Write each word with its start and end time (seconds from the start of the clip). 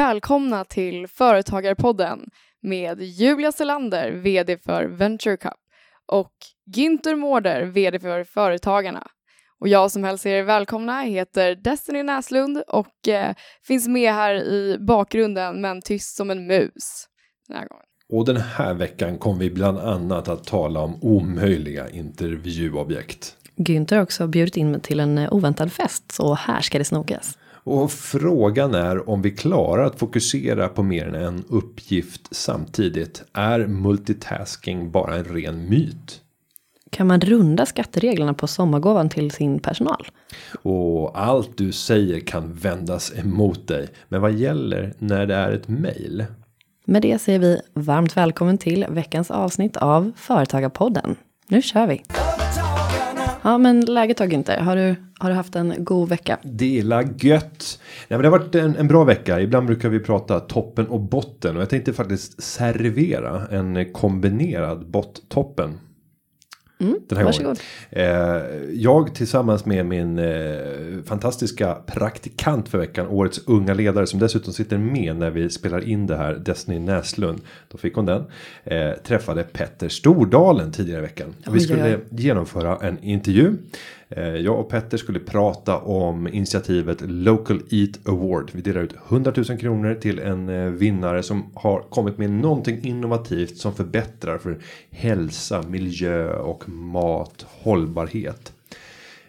Välkomna 0.00 0.64
till 0.64 1.06
Företagarpodden 1.08 2.20
med 2.62 3.02
Julia 3.02 3.52
Selander, 3.52 4.10
VD 4.10 4.58
för 4.58 4.84
Venture 4.84 5.36
Cup 5.36 5.52
och 6.06 6.32
Günther 6.76 7.16
Mårder, 7.16 7.62
VD 7.62 8.00
för 8.00 8.24
Företagarna. 8.24 9.06
Och 9.58 9.68
jag 9.68 9.90
som 9.90 10.04
hälsar 10.04 10.30
er 10.30 10.42
välkomna 10.42 11.00
heter 11.00 11.54
Destiny 11.54 12.02
Näslund 12.02 12.62
och 12.68 13.08
eh, 13.08 13.34
finns 13.66 13.88
med 13.88 14.12
här 14.12 14.34
i 14.34 14.76
bakgrunden 14.80 15.60
men 15.60 15.82
tyst 15.82 16.16
som 16.16 16.30
en 16.30 16.46
mus 16.46 17.06
den 17.48 17.56
här 17.56 17.68
gången. 17.68 17.84
Och 18.12 18.24
den 18.24 18.36
här 18.36 18.74
veckan 18.74 19.18
kommer 19.18 19.38
vi 19.40 19.50
bland 19.50 19.78
annat 19.78 20.28
att 20.28 20.44
tala 20.44 20.80
om 20.80 20.98
omöjliga 21.02 21.88
intervjuobjekt. 21.90 23.36
Günther 23.56 23.96
har 23.96 24.02
också 24.02 24.26
bjudit 24.26 24.56
in 24.56 24.70
mig 24.70 24.80
till 24.80 25.00
en 25.00 25.18
eh, 25.18 25.32
oväntad 25.32 25.72
fest, 25.72 26.12
så 26.12 26.34
här 26.34 26.60
ska 26.60 26.78
det 26.78 26.84
snokas. 26.84 27.38
Och 27.64 27.92
frågan 27.92 28.74
är 28.74 29.10
om 29.10 29.22
vi 29.22 29.30
klarar 29.30 29.84
att 29.84 29.98
fokusera 29.98 30.68
på 30.68 30.82
mer 30.82 31.06
än 31.06 31.14
en 31.14 31.44
uppgift 31.48 32.28
samtidigt. 32.30 33.22
Är 33.32 33.66
multitasking 33.66 34.90
bara 34.90 35.16
en 35.16 35.24
ren 35.24 35.68
myt? 35.68 36.20
Kan 36.90 37.06
man 37.06 37.20
runda 37.20 37.66
skattereglerna 37.66 38.34
på 38.34 38.46
sommargåvan 38.46 39.08
till 39.08 39.30
sin 39.30 39.60
personal? 39.60 40.06
Och 40.62 41.20
allt 41.20 41.58
du 41.58 41.72
säger 41.72 42.20
kan 42.20 42.52
vändas 42.52 43.12
emot 43.18 43.68
dig. 43.68 43.88
Men 44.08 44.20
vad 44.20 44.32
gäller 44.32 44.94
när 44.98 45.26
det 45.26 45.34
är 45.34 45.52
ett 45.52 45.68
mejl? 45.68 46.24
Med 46.84 47.02
det 47.02 47.18
säger 47.18 47.38
vi 47.38 47.60
varmt 47.74 48.16
välkommen 48.16 48.58
till 48.58 48.86
veckans 48.88 49.30
avsnitt 49.30 49.76
av 49.76 50.12
Företagarpodden. 50.16 51.16
Nu 51.48 51.62
kör 51.62 51.86
vi! 51.86 52.02
Ja, 53.42 53.58
men 53.58 53.80
läget 53.80 54.16
då 54.16 54.24
inte. 54.24 54.54
Har 54.54 54.76
du, 54.76 54.94
har 55.18 55.30
du 55.30 55.36
haft 55.36 55.56
en 55.56 55.74
god 55.78 56.08
vecka? 56.08 56.38
Dela 56.42 57.02
gött. 57.02 57.80
Nej, 58.08 58.18
men 58.18 58.20
det 58.22 58.28
har 58.28 58.38
varit 58.38 58.54
en, 58.54 58.76
en 58.76 58.88
bra 58.88 59.04
vecka. 59.04 59.40
Ibland 59.40 59.66
brukar 59.66 59.88
vi 59.88 60.00
prata 60.00 60.40
toppen 60.40 60.86
och 60.86 61.00
botten 61.00 61.56
och 61.56 61.62
jag 61.62 61.70
tänkte 61.70 61.92
faktiskt 61.92 62.42
servera 62.42 63.46
en 63.50 63.92
kombinerad 63.92 64.86
bottoppen. 64.86 65.78
Mm, 66.80 66.98
Den 67.08 67.18
här 67.18 67.24
varsågod. 67.24 67.44
gången. 67.46 67.56
Eh, 67.90 68.42
jag 68.72 69.14
tillsammans 69.14 69.64
med 69.66 69.86
min 69.86 70.18
eh, 70.18 71.02
fantastiska 71.04 71.74
praktikant 71.86 72.68
för 72.68 72.78
veckan. 72.78 73.06
Årets 73.06 73.40
unga 73.46 73.74
ledare 73.74 74.06
som 74.06 74.18
dessutom 74.20 74.52
sitter 74.52 74.78
med 74.78 75.16
när 75.16 75.30
vi 75.30 75.50
spelar 75.50 75.88
in 75.88 76.06
det 76.06 76.16
här. 76.16 76.34
Destiny 76.34 76.78
Näslund. 76.78 77.40
Då 77.68 77.78
fick 77.78 77.94
hon 77.94 78.06
den. 78.06 78.24
Eh, 78.64 78.90
träffade 79.04 79.42
Petter 79.42 79.88
Stordalen 79.88 80.72
tidigare 80.72 80.98
i 80.98 81.02
veckan. 81.02 81.34
Oj, 81.46 81.52
vi 81.52 81.60
skulle 81.60 81.84
oj, 81.84 81.94
oj. 82.10 82.20
genomföra 82.22 82.76
en 82.82 82.98
intervju. 83.02 83.52
Eh, 84.12 84.36
jag 84.36 84.60
och 84.60 84.68
Petter 84.68 84.96
skulle 84.96 85.18
prata 85.18 85.78
om 85.78 86.28
initiativet 86.28 86.98
Local 87.00 87.60
Eat 87.70 88.08
Award. 88.08 88.50
Vi 88.54 88.62
delar 88.62 88.80
ut 88.80 88.94
100 89.08 89.32
000 89.36 89.58
kronor 89.58 89.94
till 89.94 90.18
en 90.18 90.48
eh, 90.48 90.64
vinnare 90.64 91.22
som 91.22 91.50
har 91.54 91.80
kommit 91.80 92.18
med 92.18 92.30
någonting 92.30 92.80
innovativt 92.82 93.56
som 93.56 93.74
förbättrar 93.74 94.38
för 94.38 94.58
hälsa, 94.90 95.62
miljö 95.62 96.32
och 96.32 96.68
mat, 96.68 97.46
hållbarhet. 97.48 98.52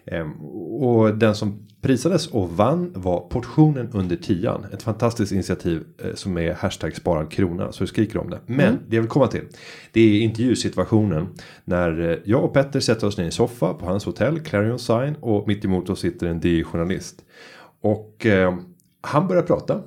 Ehm, 0.04 0.32
och 0.80 1.14
den 1.14 1.34
som 1.34 1.66
prisades 1.82 2.26
och 2.26 2.50
vann 2.50 2.92
var 2.94 3.20
portionen 3.20 3.88
under 3.92 4.16
tian. 4.16 4.66
Ett 4.72 4.82
fantastiskt 4.82 5.32
initiativ 5.32 5.84
eh, 5.98 6.14
som 6.14 6.38
är 6.38 6.52
hashtag 6.52 6.96
sparad 6.96 7.30
krona. 7.30 7.72
Så 7.72 7.86
skriker 7.86 8.18
om 8.18 8.30
det. 8.30 8.40
Men 8.46 8.78
det 8.88 8.96
jag 8.96 9.02
vill 9.02 9.10
komma 9.10 9.26
till. 9.26 9.44
Det 9.92 10.00
är 10.00 10.20
intervjusituationen. 10.20 11.28
När 11.64 12.10
eh, 12.10 12.18
jag 12.24 12.44
och 12.44 12.54
Petter 12.54 12.80
sätter 12.80 13.06
oss 13.06 13.18
ner 13.18 13.26
i 13.26 13.30
soffa 13.30 13.74
på 13.74 13.86
hans 13.86 14.04
hotell. 14.04 14.40
Clarion 14.40 14.78
Sign. 14.78 15.16
Och 15.20 15.48
mitt 15.48 15.64
emot 15.64 15.90
oss 15.90 16.00
sitter 16.00 16.26
en 16.26 16.40
DI-journalist. 16.40 17.24
Och 17.80 18.26
eh, 18.26 18.56
han 19.00 19.28
börjar 19.28 19.42
prata. 19.42 19.82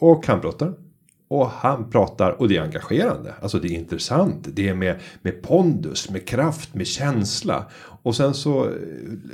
Och 0.00 0.26
han 0.26 0.40
pratar. 0.40 0.83
Och 1.28 1.50
han 1.50 1.90
pratar 1.90 2.30
och 2.30 2.48
det 2.48 2.56
är 2.56 2.62
engagerande. 2.62 3.34
Alltså 3.40 3.58
det 3.58 3.68
är 3.68 3.78
intressant. 3.78 4.48
Det 4.52 4.68
är 4.68 4.74
med, 4.74 4.96
med 5.22 5.42
pondus, 5.42 6.10
med 6.10 6.28
kraft, 6.28 6.74
med 6.74 6.86
känsla. 6.86 7.64
Och 8.02 8.16
sen 8.16 8.34
så 8.34 8.64
eh, 8.64 8.70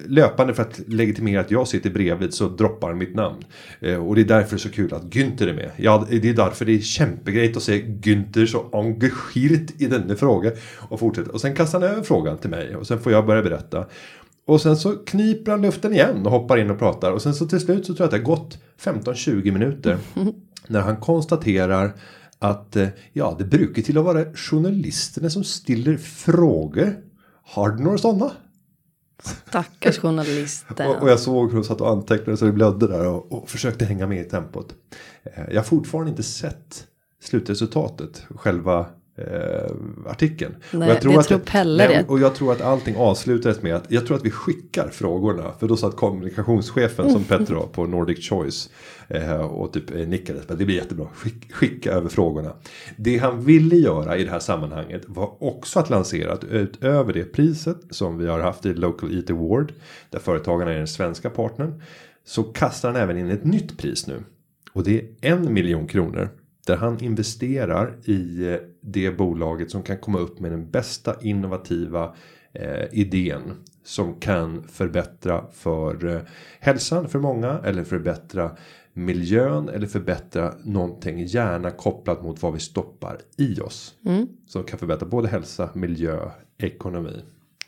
löpande 0.07 0.55
för 0.55 0.63
att 0.63 0.81
legitimera 0.87 1.41
att 1.41 1.51
jag 1.51 1.69
sitter 1.69 1.91
bredvid 1.91 2.35
så 2.35 2.49
droppar 2.49 2.89
han 2.89 2.99
mitt 2.99 3.15
namn. 3.15 3.45
Eh, 3.81 4.07
och 4.07 4.15
det 4.15 4.21
är 4.21 4.25
därför 4.25 4.51
det 4.51 4.57
är 4.57 4.59
så 4.59 4.71
kul 4.71 4.95
att 4.95 5.03
Günther 5.03 5.49
är 5.49 5.55
med. 5.55 5.71
Ja, 5.77 6.07
det 6.11 6.29
är 6.29 6.35
därför 6.35 6.65
det 6.65 6.73
är 6.73 6.81
kämpegrejt 6.81 7.57
att 7.57 7.63
se 7.63 7.83
Günther 7.83 8.47
så 8.47 8.67
engagerat 8.73 9.71
i 9.79 9.87
denna 9.87 10.17
fråga. 10.17 10.53
Och 10.79 11.01
fortsätter. 11.01 11.33
Och 11.33 11.41
sen 11.41 11.55
kastar 11.55 11.81
han 11.81 11.91
över 11.91 12.03
frågan 12.03 12.39
till 12.39 12.51
mig. 12.51 12.77
Och 12.77 12.87
sen 12.87 12.99
får 12.99 13.13
jag 13.13 13.27
börja 13.27 13.43
berätta. 13.43 13.87
Och 14.47 14.61
sen 14.61 14.77
så 14.77 14.93
kniper 14.93 15.51
han 15.51 15.63
luften 15.63 15.93
igen 15.93 16.27
och 16.27 16.33
hoppar 16.33 16.57
in 16.59 16.71
och 16.71 16.79
pratar. 16.79 17.13
Och 17.13 17.23
sen 17.23 17.35
så 17.35 17.47
till 17.47 17.61
slut 17.61 17.87
så 17.87 17.95
tror 17.95 18.05
jag 18.05 18.05
att 18.05 18.25
det 18.25 18.31
har 18.31 18.37
gått 18.37 18.59
15-20 18.81 19.53
minuter. 19.53 19.99
när 20.71 20.81
han 20.81 20.97
konstaterar 20.97 21.97
att 22.39 22.77
eh, 22.77 22.89
ja, 23.13 23.37
det 23.39 23.45
brukar 23.45 23.83
till 23.83 23.99
att 23.99 24.05
vara 24.05 24.25
journalisterna 24.35 25.31
som 25.31 25.45
ställer 25.45 25.97
frågor. 25.97 26.97
Har 27.43 27.71
du 27.71 27.85
några 27.85 27.99
sådana? 27.99 28.33
Stackars 29.23 29.99
journalisten. 29.99 30.89
Och, 30.89 31.03
och 31.03 31.11
jag 31.11 31.21
såg 31.21 31.49
hur 31.49 31.55
hon 31.55 31.65
satt 31.65 31.81
och 31.81 31.91
antecknade 31.91 32.37
så 32.37 32.45
det 32.45 32.53
blödde 32.53 32.89
där 32.89 33.07
och, 33.07 33.33
och 33.33 33.49
försökte 33.49 33.85
hänga 33.85 34.07
med 34.07 34.27
i 34.27 34.29
tempot. 34.29 34.75
Eh, 35.23 35.45
jag 35.49 35.57
har 35.57 35.65
fortfarande 35.65 36.11
inte 36.11 36.23
sett 36.23 36.87
slutresultatet, 37.23 38.23
själva 38.35 38.87
eh, 39.21 40.11
artikeln. 40.11 40.55
Nej, 40.73 40.89
och 40.89 40.95
jag 40.95 41.01
tror 41.03 41.13
det 41.13 41.19
att 41.19 41.29
tror 41.29 41.39
Pelle 41.39 41.89
det. 41.89 42.05
Och 42.09 42.21
jag 42.21 42.35
tror 42.35 42.53
att 42.53 42.61
allting 42.61 42.97
avslutades 42.97 43.63
med 43.63 43.75
att 43.77 43.85
jag 43.89 44.07
tror 44.07 44.17
att 44.17 44.25
vi 44.25 44.31
skickar 44.31 44.89
frågorna. 44.89 45.53
För 45.61 45.69
då 45.69 45.77
satt 45.77 45.97
kommunikationschefen 45.97 47.05
Mm. 47.05 47.13
som 47.13 47.25
Petter 47.39 47.55
har 47.55 47.67
på 47.67 47.87
Nordic 47.87 48.29
Choice. 48.29 48.71
Eh, 49.09 49.41
och 49.41 49.73
typ 49.73 49.91
eh, 49.91 49.97
nickade. 50.09 50.41
Det 50.49 50.65
blir 50.65 50.77
jättebra. 50.77 51.07
Skick, 51.15 51.53
skicka 51.53 51.93
över 51.93 52.09
frågorna. 52.09 52.53
Det 52.97 53.19
han 53.19 53.45
ville 53.45 53.77
göra 53.77 54.17
i 54.17 54.25
det 54.25 54.31
här 54.31 54.39
sammanhanget 54.39 55.03
var 55.07 55.43
också 55.43 55.79
att 55.81 55.91
lansera 55.91 56.33
att 56.33 56.45
utöver 56.45 57.13
det 57.13 57.25
priset 57.25 57.77
som 57.91 58.19
vi 58.19 58.27
har 58.27 58.41
haft 58.41 58.67
i 58.67 58.75
Local 58.75 59.15
Eat 59.15 59.31
Award. 59.31 59.73
Där 60.11 60.19
företagarna 60.19 60.73
är 60.73 60.79
den 60.79 60.87
svenska 60.89 61.31
partnern. 61.31 61.83
Så 62.25 62.43
kastar 62.43 62.93
han 62.93 63.03
även 63.03 63.19
in 63.19 63.31
ett 63.31 63.45
nytt 63.45 63.79
pris 63.79 64.07
nu. 64.07 64.25
Och 64.73 64.85
det 64.85 65.01
är 65.01 65.07
en 65.21 65.53
miljon 65.55 65.87
kronor. 65.87 66.29
Där 66.67 66.77
han 66.77 67.05
investerar 67.05 67.97
i 68.05 68.47
det 68.81 69.11
bolaget 69.11 69.71
som 69.71 69.83
kan 69.83 69.99
komma 69.99 70.19
upp 70.19 70.41
med 70.41 70.53
den 70.53 70.71
bästa 70.71 71.17
innovativa 71.21 72.15
eh, 72.53 72.85
idén. 72.93 73.43
Som 73.85 74.15
kan 74.15 74.63
förbättra 74.63 75.45
för 75.53 76.15
eh, 76.15 76.21
hälsan 76.61 77.09
för 77.09 77.19
många. 77.19 77.61
Eller 77.65 77.85
förbättra 77.85 78.51
miljön. 78.93 79.69
Eller 79.69 79.87
förbättra 79.87 80.55
någonting 80.65 81.25
gärna 81.25 81.71
kopplat 81.71 82.23
mot 82.23 82.43
vad 82.43 82.53
vi 82.53 82.59
stoppar 82.59 83.19
i 83.37 83.61
oss. 83.61 83.95
Som 84.47 84.65
kan 84.65 84.79
förbättra 84.79 85.09
både 85.09 85.29
hälsa, 85.29 85.71
miljö, 85.75 86.31
ekonomi. 86.59 87.23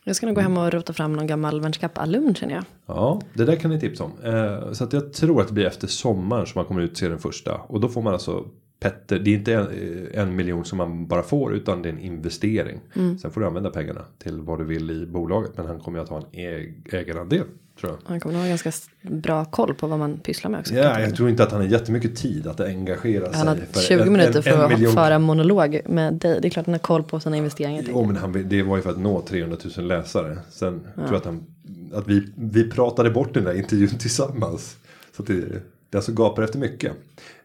Jag 0.05 0.17
ska 0.17 0.27
nog 0.27 0.35
gå 0.35 0.41
hem 0.41 0.57
och 0.57 0.73
rota 0.73 0.93
fram 0.93 1.13
någon 1.13 1.27
gammal 1.27 1.61
vänskap-alumn 1.61 2.35
känner 2.35 2.55
jag. 2.55 2.65
Ja, 2.87 3.21
det 3.35 3.45
där 3.45 3.57
kan 3.57 3.71
ni 3.71 3.81
tipsa 3.81 4.05
om. 4.05 4.13
Eh, 4.25 4.73
så 4.73 4.85
att 4.85 4.93
jag 4.93 5.13
tror 5.13 5.41
att 5.41 5.49
det 5.49 5.55
blir 5.55 5.67
efter 5.67 5.87
sommaren 5.87 6.47
som 6.47 6.59
man 6.59 6.65
kommer 6.65 6.81
ut 6.81 6.97
se 6.97 7.09
den 7.09 7.19
första. 7.19 7.55
Och 7.55 7.81
då 7.81 7.89
får 7.89 8.03
man 8.03 8.13
alltså 8.13 8.45
Petter, 8.83 9.19
det 9.19 9.31
är 9.31 9.35
inte 9.35 9.55
en, 9.55 9.69
en 10.15 10.37
miljon 10.37 10.65
som 10.65 10.79
man 10.79 11.07
bara 11.07 11.23
får 11.23 11.55
utan 11.55 11.83
det 11.83 11.89
är 11.89 11.93
en 11.93 11.99
investering. 11.99 12.81
Sen 13.23 13.31
får 13.31 13.41
du 13.41 13.47
använda 13.47 13.71
pengarna 13.71 14.01
till 14.19 14.41
vad 14.41 14.59
du 14.59 14.65
vill 14.65 14.91
i 14.91 15.07
bolaget. 15.07 15.51
Men 15.57 15.67
han 15.67 15.81
kommer 15.81 15.99
ju 15.99 16.03
att 16.03 16.09
ha 16.11 16.17
en 16.19 16.25
äg- 16.41 16.75
ägarandel. 16.95 17.45
Tror 17.81 17.93
jag. 17.93 17.99
Han 18.05 18.21
kommer 18.21 18.33
nog 18.35 18.43
ha 18.43 18.49
ganska 18.49 18.73
bra 19.03 19.45
koll 19.45 19.75
på 19.75 19.87
vad 19.87 19.99
man 19.99 20.19
pysslar 20.19 20.51
med 20.51 20.61
också. 20.61 20.75
Ja, 20.75 21.01
jag 21.01 21.17
tror 21.17 21.29
inte 21.31 21.43
att 21.43 21.53
han 21.53 21.61
har 21.61 21.69
jättemycket 21.69 22.17
tid 22.17 22.47
att 22.47 22.61
engagera 22.61 23.27
sig. 23.29 23.37
Han 23.39 23.49
har 23.49 23.57
för 23.57 23.81
20 23.81 24.03
en- 24.03 24.13
minuter 24.13 24.37
en- 24.37 24.43
för 24.43 24.51
en 24.51 24.61
att 24.61 24.71
miljon- 24.71 24.93
föra 24.95 25.19
monolog 25.19 25.81
med 25.87 26.15
dig. 26.15 26.39
Det 26.43 26.49
är 26.49 26.51
klart 26.51 26.67
han 26.67 26.75
har 26.75 26.79
koll 26.79 27.03
på 27.03 27.21
sina 27.21 27.37
investeringar. 27.37 27.85
Jo 27.89 28.05
men 28.05 28.17
han, 28.17 28.49
det 28.49 28.63
var 28.63 28.77
ju 28.77 28.83
för 28.83 28.91
att 28.91 28.99
nå 28.99 29.21
300 29.21 29.57
000 29.77 29.87
läsare. 29.89 30.39
Sen 30.51 30.81
tror 30.95 31.07
jag 31.07 31.15
att 31.17 31.25
han 31.25 31.45
att 31.95 32.09
vi, 32.09 32.27
vi 32.35 32.71
pratade 32.71 33.11
bort 33.11 33.35
den 33.35 33.45
där 33.45 33.55
intervjun 33.55 33.89
tillsammans. 33.99 34.77
Så 35.17 35.23
att 35.23 35.29
det, 35.29 35.41
det 35.91 35.97
alltså 35.99 36.13
gapar 36.13 36.43
efter 36.43 36.59
mycket. 36.59 36.93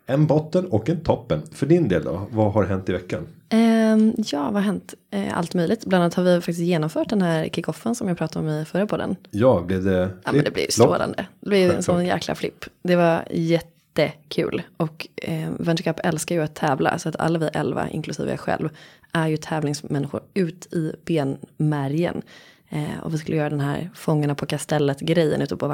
En 0.09 0.27
botten 0.27 0.65
och 0.65 0.89
en 0.89 1.03
toppen. 1.03 1.41
För 1.51 1.65
din 1.65 1.87
del 1.87 2.03
då? 2.03 2.27
Vad 2.31 2.53
har 2.53 2.63
hänt 2.63 2.89
i 2.89 2.91
veckan? 2.91 3.27
Ehm, 3.49 4.13
ja, 4.17 4.43
vad 4.43 4.53
har 4.53 4.61
hänt? 4.61 4.93
Eh, 5.11 5.37
allt 5.37 5.53
möjligt. 5.53 5.85
Bland 5.85 6.03
annat 6.03 6.13
har 6.13 6.23
vi 6.23 6.35
faktiskt 6.35 6.59
genomfört 6.59 7.09
den 7.09 7.21
här 7.21 7.49
kickoffen 7.49 7.95
som 7.95 8.07
jag 8.07 8.17
pratade 8.17 8.45
om 8.45 8.51
i 8.61 8.65
förra 8.65 8.87
podden. 8.87 9.15
Ja, 9.31 9.63
blev 9.67 9.83
det? 9.83 10.09
Ja, 10.23 10.31
men 10.31 10.43
det 10.43 10.51
blev 10.51 10.67
strålande. 10.69 11.25
Det 11.39 11.49
blev 11.49 11.71
en 11.71 11.83
sån 11.83 12.05
jäkla 12.05 12.35
flipp. 12.35 12.65
Det 12.83 12.95
var 12.95 13.23
jättekul. 13.31 14.61
Och 14.77 15.07
eh, 15.15 15.49
Venture 15.59 15.93
Cup 15.93 16.05
älskar 16.05 16.35
ju 16.35 16.41
att 16.41 16.55
tävla. 16.55 16.99
Så 16.99 17.09
att 17.09 17.15
alla 17.15 17.39
vi 17.39 17.49
elva, 17.53 17.89
inklusive 17.89 18.29
jag 18.29 18.39
själv, 18.39 18.69
är 19.11 19.27
ju 19.27 19.37
tävlingsmänniskor 19.37 20.21
ut 20.33 20.73
i 20.73 20.91
benmärgen. 21.05 22.21
Eh, 22.69 23.03
och 23.03 23.13
vi 23.13 23.17
skulle 23.17 23.37
göra 23.37 23.49
den 23.49 23.59
här 23.59 23.89
Fångarna 23.95 24.35
på 24.35 24.45
kastellet 24.45 24.99
grejen 24.99 25.41
ute 25.41 25.57
på 25.57 25.67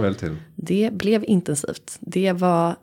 väl 0.00 0.14
till. 0.14 0.36
Det 0.54 0.90
blev 0.92 1.24
intensivt. 1.24 1.96
Det 2.00 2.32
var 2.32 2.76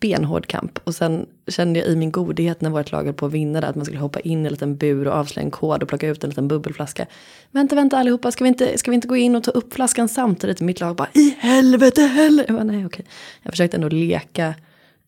benhård 0.00 0.46
kamp. 0.46 0.78
Och 0.84 0.94
sen 0.94 1.26
kände 1.48 1.78
jag 1.80 1.88
i 1.88 1.96
min 1.96 2.10
godhet 2.12 2.60
när 2.60 2.70
vårt 2.70 2.92
lag 2.92 3.04
höll 3.04 3.14
på 3.14 3.26
att 3.26 3.32
vinna 3.32 3.60
det, 3.60 3.66
att 3.68 3.76
man 3.76 3.84
skulle 3.84 4.00
hoppa 4.00 4.20
in 4.20 4.42
i 4.42 4.46
en 4.46 4.52
liten 4.52 4.76
bur 4.76 5.08
och 5.08 5.14
avslöja 5.14 5.44
en 5.44 5.50
kod 5.50 5.82
och 5.82 5.88
plocka 5.88 6.08
ut 6.08 6.24
en 6.24 6.30
liten 6.30 6.48
bubbelflaska. 6.48 7.06
Vänta, 7.50 7.74
vänta 7.76 7.98
allihopa, 7.98 8.30
ska 8.32 8.44
vi 8.44 8.48
inte, 8.48 8.78
ska 8.78 8.90
vi 8.90 8.94
inte 8.94 9.08
gå 9.08 9.16
in 9.16 9.36
och 9.36 9.44
ta 9.44 9.50
upp 9.50 9.74
flaskan 9.74 10.08
samtidigt? 10.08 10.60
Mitt 10.60 10.80
lag 10.80 10.96
bara, 10.96 11.08
i 11.14 11.36
helvete 11.38 12.02
heller! 12.02 12.44
Jag 12.48 12.54
bara, 12.56 12.64
nej 12.64 12.86
okej. 12.86 13.04
Jag 13.42 13.52
försökte 13.52 13.76
ändå 13.76 13.88
leka 13.88 14.54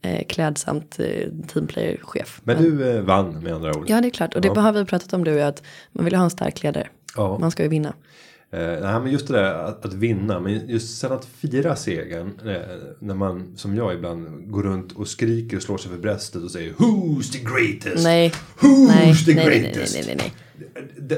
eh, 0.02 0.24
klädsamt 0.26 0.98
eh, 1.00 1.28
teamplayer-chef. 1.52 2.40
Men 2.44 2.62
du 2.62 2.90
eh, 2.96 3.00
vann 3.02 3.38
med 3.42 3.52
andra 3.54 3.70
ord. 3.76 3.84
Ja, 3.88 4.00
det 4.00 4.08
är 4.08 4.10
klart. 4.10 4.34
Och 4.34 4.40
det 4.40 4.48
Ja. 4.54 4.60
har 4.60 4.72
vi 4.72 4.84
pratat 4.84 5.12
om 5.12 5.24
du 5.24 5.32
och 5.32 5.38
jag, 5.38 5.48
att 5.48 5.62
man 5.92 6.04
vill 6.04 6.14
ha 6.14 6.24
en 6.24 6.30
stark 6.30 6.62
ledare. 6.62 6.88
Ja. 7.16 7.38
Man 7.38 7.50
ska 7.50 7.62
ju 7.62 7.68
vinna. 7.68 7.94
Eh, 8.54 8.80
nej 8.82 9.00
men 9.00 9.12
just 9.12 9.28
det 9.28 9.34
där 9.34 9.54
att, 9.54 9.84
att 9.84 9.94
vinna. 9.94 10.40
Men 10.40 10.68
just 10.68 10.98
sen 10.98 11.12
att 11.12 11.24
fira 11.24 11.76
segern. 11.76 12.32
Eh, 12.46 12.54
när 12.98 13.14
man 13.14 13.52
som 13.56 13.76
jag 13.76 13.94
ibland 13.94 14.50
går 14.50 14.62
runt 14.62 14.92
och 14.92 15.08
skriker 15.08 15.56
och 15.56 15.62
slår 15.62 15.78
sig 15.78 15.90
för 15.90 15.98
bröstet 15.98 16.42
och 16.42 16.50
säger 16.50 16.72
Who's 16.72 17.32
the 17.32 17.38
greatest? 17.38 18.04
Nej, 18.04 18.32
Who's 18.58 18.86
nej, 18.88 19.14
the 19.14 19.34
nej, 19.34 19.46
nej, 19.46 19.60
nej, 19.60 19.60
greatest? 19.60 19.94
nej, 19.94 20.04
nej, 20.06 20.16
nej. 20.18 20.32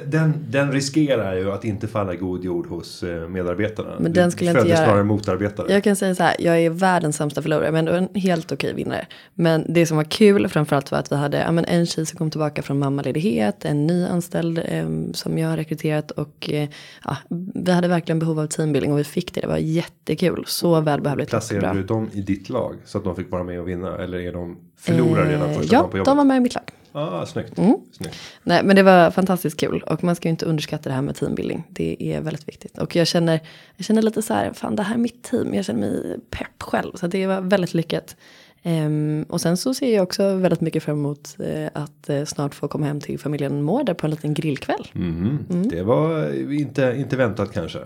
Den, 0.07 0.35
den 0.49 0.73
riskerar 0.73 1.37
ju 1.37 1.53
att 1.53 1.65
inte 1.65 1.89
falla 1.89 2.15
i 2.15 2.17
god 2.17 2.45
jord 2.45 2.67
hos 2.67 3.03
eh, 3.03 3.29
medarbetarna. 3.29 3.97
Men 3.99 4.13
den 4.13 4.31
skulle 4.31 4.51
inte 4.51 4.69
göra. 4.69 4.85
snarare 4.85 5.05
motarbetare. 5.05 5.73
Jag 5.73 5.85
kan 5.85 5.97
säga 5.97 6.15
så 6.15 6.23
här, 6.23 6.37
jag 6.39 6.59
är 6.59 6.71
världens 6.71 7.17
sämsta 7.17 7.43
förlorare 7.43 7.73
men 7.73 7.89
en 7.89 8.09
helt 8.15 8.53
okej 8.53 8.75
vinnare. 8.75 9.07
Men 9.35 9.65
det 9.69 9.87
som 9.87 9.97
var 9.97 10.05
kul 10.05 10.49
framförallt 10.49 10.91
var 10.91 10.99
att 10.99 11.13
vi 11.13 11.17
hade 11.17 11.39
ja, 11.39 11.63
en 11.63 11.87
tjej 11.87 12.07
som 12.07 12.19
kom 12.19 12.31
tillbaka 12.31 12.63
från 12.63 12.79
mammaledighet, 12.79 13.65
en 13.65 13.87
ny 13.87 14.05
anställd 14.05 14.59
eh, 14.59 14.89
som 15.13 15.39
jag 15.39 15.49
har 15.49 15.57
rekryterat 15.57 16.11
och 16.11 16.51
eh, 16.51 16.69
ja, 17.05 17.17
vi 17.55 17.73
hade 17.73 17.89
verkligen 17.89 18.19
behov 18.19 18.41
av 18.41 18.47
teambuilding 18.47 18.93
och 18.93 18.99
vi 18.99 19.05
fick 19.05 19.35
det. 19.35 19.41
Det 19.41 19.47
var 19.47 19.57
jättekul, 19.57 20.45
så 20.47 20.81
välbehövligt. 20.81 21.31
Placerade 21.31 21.79
du 21.79 21.85
dem 21.85 22.11
i 22.13 22.21
ditt 22.21 22.49
lag 22.49 22.77
så 22.85 22.99
att 22.99 23.05
de 23.05 23.17
fick 23.17 23.31
vara 23.31 23.45
med 23.45 23.61
och 23.61 23.69
vinna? 23.69 23.99
Eller 23.99 24.19
är 24.19 24.33
de 24.33 24.57
förlorare 24.77 25.29
redan 25.33 25.51
Eh, 25.51 25.57
första 25.57 25.77
dagen 25.77 25.85
Ja, 25.85 25.89
på 25.91 25.97
jobbet? 25.99 26.05
de 26.05 26.17
var 26.17 26.25
med 26.25 26.37
i 26.37 26.41
mitt 26.41 26.55
lag. 26.55 26.65
Ah, 26.93 27.27
snyggt. 27.27 27.59
Mm. 27.59 27.77
snyggt. 27.93 28.17
Nej, 28.43 28.63
men 28.65 28.77
det 28.77 28.83
var 28.83 29.11
fantastiskt 29.11 29.61
kul 29.61 29.83
och 29.87 30.05
man 30.05 30.17
ska 30.17 30.29
ju 30.29 30.31
inte 30.31 30.47
underskatta 30.47 30.89
det 30.89 30.95
här 30.95 31.03
med 31.03 31.15
teambuilding. 31.17 31.65
Det 31.69 31.97
är 32.15 32.21
väldigt 32.21 32.49
viktigt 32.49 32.79
och 32.79 32.97
jag 32.97 33.07
känner, 33.07 33.41
jag 33.77 33.87
känner 33.87 34.03
lite 34.03 34.23
så 34.23 34.35
här, 34.35 34.53
fan 34.53 34.77
det 34.77 34.83
här 34.83 34.95
är 34.95 34.99
mitt 34.99 35.23
team, 35.23 35.55
jag 35.55 35.65
känner 35.65 35.81
mig 35.81 36.17
pepp 36.31 36.63
själv 36.63 36.93
så 36.95 37.07
det 37.07 37.27
var 37.27 37.41
väldigt 37.41 37.75
lyckat. 37.75 38.17
Ehm, 38.63 39.25
och 39.29 39.41
sen 39.41 39.57
så 39.57 39.75
ser 39.75 39.95
jag 39.95 40.03
också 40.03 40.35
väldigt 40.35 40.61
mycket 40.61 40.83
fram 40.83 40.99
emot 40.99 41.37
eh, 41.41 41.67
att 41.75 42.09
eh, 42.09 42.25
snart 42.25 42.55
få 42.55 42.69
komma 42.69 42.87
hem 42.87 43.01
till 43.01 43.19
familjen 43.19 43.63
Mårder 43.63 43.95
på 43.95 44.07
en 44.07 44.11
liten 44.11 44.35
grillkväll. 44.35 44.87
Mhm. 44.93 45.69
Det 45.69 45.83
var 45.83 46.33
inte, 46.53 46.95
inte 46.99 47.17
väntat 47.17 47.53
kanske. 47.53 47.79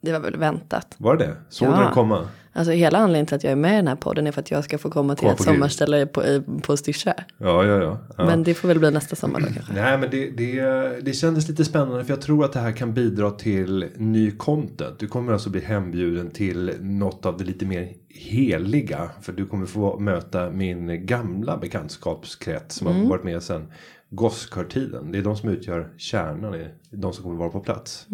Det 0.00 0.12
var 0.12 0.20
väl 0.20 0.36
väntat. 0.36 0.94
Var 0.98 1.16
det? 1.16 1.36
Såg 1.48 1.68
Ja. 1.68 1.76
du 1.78 1.82
den 1.84 1.92
komma? 1.92 2.28
Alltså 2.52 2.72
hela 2.72 2.98
anledningen 2.98 3.26
till 3.26 3.36
att 3.36 3.44
jag 3.44 3.50
är 3.52 3.56
med 3.56 3.72
i 3.72 3.76
den 3.76 3.88
här 3.88 3.96
podden 3.96 4.26
är 4.26 4.32
för 4.32 4.40
att 4.40 4.50
jag 4.50 4.64
ska 4.64 4.78
få 4.78 4.90
komma 4.90 5.14
till 5.14 5.22
Komma 5.22 5.32
ett 5.34 5.42
sommarställe 5.42 6.06
på, 6.06 6.22
på 6.62 6.76
Styrsö. 6.76 7.12
Ja, 7.38 7.64
ja, 7.64 7.82
ja. 7.82 7.98
ja. 8.18 8.26
Men 8.26 8.42
det 8.42 8.54
får 8.54 8.68
väl 8.68 8.78
bli 8.78 8.90
nästa 8.90 9.16
sommar 9.16 9.40
då 9.40 9.46
kanske. 9.54 9.72
Nej 9.72 9.98
men 9.98 10.10
det, 10.10 10.30
det, 10.30 10.60
det 11.02 11.12
kändes 11.12 11.48
lite 11.48 11.64
spännande 11.64 12.04
för 12.04 12.12
jag 12.12 12.20
tror 12.20 12.44
att 12.44 12.52
det 12.52 12.60
här 12.60 12.72
kan 12.72 12.94
bidra 12.94 13.30
till 13.30 13.88
ny 13.96 14.30
content. 14.30 14.98
Du 14.98 15.06
kommer 15.06 15.32
alltså 15.32 15.50
bli 15.50 15.60
hembjuden 15.60 16.30
till 16.30 16.72
något 16.80 17.26
av 17.26 17.36
det 17.36 17.44
lite 17.44 17.66
mer 17.66 17.92
heliga. 18.08 19.10
För 19.20 19.32
du 19.32 19.46
kommer 19.46 19.66
få 19.66 19.98
möta 19.98 20.50
min 20.50 21.06
gamla 21.06 21.56
bekantskapskrets 21.56 22.74
som 22.76 22.86
har 22.86 23.08
varit 23.08 23.24
med 23.24 23.42
sedan 23.42 23.72
Goskörtiden. 24.10 25.12
Det 25.12 25.18
är 25.18 25.22
de 25.22 25.36
som 25.36 25.48
utgör 25.48 25.88
kärnan 25.96 26.54
i 26.54 26.66
de 26.90 27.12
som 27.12 27.24
kommer 27.24 27.36
vara 27.36 27.50
på 27.50 27.60
plats. 27.60 28.06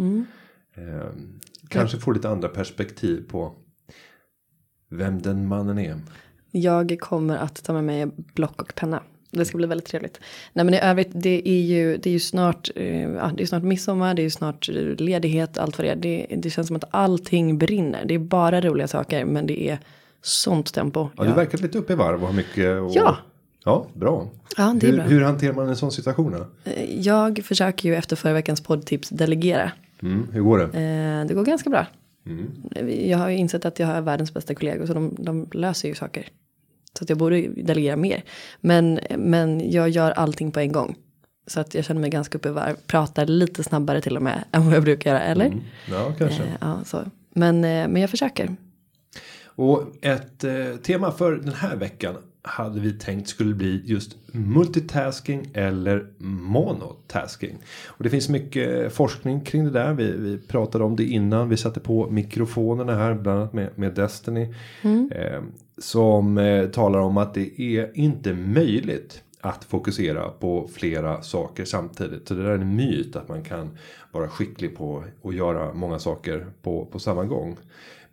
Eh, 0.77 1.11
kanske 1.69 1.99
få 1.99 2.13
lite 2.13 2.29
andra 2.29 2.49
perspektiv 2.49 3.29
på 3.29 3.55
vem 4.91 5.23
den 5.23 5.49
mannen 5.49 5.79
är. 5.79 6.01
Jag 6.51 7.01
kommer 7.01 7.37
att 7.37 7.65
ta 7.65 7.73
med 7.73 7.85
mig 7.85 8.07
block 8.35 8.63
och 8.63 8.75
penna. 8.75 9.03
Det 9.31 9.45
ska 9.45 9.57
bli 9.57 9.67
väldigt 9.67 9.87
trevligt. 9.87 10.21
Nej 10.53 10.65
men 10.65 10.75
i 10.75 10.81
övrigt 10.81 11.11
det 11.13 11.49
är 11.49 11.63
ju, 11.63 11.97
det 11.97 12.11
är 12.11 12.13
ju 12.13 12.21
snart, 12.21 12.71
eh, 12.75 13.33
det 13.35 13.43
är 13.43 13.47
snart 13.47 13.63
midsommar, 13.63 14.15
det 14.15 14.23
är 14.23 14.25
ju 14.25 14.31
snart 14.31 14.69
ledighet, 14.99 15.59
allt 15.59 15.79
vad 15.79 15.87
det 15.87 15.91
är. 15.91 15.97
Det, 15.97 16.37
det 16.37 16.51
känns 16.51 16.67
som 16.67 16.77
att 16.77 16.85
allting 16.91 17.59
brinner. 17.59 18.05
Det 18.05 18.15
är 18.15 18.19
bara 18.19 18.61
roliga 18.61 18.89
saker 18.89 19.25
men 19.25 19.47
det 19.47 19.69
är 19.71 19.79
sånt 20.23 20.75
tempo. 20.75 21.09
Ja, 21.17 21.25
du 21.25 21.33
verkar 21.33 21.59
lite 21.59 21.79
uppe 21.79 21.93
i 21.93 21.97
varv 21.97 22.21
och 22.21 22.27
har 22.27 22.35
mycket. 22.35 22.81
Och... 22.81 22.91
Ja. 22.95 23.17
Ja, 23.65 23.87
bra. 23.95 24.29
Ja, 24.57 24.75
det 24.81 24.87
är 24.87 24.91
hur, 24.91 24.99
bra. 24.99 25.07
hur 25.07 25.23
hanterar 25.23 25.53
man 25.53 25.69
en 25.69 25.77
sån 25.77 25.93
situation 25.93 26.33
då? 26.33 26.71
Eh, 26.71 27.01
Jag 27.01 27.41
försöker 27.45 27.89
ju 27.89 27.95
efter 27.95 28.17
förra 28.17 28.33
veckans 28.33 28.61
poddtips 28.61 29.09
delegera. 29.09 29.73
Mm, 30.03 30.29
hur 30.33 30.41
går 30.43 30.59
det? 30.59 30.65
Eh, 30.65 31.27
Det 31.27 31.35
går 31.35 31.45
ganska 31.45 31.71
bra. 31.71 31.87
Mm. 32.27 32.51
Jag 33.09 33.19
har 33.19 33.29
ju 33.29 33.37
insett 33.37 33.65
att 33.65 33.79
jag 33.79 33.87
har 33.87 34.01
världens 34.01 34.35
bästa 34.35 34.55
kollegor 34.55 34.87
så 34.87 34.95
de, 34.95 35.15
de 35.19 35.49
löser 35.53 35.89
ju 35.89 35.95
saker. 35.95 36.29
Så 36.99 37.05
att 37.05 37.09
jag 37.09 37.19
borde 37.19 37.49
delegera 37.49 37.97
mer. 37.97 38.25
Men, 38.61 39.01
men 39.17 39.71
jag 39.71 39.89
gör 39.89 40.11
allting 40.11 40.53
på 40.53 40.61
en 40.61 40.73
gång. 40.73 40.97
Så 41.47 41.61
att 41.61 41.75
jag 41.75 41.85
känner 41.85 42.01
mig 42.01 42.11
ganska 42.11 42.39
uppe 42.39 42.49
i 42.49 42.53
varv. 42.53 42.77
Pratar 42.87 43.27
lite 43.27 43.65
snabbare 43.65 44.01
till 44.01 44.17
och 44.17 44.23
med 44.23 44.45
än 44.53 44.67
vad 44.67 44.75
jag 44.75 44.83
brukar 44.83 45.11
göra. 45.11 45.23
Eller? 45.23 45.47
Mm. 45.47 45.61
Ja, 45.91 46.15
kanske. 46.19 46.43
Eh, 46.43 46.49
ja, 46.61 46.81
så. 46.85 47.05
Men, 47.35 47.65
eh, 47.65 47.89
men 47.89 47.97
jag 47.97 48.11
försöker. 48.11 48.57
Och 49.45 49.83
ett 50.03 50.45
eh, 50.45 50.77
tema 50.83 51.13
för 51.13 51.33
den 51.33 51.55
här 51.55 51.77
veckan 51.77 52.15
hade 52.47 52.81
vi 52.81 52.93
tänkt 52.93 53.29
skulle 53.29 53.55
bli 53.55 53.83
just 53.85 54.17
multitasking 54.33 55.51
eller 55.55 56.07
monotasking. 56.19 57.59
Och 57.87 58.05
det 58.05 58.11
finns 58.11 58.29
mycket 58.29 58.93
forskning 58.93 59.41
kring 59.41 59.65
det 59.65 59.71
där. 59.71 59.95
Vi, 59.95 60.13
vi 60.13 60.39
pratade 60.39 60.85
om 60.85 60.97
det 60.97 61.05
innan 61.05 61.49
vi 61.49 61.57
satte 61.57 61.81
på 61.81 62.11
mikrofonerna 62.11 62.95
här, 62.95 63.15
bland 63.15 63.41
annat 63.41 63.53
med, 63.53 63.71
med 63.75 63.95
Destiny. 63.95 64.55
Eh, 65.11 65.43
som 65.79 66.39
eh, 66.39 66.67
talar 66.67 66.99
om 66.99 67.17
att 67.17 67.35
det 67.35 67.61
är 67.61 67.91
inte 67.95 68.35
möjligt 68.35 69.23
att 69.41 69.65
fokusera 69.65 70.29
på 70.29 70.69
flera 70.73 71.23
saker 71.23 71.65
samtidigt. 71.65 72.29
Så 72.29 72.35
det 72.35 72.43
där 72.43 72.51
är 72.51 72.59
en 72.59 72.77
myt 72.77 73.17
att 73.17 73.29
man 73.29 73.43
kan 73.45 73.71
vara 74.13 74.29
skicklig 74.29 74.77
på 74.77 75.05
att 75.23 75.35
göra 75.35 75.73
många 75.73 75.99
saker 75.99 76.47
på, 76.63 76.85
på 76.85 76.99
samma 76.99 77.25
gång. 77.25 77.57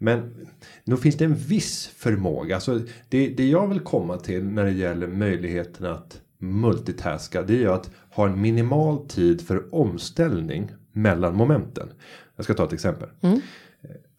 Men 0.03 0.47
nog 0.83 0.99
finns 0.99 1.17
det 1.17 1.25
en 1.25 1.35
viss 1.35 1.87
förmåga. 1.87 2.55
Alltså 2.55 2.79
det, 3.09 3.27
det 3.27 3.49
jag 3.49 3.67
vill 3.67 3.79
komma 3.79 4.17
till 4.17 4.43
när 4.43 4.63
det 4.63 4.71
gäller 4.71 5.07
möjligheten 5.07 5.85
att 5.85 6.21
multitaska. 6.37 7.41
Det 7.41 7.53
är 7.53 7.59
ju 7.59 7.71
att 7.71 7.89
ha 8.09 8.27
en 8.27 8.41
minimal 8.41 9.07
tid 9.07 9.41
för 9.47 9.75
omställning 9.75 10.71
mellan 10.91 11.35
momenten. 11.35 11.89
Jag 12.35 12.45
ska 12.45 12.53
ta 12.53 12.65
ett 12.65 12.73
exempel. 12.73 13.09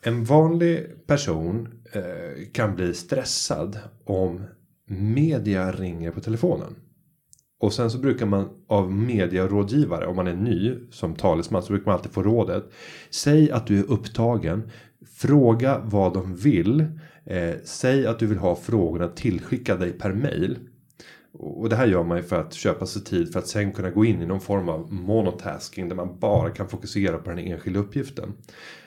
En 0.03 0.25
vanlig 0.25 1.07
person 1.07 1.83
eh, 1.93 2.45
kan 2.53 2.75
bli 2.75 2.95
stressad 2.95 3.79
om 4.05 4.43
media 4.87 5.73
ringer 5.73 6.11
på 6.11 6.21
telefonen. 6.21 6.77
Och 7.65 7.73
sen 7.73 7.91
så 7.91 7.99
brukar 7.99 8.27
man 8.27 8.49
av 8.67 8.93
mediarådgivare, 8.93 10.07
om 10.07 10.17
man 10.17 10.27
är 10.27 10.35
ny 10.35 10.75
som 10.91 11.15
talesman, 11.15 11.63
så 11.63 11.73
brukar 11.73 11.87
man 11.87 11.95
alltid 11.95 12.13
få 12.13 12.23
rådet. 12.23 12.65
Säg 13.11 13.51
att 13.51 13.67
du 13.67 13.79
är 13.79 13.91
upptagen. 13.91 14.71
Fråga 15.17 15.81
vad 15.85 16.15
de 16.15 16.37
vill. 16.37 16.81
Eh, 17.25 17.55
säg 17.65 18.07
att 18.07 18.19
du 18.19 18.27
vill 18.27 18.39
ha 18.39 18.57
frågorna 18.57 19.09
tillskickade 19.09 19.85
dig 19.85 19.93
per 19.93 20.13
mail. 20.13 20.59
Och 21.33 21.69
det 21.69 21.77
här 21.77 21.87
gör 21.87 22.03
man 22.03 22.17
ju 22.17 22.23
för 22.23 22.41
att 22.41 22.55
köpa 22.55 22.87
sig 22.87 23.05
tid 23.05 23.33
för 23.33 23.39
att 23.39 23.49
sen 23.49 23.73
kunna 23.73 23.91
gå 23.91 24.05
in 24.05 24.23
i 24.23 24.27
någon 24.27 24.41
form 24.41 24.69
av 24.69 24.93
monotasking 24.93 25.89
där 25.89 25.97
man 25.97 26.19
bara 26.19 26.51
kan 26.51 26.69
fokusera 26.69 27.19
på 27.19 27.31
den 27.31 27.39
enskilda 27.39 27.81
uppgiften. 27.81 28.33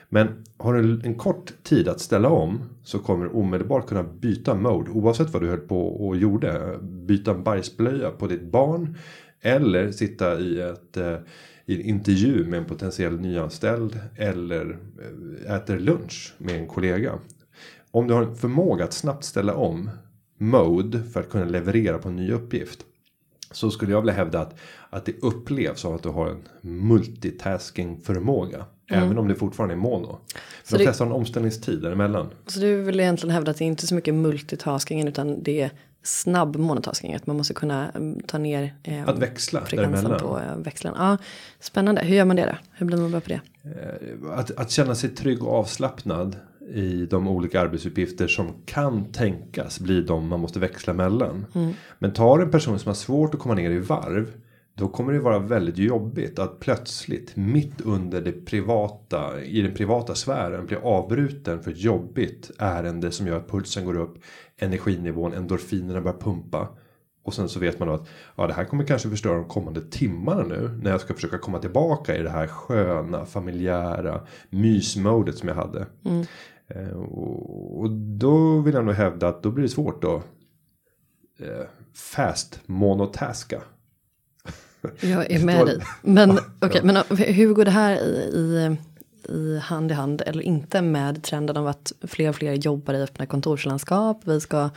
Men 0.09 0.43
har 0.57 0.73
du 0.73 1.01
en 1.03 1.15
kort 1.15 1.53
tid 1.63 1.87
att 1.87 1.99
ställa 1.99 2.29
om 2.29 2.61
så 2.83 2.99
kommer 2.99 3.25
du 3.25 3.31
omedelbart 3.31 3.87
kunna 3.87 4.03
byta 4.03 4.55
mode 4.55 4.91
oavsett 4.91 5.33
vad 5.33 5.41
du 5.41 5.49
höll 5.49 5.59
på 5.59 6.07
och 6.07 6.17
gjorde. 6.17 6.79
Byta 6.81 7.33
bajsblöja 7.33 8.11
på 8.11 8.27
ditt 8.27 8.51
barn 8.51 8.97
eller 9.41 9.91
sitta 9.91 10.39
i 10.39 10.61
ett 10.61 10.97
eh, 10.97 11.17
i 11.65 11.75
en 11.75 11.81
intervju 11.81 12.45
med 12.45 12.59
en 12.59 12.65
potentiell 12.65 13.19
nyanställd 13.19 13.99
eller 14.15 14.77
eh, 15.45 15.55
äter 15.55 15.79
lunch 15.79 16.33
med 16.37 16.55
en 16.55 16.67
kollega. 16.67 17.19
Om 17.91 18.07
du 18.07 18.13
har 18.13 18.23
en 18.23 18.35
förmåga 18.35 18.83
att 18.83 18.93
snabbt 18.93 19.23
ställa 19.23 19.55
om 19.55 19.89
mode 20.37 21.03
för 21.03 21.19
att 21.19 21.29
kunna 21.29 21.45
leverera 21.45 21.97
på 21.97 22.09
en 22.09 22.15
ny 22.15 22.31
uppgift. 22.31 22.85
Så 23.51 23.71
skulle 23.71 23.91
jag 23.91 24.01
vilja 24.01 24.13
hävda 24.13 24.39
att, 24.39 24.55
att 24.89 25.05
det 25.05 25.23
upplevs 25.23 25.79
som 25.79 25.95
att 25.95 26.03
du 26.03 26.09
har 26.09 26.29
en 26.29 26.47
multitasking 26.61 28.01
förmåga. 28.01 28.65
Även 28.89 29.17
om 29.17 29.27
det 29.27 29.35
fortfarande 29.35 29.75
är 29.75 29.77
mono. 29.77 30.09
Mm. 30.09 30.19
Så 30.63 30.69
För 30.69 30.77
de 30.77 30.83
flesta 30.83 31.03
har 31.03 31.11
en 31.11 31.17
omställningstid 31.17 31.81
däremellan. 31.81 32.29
Så 32.47 32.59
du 32.59 32.81
vill 32.81 32.99
egentligen 32.99 33.33
hävda 33.33 33.51
att 33.51 33.57
det 33.57 33.63
är 33.63 33.67
inte 33.67 33.87
så 33.87 33.95
mycket 33.95 34.13
multitasking 34.13 35.07
utan 35.07 35.43
det 35.43 35.61
är 35.61 35.71
snabb 36.03 36.55
monotasking. 36.55 37.13
Att 37.13 37.27
man 37.27 37.37
måste 37.37 37.53
kunna 37.53 37.89
mm, 37.89 38.19
ta 38.27 38.37
ner 38.37 38.73
eh, 38.83 39.07
Att 39.07 39.19
växla 39.19 39.63
däremellan. 39.71 40.19
på 40.19 40.39
eh, 40.39 40.57
växeln. 40.57 40.95
Ja, 40.97 41.17
spännande. 41.59 42.01
Hur 42.01 42.15
gör 42.15 42.25
man 42.25 42.35
det 42.35 42.45
då? 42.45 42.57
Hur 42.73 42.85
blir 42.85 42.97
man 42.97 43.11
bra 43.11 43.19
på 43.19 43.29
det? 43.29 43.41
Eh, 43.63 44.31
Att, 44.39 44.51
att 44.57 44.71
känna 44.71 44.95
sig 44.95 45.09
trygg 45.09 45.43
och 45.43 45.53
avslappnad 45.53 46.35
i 46.73 47.05
de 47.05 47.27
olika 47.27 47.61
arbetsuppgifter 47.61 48.27
som 48.27 48.53
kan 48.65 49.05
tänkas 49.05 49.79
bli 49.79 50.01
de 50.01 50.27
man 50.27 50.39
måste 50.39 50.59
växla 50.59 50.93
mellan. 50.93 51.45
Men 51.99 52.13
tar 52.13 52.39
en 52.39 52.51
person 52.51 52.79
som 52.79 52.89
har 52.89 52.95
svårt 52.95 53.33
att 53.33 53.39
komma 53.39 53.55
ner 53.55 53.71
i 53.71 53.79
varv. 53.79 54.31
Då 54.77 54.87
kommer 54.87 55.13
det 55.13 55.19
vara 55.19 55.39
väldigt 55.39 55.77
jobbigt 55.77 56.39
att 56.39 56.59
plötsligt 56.59 57.35
mitt 57.35 57.81
under 57.81 58.21
det 58.21 58.31
privata 58.31 59.41
i 59.41 59.61
den 59.61 59.73
privata 59.73 60.15
sfären 60.15 60.65
bli 60.65 60.77
avbruten 60.77 61.63
för 61.63 61.71
ett 61.71 61.79
jobbigt 61.79 62.51
ärende 62.57 63.11
som 63.11 63.27
gör 63.27 63.37
att 63.37 63.49
pulsen 63.49 63.85
går 63.85 63.97
upp. 63.97 64.17
energinivån, 64.57 65.33
endorfinerna 65.33 66.01
börjar 66.01 66.17
pumpa. 66.17 66.67
Och 67.23 67.33
sen 67.33 67.49
så 67.49 67.59
vet 67.59 67.79
man 67.79 67.87
då 67.87 67.93
att 67.93 68.07
ja, 68.35 68.47
det 68.47 68.53
här 68.53 68.65
kommer 68.65 68.83
kanske 68.83 69.09
förstöra 69.09 69.33
de 69.33 69.47
kommande 69.47 69.81
timmarna 69.81 70.43
nu. 70.43 70.79
När 70.83 70.91
jag 70.91 71.01
ska 71.01 71.13
försöka 71.13 71.37
komma 71.37 71.59
tillbaka 71.59 72.17
i 72.17 72.21
det 72.21 72.29
här 72.29 72.47
sköna, 72.47 73.25
familjära 73.25 74.21
mysmodet 74.49 75.37
som 75.37 75.49
jag 75.49 75.55
hade. 75.55 75.85
Eh, 76.67 76.97
och, 76.97 77.79
och 77.79 77.91
då 77.91 78.59
vill 78.59 78.73
jag 78.73 78.85
nog 78.85 78.95
hävda 78.95 79.27
att 79.27 79.43
då 79.43 79.51
blir 79.51 79.63
det 79.63 79.69
svårt 79.69 80.03
att 80.03 80.23
eh, 81.39 81.65
fast 81.93 82.61
monotaska. 82.65 83.61
Jag 84.99 85.31
är 85.31 85.39
med 85.45 85.65
dig. 85.65 85.79
Men 86.01 86.39
okej, 86.59 86.81
men 86.83 87.03
hur 87.17 87.53
går 87.53 87.65
det 87.65 87.71
här 87.71 87.95
i, 88.03 88.37
i, 88.37 88.77
i 89.33 89.59
hand 89.59 89.91
i 89.91 89.93
hand 89.93 90.21
eller 90.25 90.41
inte 90.41 90.81
med 90.81 91.23
trenden 91.23 91.57
av 91.57 91.67
att 91.67 91.93
fler 92.01 92.29
och 92.29 92.35
fler 92.35 92.53
jobbar 92.53 92.93
i 92.93 93.01
öppna 93.01 93.25
kontorslandskap. 93.25 94.21
Vi 94.25 94.39
ska, 94.41 94.69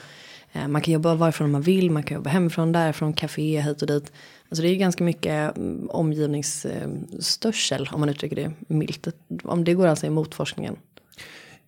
eh, 0.53 0.69
man 0.69 0.83
kan 0.83 0.95
jobba 0.95 1.15
varifrån 1.15 1.51
man 1.51 1.63
vill, 1.63 1.91
man 1.91 2.03
kan 2.03 2.15
jobba 2.15 2.31
hemifrån, 2.31 2.73
därifrån, 2.73 3.13
café, 3.13 3.61
hit 3.61 3.83
och 3.83 3.89
dit. 3.89 4.13
Alltså 4.49 4.63
det 4.63 4.69
är 4.69 4.77
ganska 4.77 5.05
mycket 5.05 5.57
mm, 5.57 5.91
omgivningsstörsel 5.91 7.89
om 7.93 8.01
man 8.01 8.09
uttrycker 8.09 8.37
det 8.37 8.53
milt. 8.75 9.09
Om 9.45 9.65
det 9.65 9.75
går 9.75 9.87
alltså 9.87 10.07
emot 10.07 10.35
forskningen. 10.35 10.77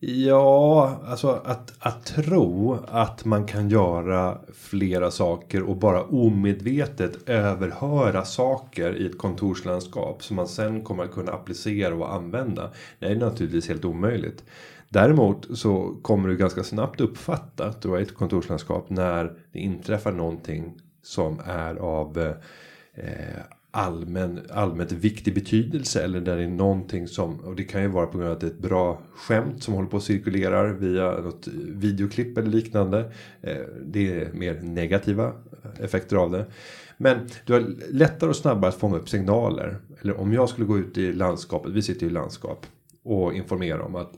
Ja, 0.04 1.00
alltså 1.06 1.28
att, 1.44 1.74
att 1.78 2.06
tro 2.06 2.78
att 2.88 3.24
man 3.24 3.46
kan 3.46 3.70
göra 3.70 4.38
flera 4.54 5.10
saker 5.10 5.62
och 5.62 5.76
bara 5.76 6.02
omedvetet 6.02 7.28
överhöra 7.28 8.24
saker 8.24 8.96
i 8.96 9.06
ett 9.06 9.18
kontorslandskap 9.18 10.24
som 10.24 10.36
man 10.36 10.48
sen 10.48 10.84
kommer 10.84 11.04
att 11.04 11.12
kunna 11.12 11.32
applicera 11.32 11.94
och 11.94 12.14
använda. 12.14 12.70
Det 12.98 13.06
är 13.06 13.16
naturligtvis 13.16 13.68
helt 13.68 13.84
omöjligt. 13.84 14.44
Däremot 14.88 15.58
så 15.58 15.96
kommer 16.02 16.28
du 16.28 16.36
ganska 16.36 16.64
snabbt 16.64 17.00
uppfatta 17.00 17.66
att 17.66 17.82
du 17.82 17.88
har 17.88 17.98
ett 17.98 18.14
kontorslandskap 18.14 18.90
när 18.90 19.32
det 19.52 19.58
inträffar 19.58 20.12
någonting 20.12 20.80
som 21.02 21.40
är 21.46 21.74
av 21.74 22.18
eh, 22.94 23.42
allmän, 23.74 24.40
allmänt 24.50 24.92
viktig 24.92 25.34
betydelse 25.34 26.04
eller 26.04 26.20
där 26.20 26.36
det 26.36 26.42
är 26.42 26.48
någonting 26.48 27.08
som 27.08 27.40
och 27.40 27.56
det 27.56 27.64
kan 27.64 27.82
ju 27.82 27.88
vara 27.88 28.06
på 28.06 28.18
grund 28.18 28.30
av 28.30 28.36
att 28.36 28.40
det 28.40 28.46
är 28.46 28.50
ett 28.50 28.58
bra 28.58 29.02
skämt 29.14 29.62
som 29.62 29.74
håller 29.74 29.88
på 29.88 29.96
att 29.96 30.02
cirkulerar 30.02 30.72
via 30.72 31.10
något 31.10 31.48
videoklipp 31.68 32.38
eller 32.38 32.50
liknande. 32.50 33.12
Eh, 33.40 33.56
det 33.84 34.20
är 34.20 34.32
mer 34.32 34.60
negativa 34.62 35.32
effekter 35.80 36.16
av 36.16 36.30
det. 36.30 36.46
Men 36.96 37.28
du 37.46 37.52
har 37.52 37.60
lättare 37.90 38.30
och 38.30 38.36
snabbare 38.36 38.68
att 38.68 38.78
fånga 38.78 38.96
upp 38.96 39.08
signaler. 39.08 39.76
Eller 40.00 40.20
om 40.20 40.32
jag 40.32 40.48
skulle 40.48 40.66
gå 40.66 40.78
ut 40.78 40.98
i 40.98 41.12
landskapet, 41.12 41.72
vi 41.72 41.82
sitter 41.82 42.02
ju 42.02 42.08
i 42.08 42.12
landskap 42.12 42.66
och 43.04 43.34
informera 43.34 43.84
om 43.84 43.94
att 43.94 44.12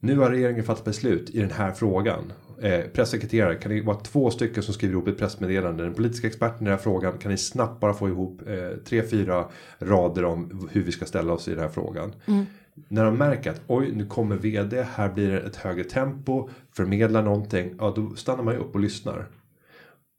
nu 0.00 0.18
har 0.18 0.30
regeringen 0.30 0.64
fattat 0.64 0.84
beslut 0.84 1.30
i 1.30 1.40
den 1.40 1.50
här 1.50 1.72
frågan. 1.72 2.32
Eh, 2.62 2.80
pressekreterare, 2.92 3.54
kan 3.54 3.72
det 3.72 3.80
vara 3.80 3.96
två 3.96 4.30
stycken 4.30 4.62
som 4.62 4.74
skriver 4.74 4.92
ihop 4.92 5.08
ett 5.08 5.18
pressmeddelande? 5.18 5.84
Den 5.84 5.94
politiska 5.94 6.26
experten 6.26 6.66
i 6.66 6.70
den 6.70 6.78
här 6.78 6.82
frågan, 6.82 7.18
kan 7.18 7.30
ni 7.30 7.38
snabbt 7.38 7.80
bara 7.80 7.94
få 7.94 8.08
ihop 8.08 8.42
eh, 8.46 8.78
tre, 8.84 9.02
fyra 9.02 9.48
rader 9.78 10.24
om 10.24 10.68
hur 10.72 10.82
vi 10.82 10.92
ska 10.92 11.04
ställa 11.04 11.32
oss 11.32 11.48
i 11.48 11.50
den 11.50 11.60
här 11.60 11.68
frågan? 11.68 12.12
När 12.88 13.04
de 13.04 13.18
märker 13.18 13.50
att 13.50 13.60
oj, 13.66 13.92
nu 13.92 14.06
kommer 14.06 14.36
vd, 14.36 14.82
här 14.82 15.12
blir 15.12 15.30
det 15.30 15.40
ett 15.40 15.56
högre 15.56 15.84
tempo, 15.84 16.48
förmedla 16.76 17.22
någonting, 17.22 17.74
ja 17.78 17.92
då 17.96 18.14
stannar 18.14 18.42
man 18.42 18.54
ju 18.54 18.60
upp 18.60 18.74
och 18.74 18.80
lyssnar. 18.80 19.26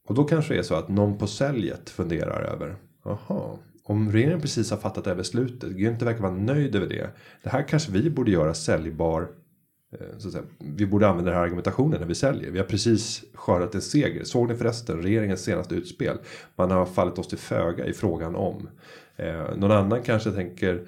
Och 0.07 0.15
då 0.15 0.23
kanske 0.23 0.53
det 0.53 0.59
är 0.59 0.63
så 0.63 0.75
att 0.75 0.89
någon 0.89 1.17
på 1.17 1.27
säljet 1.27 1.89
funderar 1.89 2.41
över. 2.41 2.75
Jaha, 3.05 3.57
om 3.83 4.11
regeringen 4.11 4.41
precis 4.41 4.71
har 4.71 4.77
fattat 4.77 5.03
det 5.03 5.09
här 5.09 5.17
beslutet. 5.17 5.71
Günther 5.71 6.05
verkar 6.05 6.21
vara 6.21 6.35
nöjd 6.35 6.75
över 6.75 6.87
det. 6.87 7.09
Det 7.43 7.49
här 7.49 7.67
kanske 7.67 7.91
vi 7.91 8.09
borde 8.09 8.31
göra 8.31 8.53
säljbar. 8.53 9.27
Eh, 9.99 10.17
Så 10.17 10.27
att 10.27 10.33
säga. 10.33 10.43
Vi 10.57 10.85
borde 10.85 11.07
använda 11.07 11.31
den 11.31 11.37
här 11.37 11.45
argumentationen 11.45 11.99
när 11.99 12.07
vi 12.07 12.15
säljer. 12.15 12.51
Vi 12.51 12.59
har 12.59 12.65
precis 12.65 13.23
skördat 13.33 13.75
en 13.75 13.81
seger. 13.81 14.23
Såg 14.23 14.49
ni 14.49 14.55
förresten 14.55 15.01
regeringens 15.01 15.43
senaste 15.43 15.75
utspel? 15.75 16.17
Man 16.55 16.71
har 16.71 16.85
fallit 16.85 17.19
oss 17.19 17.27
till 17.27 17.37
föga 17.37 17.85
i 17.85 17.93
frågan 17.93 18.35
om. 18.35 18.69
Eh, 19.15 19.55
någon 19.57 19.71
annan 19.71 20.01
kanske 20.01 20.31
tänker 20.31 20.83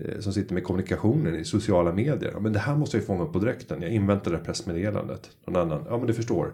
eh, 0.00 0.20
som 0.20 0.32
sitter 0.32 0.54
med 0.54 0.64
kommunikationen 0.64 1.34
i 1.34 1.44
sociala 1.44 1.92
medier. 1.92 2.30
Ja, 2.34 2.40
men 2.40 2.52
det 2.52 2.58
här 2.58 2.76
måste 2.76 2.96
jag 2.96 3.02
ju 3.02 3.06
fånga 3.06 3.24
upp 3.24 3.32
på 3.32 3.38
direkten. 3.38 3.82
Jag 3.82 3.90
inväntar 3.90 4.30
det 4.30 4.36
här 4.36 4.44
pressmeddelandet. 4.44 5.30
Någon 5.46 5.56
annan. 5.62 5.84
Ja 5.88 5.98
men 5.98 6.06
du 6.06 6.14
förstår. 6.14 6.52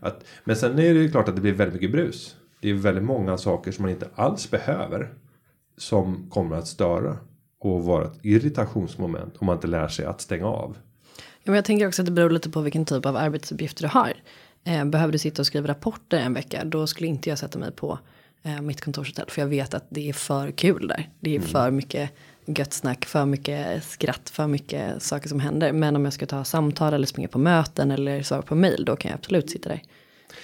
Att, 0.00 0.24
men 0.44 0.56
sen 0.56 0.78
är 0.78 0.94
det 0.94 1.00
ju 1.00 1.10
klart 1.10 1.28
att 1.28 1.34
det 1.34 1.40
blir 1.40 1.52
väldigt 1.52 1.74
mycket 1.74 1.92
brus. 1.92 2.36
Det 2.60 2.70
är 2.70 2.74
väldigt 2.74 3.04
många 3.04 3.38
saker 3.38 3.72
som 3.72 3.82
man 3.82 3.90
inte 3.90 4.08
alls 4.14 4.50
behöver. 4.50 5.08
Som 5.78 6.30
kommer 6.30 6.56
att 6.56 6.66
störa. 6.66 7.16
Och 7.58 7.84
vara 7.84 8.04
ett 8.04 8.18
irritationsmoment 8.22 9.36
om 9.38 9.46
man 9.46 9.56
inte 9.56 9.66
lär 9.66 9.88
sig 9.88 10.04
att 10.04 10.20
stänga 10.20 10.46
av. 10.46 10.76
Ja, 11.46 11.50
men 11.50 11.54
jag 11.56 11.64
tänker 11.64 11.86
också 11.88 12.02
att 12.02 12.06
det 12.06 12.12
beror 12.12 12.30
lite 12.30 12.50
på 12.50 12.60
vilken 12.60 12.84
typ 12.84 13.06
av 13.06 13.16
arbetsuppgifter 13.16 13.82
du 13.82 13.88
har. 13.88 14.12
Eh, 14.64 14.84
behöver 14.84 15.12
du 15.12 15.18
sitta 15.18 15.42
och 15.42 15.46
skriva 15.46 15.68
rapporter 15.68 16.18
en 16.18 16.34
vecka, 16.34 16.64
då 16.64 16.86
skulle 16.86 17.08
inte 17.08 17.28
jag 17.28 17.38
sätta 17.38 17.58
mig 17.58 17.72
på 17.72 17.98
eh, 18.42 18.60
mitt 18.60 18.80
kontorshotell. 18.80 19.24
För 19.28 19.42
jag 19.42 19.48
vet 19.48 19.74
att 19.74 19.86
det 19.88 20.08
är 20.08 20.12
för 20.12 20.50
kul 20.50 20.88
där. 20.88 21.08
Det 21.20 21.36
är 21.36 21.40
för 21.40 21.70
mycket 21.70 22.10
gött 22.46 22.72
snack, 22.72 23.04
för 23.04 23.26
mycket 23.26 23.84
skratt, 23.84 24.30
för 24.30 24.46
mycket 24.46 25.02
saker 25.02 25.28
som 25.28 25.40
händer. 25.40 25.72
Men 25.72 25.96
om 25.96 26.04
jag 26.04 26.12
ska 26.14 26.26
ta 26.26 26.44
samtal 26.44 26.94
eller 26.94 27.06
springa 27.06 27.28
på 27.28 27.38
möten 27.38 27.90
eller 27.90 28.22
svara 28.22 28.42
på 28.42 28.54
mail, 28.54 28.84
då 28.84 28.96
kan 28.96 29.08
jag 29.10 29.18
absolut 29.18 29.50
sitta 29.50 29.68
där. 29.68 29.82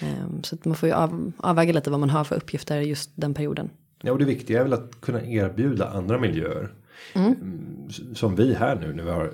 Eh, 0.01 0.41
så 0.43 0.55
att 0.55 0.65
man 0.65 0.77
får 0.77 0.89
ju 0.89 0.95
av, 0.95 1.33
avväga 1.37 1.73
lite 1.73 1.91
vad 1.91 2.01
man 2.01 2.11
har 2.11 2.25
för 2.25 2.37
uppgifter 2.37 2.81
just 2.81 3.11
den 3.15 3.35
perioden. 3.35 3.71
Ja, 4.03 4.13
och 4.13 4.19
det 4.19 4.25
viktiga 4.25 4.59
är 4.61 4.63
väl 4.63 4.73
att 4.73 5.01
kunna 5.01 5.23
erbjuda 5.23 5.89
andra 5.89 6.19
miljöer. 6.19 6.73
Mm, 7.15 7.89
Som 8.15 8.37
vi 8.37 8.55
här 8.55 8.77
nu 8.77 8.93
när 8.93 9.05
vi 9.05 9.11
har 9.11 9.33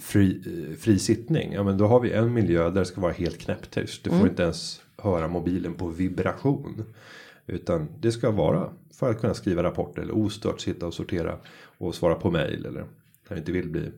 fri, 0.00 0.42
fri 0.80 0.98
sittning. 0.98 1.52
Ja, 1.52 1.62
men 1.62 1.78
då 1.78 1.86
har 1.86 2.00
vi 2.00 2.12
en 2.12 2.32
miljö 2.32 2.64
där 2.70 2.80
det 2.80 2.86
ska 2.86 3.00
vara 3.00 3.12
helt 3.12 3.38
knäpptyst. 3.38 4.04
Du 4.04 4.10
får 4.10 4.28
inte 4.28 4.42
ens 4.42 4.80
höra 4.96 5.28
mobilen 5.28 5.74
på 5.74 5.88
vibration. 5.88 6.84
Utan 7.46 7.88
det 8.00 8.12
ska 8.12 8.30
vara 8.30 8.70
för 8.94 9.10
att 9.10 9.20
kunna 9.20 9.34
skriva 9.34 9.62
rapporter 9.62 10.02
eller 10.02 10.18
ostört 10.18 10.60
sitta 10.60 10.86
och 10.86 10.94
sortera 10.94 11.36
och 11.78 11.94
svara 11.94 12.14
på 12.14 12.30
mail 12.30 12.66
eller 12.66 12.84
när 13.28 13.34
du 13.34 13.36
inte 13.36 13.52
vill 13.52 13.68
bli, 13.68 13.92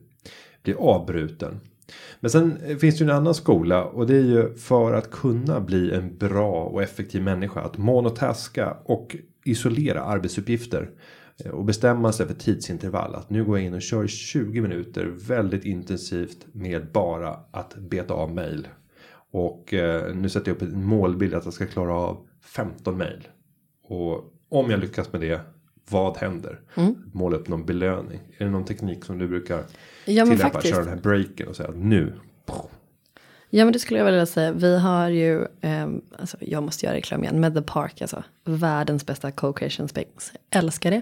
bli 0.63 0.73
avbruten. 0.73 1.59
Men 2.19 2.31
sen 2.31 2.57
eh, 2.65 2.77
finns 2.77 2.97
det 2.97 3.03
ju 3.03 3.09
en 3.09 3.15
annan 3.15 3.33
skola 3.33 3.83
och 3.83 4.07
det 4.07 4.15
är 4.15 4.23
ju 4.23 4.53
för 4.53 4.93
att 4.93 5.11
kunna 5.11 5.59
bli 5.59 5.91
en 5.91 6.17
bra 6.17 6.63
och 6.63 6.83
effektiv 6.83 7.23
människa 7.23 7.61
att 7.61 7.77
monotaska 7.77 8.77
och 8.83 9.15
isolera 9.43 10.03
arbetsuppgifter 10.03 10.89
och 11.51 11.65
bestämma 11.65 12.11
sig 12.11 12.27
för 12.27 12.33
tidsintervall 12.33 13.15
att 13.15 13.29
nu 13.29 13.45
går 13.45 13.57
jag 13.57 13.67
in 13.67 13.73
och 13.73 13.81
kör 13.81 14.07
20 14.07 14.61
minuter 14.61 15.05
väldigt 15.05 15.65
intensivt 15.65 16.45
med 16.51 16.91
bara 16.91 17.39
att 17.51 17.75
beta 17.75 18.13
av 18.13 18.33
mail. 18.35 18.67
Och 19.31 19.73
eh, 19.73 20.15
nu 20.15 20.29
sätter 20.29 20.47
jag 20.51 20.55
upp 20.55 20.61
en 20.61 20.83
målbild 20.85 21.33
att 21.33 21.45
jag 21.45 21.53
ska 21.53 21.65
klara 21.65 21.93
av 21.93 22.27
15 22.41 22.97
mail. 22.97 23.27
Och 23.83 24.33
om 24.49 24.69
jag 24.71 24.79
lyckas 24.79 25.11
med 25.11 25.21
det, 25.21 25.41
vad 25.89 26.17
händer? 26.17 26.59
Måla 27.13 27.37
upp 27.37 27.47
någon 27.47 27.65
belöning. 27.65 28.19
Är 28.37 28.45
det 28.45 28.51
någon 28.51 28.65
teknik 28.65 29.05
som 29.05 29.17
du 29.17 29.27
brukar 29.27 29.57
Ja, 30.05 30.25
tillämpa? 30.25 30.37
faktiskt. 30.49 30.73
Köra 30.73 30.83
den 30.85 30.93
här 30.93 31.01
breaken 31.01 31.47
och 31.47 31.55
säga 31.55 31.69
att 31.69 31.77
nu. 31.77 32.13
Ja 33.55 33.65
men 33.65 33.73
det 33.73 33.79
skulle 33.79 33.99
jag 33.99 34.05
vilja 34.05 34.25
säga. 34.25 34.51
Vi 34.51 34.77
har 34.77 35.09
ju, 35.09 35.41
eh, 35.61 35.87
alltså 36.19 36.37
jag 36.39 36.63
måste 36.63 36.85
göra 36.85 36.95
reklam 36.95 37.23
igen, 37.23 37.39
med 37.39 37.53
The 37.53 37.61
Park 37.61 38.01
alltså. 38.01 38.23
Världens 38.43 39.05
bästa 39.05 39.31
co-creation 39.31 39.87
space. 39.87 40.31
Älskar 40.49 40.91
det. 40.91 41.01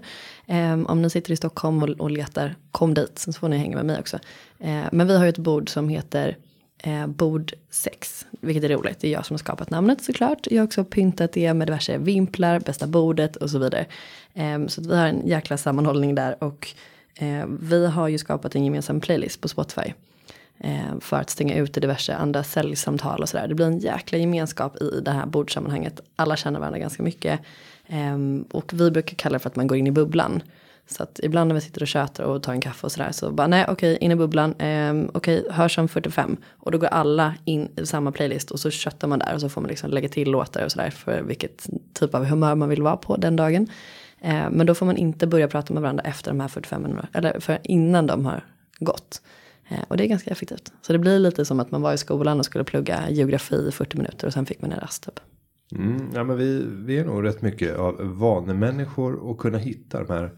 Eh, 0.54 0.80
om 0.86 1.02
ni 1.02 1.10
sitter 1.10 1.32
i 1.32 1.36
Stockholm 1.36 1.84
och, 1.84 1.90
och 1.90 2.12
letar, 2.12 2.56
kom 2.72 2.94
dit. 2.94 3.20
Så 3.20 3.34
får 3.34 3.50
ni 3.50 3.58
hänga 3.58 3.76
med 3.76 3.86
mig 3.86 4.00
också. 4.00 4.20
Eh, 4.60 4.84
men 4.92 5.08
vi 5.08 5.18
har 5.18 5.24
ju 5.24 5.30
ett 5.30 5.38
bord 5.38 5.70
som 5.70 5.90
heter 5.90 6.38
eh, 6.78 7.08
bord 7.08 7.54
6. 7.70 8.26
Vilket 8.42 8.64
är 8.64 8.70
roligt. 8.70 9.00
Det 9.00 9.08
är 9.08 9.12
jag 9.12 9.26
som 9.26 9.34
har 9.34 9.40
skapat 9.40 9.70
namnet 9.70 10.04
såklart. 10.04 10.48
Jag 10.52 10.62
har 10.62 10.68
också 10.68 10.84
pyntat 10.84 11.34
det 11.34 11.54
med 11.54 11.68
diverse 11.68 11.98
vimplar, 11.98 12.60
bästa 12.60 12.88
bordet 12.88 13.36
och 13.36 13.50
så 13.50 13.60
vidare. 13.60 13.86
Ehm, 14.34 14.70
så 14.70 14.82
att 14.82 14.88
vi 14.88 14.98
har 14.98 15.08
en 15.08 15.28
jäkla 15.28 15.58
sammanhållning 15.58 16.16
där. 16.16 16.44
Och 16.44 16.68
eh, 17.16 17.46
vi 17.62 17.88
har 17.88 18.08
ju 18.08 18.18
skapat 18.18 18.56
en 18.56 18.66
gemensam 18.66 19.00
playlist 19.00 19.42
på 19.42 19.48
Spotify. 19.48 19.94
Eh, 20.64 21.00
för 21.00 21.18
att 21.18 21.30
stänga 21.30 21.56
ut 21.56 21.74
diverse 21.74 22.16
andra 22.16 22.44
säljsamtal 22.44 23.22
och 23.22 23.30
sådär. 23.30 23.48
Det 23.48 23.56
blir 23.56 23.66
en 23.66 23.80
jäkla 23.80 24.18
gemenskap 24.18 24.82
i 24.82 25.02
det 25.06 25.12
här 25.12 25.26
bordsammanhanget. 25.26 26.02
Alla 26.16 26.36
känner 26.36 26.60
varandra 26.60 26.80
ganska 26.80 27.04
mycket. 27.04 27.40
Ehm, 27.88 28.46
och 28.52 28.74
vi 28.74 28.92
brukar 28.92 29.16
kalla 29.16 29.34
det 29.34 29.40
för 29.40 29.50
att 29.50 29.56
man 29.56 29.68
går 29.68 29.78
in 29.78 29.88
i 29.88 29.92
bubblan. 29.92 30.42
Så 30.88 31.04
att 31.04 31.20
ibland 31.24 31.48
när 31.48 31.56
vi 31.56 31.62
sitter 31.62 31.82
och 31.82 31.88
tjötar 31.88 32.24
och 32.24 32.44
tar 32.44 32.54
en 32.54 32.62
kaffe 32.62 32.88
och 32.88 32.92
sådär 32.92 33.12
så 33.12 33.32
bara 33.32 33.48
nej 33.48 33.66
okej 33.70 33.98
in 34.02 34.12
i 34.12 34.16
bubblan. 34.16 34.54
eh, 34.54 34.94
okej 35.14 35.46
hörs 35.52 35.78
om 35.78 35.88
45. 35.88 36.38
Och 36.50 36.72
då 36.72 36.78
går 36.78 36.88
alla 36.88 37.34
in 37.46 37.70
i 37.76 37.86
samma 37.86 38.12
playlist 38.12 38.52
och 38.52 38.60
så 38.60 38.70
köttar 38.70 39.08
man 39.08 39.20
där 39.20 39.34
och 39.34 39.42
så 39.42 39.50
får 39.50 39.62
man 39.62 39.70
liksom 39.70 39.90
lägga 39.90 40.10
till 40.10 40.32
låtar 40.32 40.66
och 40.66 40.72
sådär 40.72 40.90
för 40.90 41.22
vilket 41.22 41.70
typ 41.94 42.16
av 42.16 42.26
humör 42.26 42.56
man 42.56 42.70
vill 42.70 42.82
vara 42.82 42.98
på 42.98 43.18
den 43.18 43.36
dagen. 43.36 43.68
Eh, 44.22 44.50
men 44.52 44.66
då 44.66 44.76
får 44.76 44.86
man 44.86 44.98
inte 44.98 45.28
börja 45.28 45.48
prata 45.48 45.74
med 45.74 45.82
varandra 45.82 46.04
efter 46.04 46.32
de 46.32 46.40
här 46.40 46.48
45 46.48 46.82
minuterna. 46.82 47.08
Eller 47.14 47.40
för 47.40 47.60
innan 47.64 48.08
de 48.08 48.26
har 48.26 48.46
gått. 48.80 49.22
Eh, 49.72 49.84
och 49.88 49.98
det 49.98 50.06
är 50.06 50.08
ganska 50.08 50.32
effektivt. 50.32 50.74
Så 50.82 50.94
det 50.94 51.00
blir 51.00 51.20
lite 51.20 51.46
som 51.46 51.60
att 51.60 51.72
man 51.72 51.82
var 51.82 51.94
i 51.94 51.98
skolan 51.98 52.40
och 52.40 52.46
skulle 52.46 52.64
plugga 52.64 53.10
geografi 53.10 53.56
i 53.68 53.72
40 53.72 53.98
minuter 53.98 54.28
och 54.28 54.34
sen 54.34 54.46
fick 54.46 54.62
man 54.62 54.72
en 54.72 54.80
rast 54.80 55.04
typ. 55.04 55.20
Mm, 55.76 56.10
ja, 56.14 56.24
men 56.24 56.38
vi, 56.38 56.66
vi 56.68 56.98
är 56.98 57.06
nog 57.06 57.26
rätt 57.26 57.42
mycket 57.42 57.78
av 57.78 57.96
vanemänniskor 58.00 59.16
och 59.16 59.38
kunna 59.38 59.58
hitta 59.58 60.04
de 60.04 60.14
här 60.14 60.32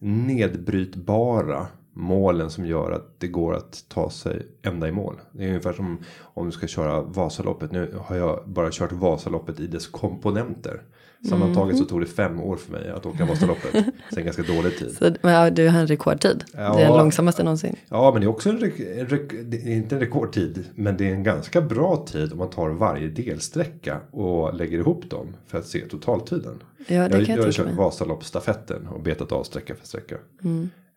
nedbrytbara 0.00 1.66
målen 1.92 2.50
som 2.50 2.66
gör 2.66 2.92
att 2.92 3.20
det 3.20 3.28
går 3.28 3.54
att 3.54 3.84
ta 3.88 4.10
sig 4.10 4.46
ända 4.62 4.88
i 4.88 4.92
mål. 4.92 5.20
Det 5.32 5.44
är 5.44 5.48
ungefär 5.48 5.72
som 5.72 5.98
om 6.18 6.46
du 6.46 6.52
ska 6.52 6.66
köra 6.66 7.02
Vasaloppet. 7.02 7.72
Nu 7.72 7.94
har 8.04 8.16
jag 8.16 8.48
bara 8.48 8.68
kört 8.72 8.92
Vasaloppet 8.92 9.60
i 9.60 9.66
dess 9.66 9.86
komponenter. 9.86 10.82
Sammantaget 11.28 11.78
så 11.78 11.84
tog 11.84 12.00
det 12.00 12.06
fem 12.06 12.40
år 12.40 12.56
för 12.56 12.72
mig 12.72 12.90
att 12.90 13.06
åka 13.06 13.24
Vasaloppet. 13.24 13.84
Sen 14.14 14.24
ganska 14.24 14.42
dålig 14.42 14.78
tid. 14.78 14.90
Så, 14.98 15.14
men, 15.22 15.32
ja, 15.32 15.50
du 15.50 15.68
har 15.68 15.80
en 15.80 15.86
rekordtid. 15.86 16.44
Ja. 16.52 16.76
Det 16.76 16.82
är 16.82 16.88
den 16.88 16.98
långsammaste 16.98 17.42
någonsin. 17.42 17.76
Ja, 17.88 18.10
men 18.12 18.20
det 18.20 18.26
är 18.26 18.28
också 18.28 18.50
en, 18.50 18.56
en 18.56 19.52
är 19.52 19.68
inte 19.68 19.94
en 19.94 20.00
rekordtid. 20.00 20.64
Men 20.74 20.96
det 20.96 21.08
är 21.08 21.14
en 21.14 21.22
ganska 21.22 21.60
bra 21.60 22.06
tid 22.06 22.32
om 22.32 22.38
man 22.38 22.50
tar 22.50 22.68
varje 22.68 23.08
delsträcka 23.08 24.00
och 24.10 24.54
lägger 24.54 24.78
ihop 24.78 25.10
dem 25.10 25.36
för 25.46 25.58
att 25.58 25.66
se 25.66 25.80
totaltiden. 25.80 26.62
Ja, 26.78 26.84
det 26.86 26.98
jag, 26.98 27.10
kan 27.10 27.36
jag 27.36 27.38
jag 27.38 27.44
har 27.44 27.52
kört. 27.52 27.74
Vasaloppsstafetten 27.76 28.86
och 28.86 29.02
betat 29.02 29.32
av 29.32 29.44
sträcka 29.44 29.74
för 29.74 29.86
sträcka. 29.86 30.16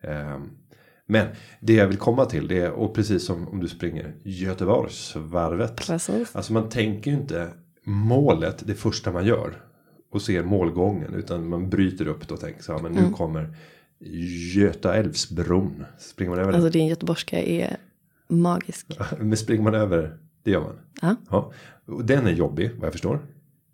Ehm, 0.02 0.50
men 1.06 1.26
det 1.60 1.72
jag 1.74 1.86
vill 1.86 1.98
komma 1.98 2.24
till 2.24 2.48
det 2.48 2.58
är, 2.58 2.70
och 2.70 2.94
precis 2.94 3.26
som 3.26 3.48
om 3.48 3.60
du 3.60 3.68
springer 3.68 4.14
Göteborgsvarvet. 4.22 5.76
Precis. 5.76 6.36
Alltså 6.36 6.52
man 6.52 6.68
tänker 6.68 7.10
ju 7.10 7.16
inte 7.16 7.48
målet 7.84 8.62
det 8.66 8.74
första 8.74 9.12
man 9.12 9.26
gör. 9.26 9.64
Och 10.14 10.22
ser 10.22 10.42
målgången. 10.42 11.14
Utan 11.14 11.48
man 11.48 11.70
bryter 11.70 12.06
upp 12.08 12.28
det 12.28 12.34
och 12.34 12.40
tänker 12.40 12.62
så 12.62 12.72
här. 12.72 12.80
Men 12.82 12.92
nu 12.92 12.98
Mm. 13.00 13.12
kommer 13.12 13.56
Göta 14.54 14.94
älvsbron. 14.94 15.84
Springer 15.98 16.30
man 16.30 16.38
över? 16.38 16.52
Alltså 16.52 16.70
din 16.70 16.86
göteborgska 16.86 17.42
är 17.42 17.76
magisk. 18.28 18.86
Men 19.18 19.36
springer 19.36 19.62
man 19.62 19.74
över, 19.74 20.16
det 20.42 20.50
gör 20.50 20.60
man. 20.60 20.78
Ja. 21.02 21.16
Ja. 21.30 21.52
Och 21.86 22.04
den 22.04 22.26
är 22.26 22.30
jobbig 22.32 22.70
vad 22.76 22.84
jag 22.86 22.92
förstår. 22.92 23.18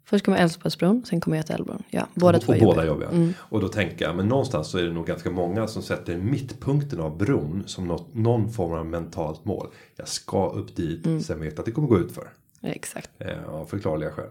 Först 0.04 0.24
kommer 0.24 0.38
Älvsborgsbron, 0.38 1.02
sen 1.04 1.20
kommer 1.20 1.36
Götaälvbron. 1.36 1.82
Ja, 1.90 2.06
båda 2.14 2.38
och, 2.38 2.44
två 2.44 2.52
och 2.52 2.56
är 2.58 2.60
båda 2.64 2.86
jobbiga. 2.86 3.08
jobbiga. 3.12 3.32
Och 3.38 3.60
då 3.60 3.68
tänker 3.68 4.04
jag, 4.04 4.16
men 4.16 4.28
någonstans 4.28 4.68
så 4.68 4.78
är 4.78 4.82
det 4.82 4.92
nog 4.92 5.06
ganska 5.06 5.30
många 5.30 5.66
som 5.66 5.82
sätter 5.82 6.16
mittpunkten 6.16 7.00
av 7.00 7.18
bron 7.18 7.62
som 7.66 7.86
något, 7.88 8.14
någon 8.14 8.52
form 8.52 8.72
av 8.72 8.86
mentalt 8.86 9.44
mål. 9.44 9.66
Jag 9.96 10.08
ska 10.08 10.50
upp 10.50 10.76
dit, 10.76 11.06
Mm. 11.06 11.20
sen 11.20 11.40
vet 11.40 11.52
jag 11.52 11.58
att 11.58 11.66
det 11.66 11.72
kommer 11.72 11.88
gå 11.88 11.98
ut 11.98 12.12
för. 12.12 12.28
Exakt. 12.62 13.10
Eh, 13.18 13.44
av 13.48 13.66
förklarliga 13.66 14.10
skäl. 14.10 14.30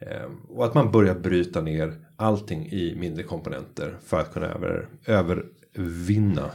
Eh, 0.00 0.30
och 0.48 0.64
att 0.64 0.74
man 0.74 0.90
börjar 0.90 1.14
bryta 1.14 1.60
ner 1.60 1.94
allting 2.16 2.66
i 2.66 2.94
mindre 2.96 3.22
komponenter 3.22 3.96
för 4.04 4.20
att 4.20 4.32
kunna 4.32 4.46
över, 4.46 4.88
övervinna 5.06 6.50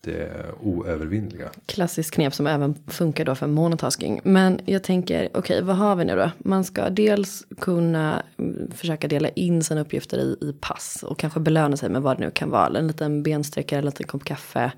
det 0.00 0.46
oövervinnliga. 0.60 1.50
Klassiskt 1.66 2.10
knep 2.10 2.34
som 2.34 2.46
även 2.46 2.74
funkar 2.86 3.24
då 3.24 3.34
för 3.34 3.46
monotasking. 3.46 4.20
Men 4.24 4.60
jag 4.64 4.82
tänker, 4.82 5.28
okej 5.34 5.62
vad 5.62 5.76
har 5.76 5.96
vi 5.96 6.04
nu 6.04 6.16
då? 6.16 6.30
Man 6.38 6.64
ska 6.64 6.90
dels 6.90 7.46
kunna 7.60 8.22
mm, 8.38 8.70
försöka 8.70 9.08
dela 9.08 9.28
in 9.28 9.62
sina 9.62 9.80
uppgifter 9.80 10.18
i, 10.18 10.36
i 10.40 10.52
pass. 10.60 11.04
Och 11.08 11.18
kanske 11.18 11.40
belöna 11.40 11.76
sig 11.76 11.90
med 11.90 12.02
vad 12.02 12.16
det 12.18 12.24
nu 12.24 12.30
kan 12.30 12.50
vara. 12.50 12.78
En 12.78 12.86
liten 12.86 13.22
bensträckare, 13.22 13.78
en 13.78 13.84
liten 13.84 14.06
kopp 14.06 14.24
kaffe. 14.24 14.72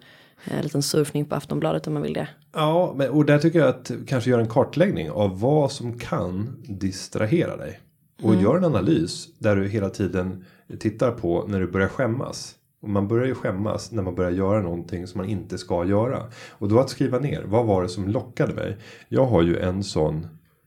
En 0.44 0.62
liten 0.62 0.82
surfning 0.82 1.24
på 1.24 1.34
Aftonbladet 1.34 1.86
om 1.86 1.92
man 1.92 2.02
vill 2.02 2.12
det. 2.12 2.28
Ja, 2.52 2.94
men, 2.96 3.10
och 3.10 3.24
där 3.24 3.38
tycker 3.38 3.58
jag 3.58 3.68
att 3.68 3.90
kanske 4.06 4.30
göra 4.30 4.40
en 4.40 4.48
kartläggning 4.48 5.10
av 5.10 5.40
vad 5.40 5.72
som 5.72 5.98
kan 5.98 6.62
distrahera 6.68 7.56
dig. 7.56 7.80
Och 8.22 8.34
gör 8.34 8.56
en 8.56 8.64
analys 8.64 9.28
där 9.38 9.56
du 9.56 9.68
hela 9.68 9.90
tiden 9.90 10.44
tittar 10.78 11.10
på 11.10 11.44
när 11.48 11.60
du 11.60 11.66
börjar 11.66 11.88
skämmas. 11.88 12.54
Och 12.80 12.88
man 12.88 13.08
börjar 13.08 13.26
ju 13.26 13.34
skämmas 13.34 13.92
när 13.92 14.02
man 14.02 14.14
börjar 14.14 14.30
göra 14.30 14.62
någonting 14.62 15.06
som 15.06 15.18
man 15.18 15.28
inte 15.28 15.58
ska 15.58 15.84
göra. 15.84 16.22
Och 16.50 16.68
då 16.68 16.80
att 16.80 16.90
skriva 16.90 17.18
ner, 17.18 17.42
vad 17.42 17.66
var 17.66 17.82
det 17.82 17.88
som 17.88 18.08
lockade 18.08 18.54
mig? 18.54 18.76
Jag 19.08 19.26
har 19.26 19.42
ju 19.42 19.58
en 19.58 19.84
sån 19.84 20.26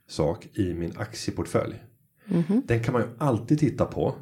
sak 0.09 0.47
i 0.53 0.73
min 0.73 0.93
aktieportfölj. 0.97 1.75
Den 2.65 2.83
kan 2.83 2.93
man 2.93 3.01
ju 3.01 3.07
alltid 3.17 3.59
titta 3.59 3.85
på. 3.85 4.15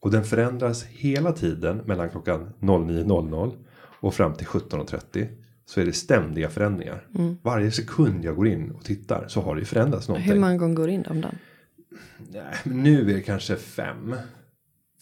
Och 0.00 0.10
den 0.10 0.24
förändras 0.24 0.84
hela 0.84 1.32
tiden 1.32 1.76
mellan 1.76 2.10
klockan 2.10 2.52
09.00 2.60 3.52
och 4.00 4.14
fram 4.14 4.34
till 4.34 4.46
17.30. 4.46 5.26
Så 5.64 5.80
är 5.80 5.84
det 5.84 5.92
ständiga 5.92 6.50
förändringar. 6.50 7.06
Varje 7.42 7.70
sekund 7.70 8.24
jag 8.24 8.36
går 8.36 8.48
in 8.48 8.70
och 8.70 8.84
tittar 8.84 9.24
så 9.28 9.40
har 9.40 9.54
det 9.54 9.58
ju 9.58 9.64
förändrats 9.64 10.08
någonting. 10.08 10.32
Hur 10.32 10.40
många 10.40 10.56
gånger 10.56 10.74
går 10.74 10.88
in 10.88 11.04
om 11.10 11.20
dagen? 11.20 11.38
Nej, 12.32 12.54
nu 12.64 13.10
är 13.10 13.14
det 13.14 13.20
kanske 13.20 13.56
fem. 13.56 14.14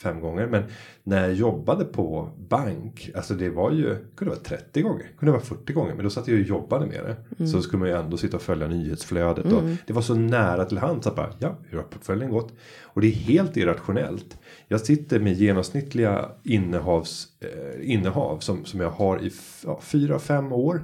Fem 0.03 0.20
gånger. 0.20 0.46
Men 0.46 0.62
när 1.03 1.20
jag 1.20 1.35
jobbade 1.35 1.85
på 1.85 2.31
bank. 2.48 3.11
Alltså 3.14 3.35
det 3.35 3.50
var 3.50 3.70
ju. 3.70 3.96
Kunde 4.16 4.35
vara 4.35 4.44
30 4.44 4.83
gånger. 4.83 5.07
Kunde 5.18 5.33
vara 5.33 5.42
40 5.42 5.72
gånger. 5.72 5.94
Men 5.94 6.05
då 6.05 6.11
satt 6.11 6.29
jag 6.29 6.40
och 6.40 6.46
jobbade 6.46 6.87
med 6.87 7.05
det. 7.05 7.16
Så 7.46 7.62
skulle 7.62 7.81
man 7.81 7.88
ju 7.88 7.94
ändå 7.94 8.16
sitta 8.16 8.37
och 8.37 8.42
följa 8.42 8.66
nyhetsflödet. 8.68 9.44
Och 9.53 9.62
det 9.87 9.92
var 9.92 10.03
så 10.03 10.14
nära 10.14 10.64
till 10.64 10.79
hands. 10.79 11.07
Att 11.07 11.16
bara, 11.16 11.33
ja, 11.38 11.59
hur 11.68 11.79
har 11.79 11.85
portföljen 11.85 12.31
gått? 12.31 12.53
Och 12.83 13.00
det 13.00 13.07
är 13.07 13.12
helt 13.12 13.57
irrationellt. 13.57 14.38
Jag 14.68 14.81
sitter 14.81 15.20
med 15.20 15.33
genomsnittliga 15.33 16.31
innehavs, 16.42 17.29
eh, 17.40 17.90
innehav. 17.92 18.38
Som, 18.38 18.64
som 18.64 18.81
jag 18.81 18.90
har 18.90 19.22
i 19.22 19.33
ja, 19.64 19.81
fyra, 19.83 20.18
fem 20.18 20.53
år. 20.53 20.83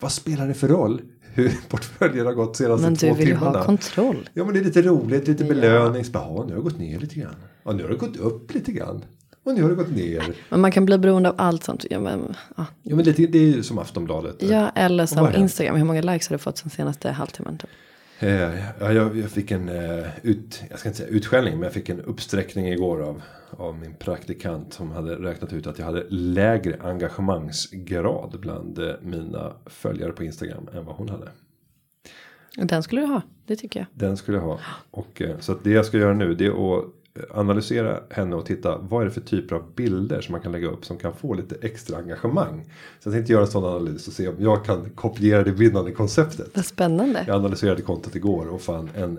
Vad 0.00 0.12
spelar 0.12 0.48
det 0.48 0.54
för 0.54 0.68
roll? 0.68 1.02
Hur 1.36 1.52
portföljen 1.68 2.26
har 2.26 2.32
gått 2.32 2.56
senaste 2.56 2.82
Men 2.86 2.96
två 2.96 3.06
du 3.06 3.14
vill 3.14 3.28
ju 3.28 3.34
timmarna. 3.34 3.58
ha 3.58 3.64
kontroll. 3.64 4.28
Ja 4.34 4.44
men 4.44 4.54
det 4.54 4.60
är 4.60 4.64
lite 4.64 4.82
roligt, 4.82 5.28
lite 5.28 5.44
belöning. 5.44 6.04
Så 6.04 6.12
bara, 6.12 6.24
ja, 6.24 6.44
nu 6.48 6.52
har 6.52 6.56
det 6.56 6.62
gått 6.64 6.78
ner 6.78 6.98
lite 7.00 7.14
grann. 7.14 7.34
Ja, 7.64 7.72
nu 7.72 7.82
har 7.82 7.90
det 7.90 7.96
gått 7.96 8.16
upp 8.16 8.54
lite 8.54 8.72
grann. 8.72 9.04
Och 9.44 9.54
nu 9.54 9.62
har 9.62 9.68
det 9.68 9.74
gått 9.76 9.90
ner. 9.96 10.34
Men 10.48 10.60
man 10.60 10.72
kan 10.72 10.84
bli 10.84 10.98
beroende 10.98 11.28
av 11.28 11.34
allt 11.38 11.64
sånt. 11.64 11.84
Ja, 11.90 12.00
men, 12.00 12.34
ja. 12.56 12.66
Jo 12.82 12.96
men 12.96 13.04
lite, 13.04 13.26
det 13.26 13.38
är 13.38 13.42
ju 13.42 13.62
som 13.62 13.78
Aftonbladet. 13.78 14.36
ja 14.42 14.70
eller 14.74 15.06
som? 15.06 15.28
Instagram. 15.36 15.76
Hur 15.76 15.84
många 15.84 16.00
likes 16.02 16.28
har 16.28 16.34
du 16.34 16.38
fått 16.38 16.58
sen 16.58 16.70
senaste 16.70 17.10
halvtimmen? 17.10 17.58
Typ? 17.58 17.70
Eh, 18.18 18.58
ja, 18.80 18.92
jag, 18.92 19.16
jag 19.16 19.30
fick 19.30 19.50
en 19.50 19.68
eh, 19.68 20.06
ut, 20.22 20.62
jag 20.70 20.78
ska 20.78 20.88
inte 20.88 20.98
säga 20.98 21.08
utskällning, 21.08 21.54
men 21.54 21.62
jag 21.62 21.72
fick 21.72 21.88
en 21.88 22.00
uppsträckning 22.00 22.68
igår 22.68 23.02
av, 23.02 23.22
av 23.50 23.78
min 23.78 23.94
praktikant 23.94 24.72
som 24.72 24.90
hade 24.90 25.14
räknat 25.14 25.52
ut 25.52 25.66
att 25.66 25.78
jag 25.78 25.86
hade 25.86 26.06
lägre 26.08 26.76
engagemangsgrad 26.80 28.40
bland 28.40 28.78
eh, 28.78 28.94
mina 29.00 29.52
följare 29.66 30.12
på 30.12 30.24
Instagram 30.24 30.68
än 30.74 30.84
vad 30.84 30.96
hon 30.96 31.08
hade. 31.08 31.28
Den 32.56 32.82
skulle 32.82 33.00
du 33.00 33.06
ha, 33.06 33.22
det 33.46 33.56
tycker 33.56 33.80
jag. 33.80 33.86
Den 33.92 34.16
skulle 34.16 34.38
jag 34.38 34.44
ha. 34.44 34.60
Och, 34.90 35.22
så 35.40 35.52
att 35.52 35.64
det 35.64 35.70
jag 35.70 35.86
ska 35.86 35.98
göra 35.98 36.14
nu 36.14 36.34
det 36.34 36.46
är 36.46 36.78
att 36.78 36.84
analysera 37.34 38.00
henne 38.10 38.36
och 38.36 38.46
titta 38.46 38.78
vad 38.78 39.00
är 39.00 39.04
det 39.04 39.10
för 39.10 39.20
typer 39.20 39.56
av 39.56 39.74
bilder 39.74 40.20
som 40.20 40.32
man 40.32 40.40
kan 40.40 40.52
lägga 40.52 40.68
upp 40.68 40.84
som 40.84 40.98
kan 40.98 41.12
få 41.12 41.34
lite 41.34 41.56
extra 41.62 41.98
engagemang. 41.98 42.64
Så 43.00 43.08
jag 43.08 43.14
tänkte 43.14 43.32
göra 43.32 43.42
en 43.42 43.50
sån 43.50 43.64
analys 43.64 44.08
och 44.08 44.12
se 44.12 44.28
om 44.28 44.34
jag 44.38 44.64
kan 44.64 44.90
kopiera 44.90 45.42
det 45.44 45.50
vinnande 45.50 45.92
konceptet. 45.92 46.50
Vad 46.54 46.64
spännande. 46.64 47.24
Jag 47.26 47.36
analyserade 47.36 47.82
kontot 47.82 48.14
igår 48.14 48.48
och 48.48 48.60
fann 48.60 48.90
en, 48.96 49.18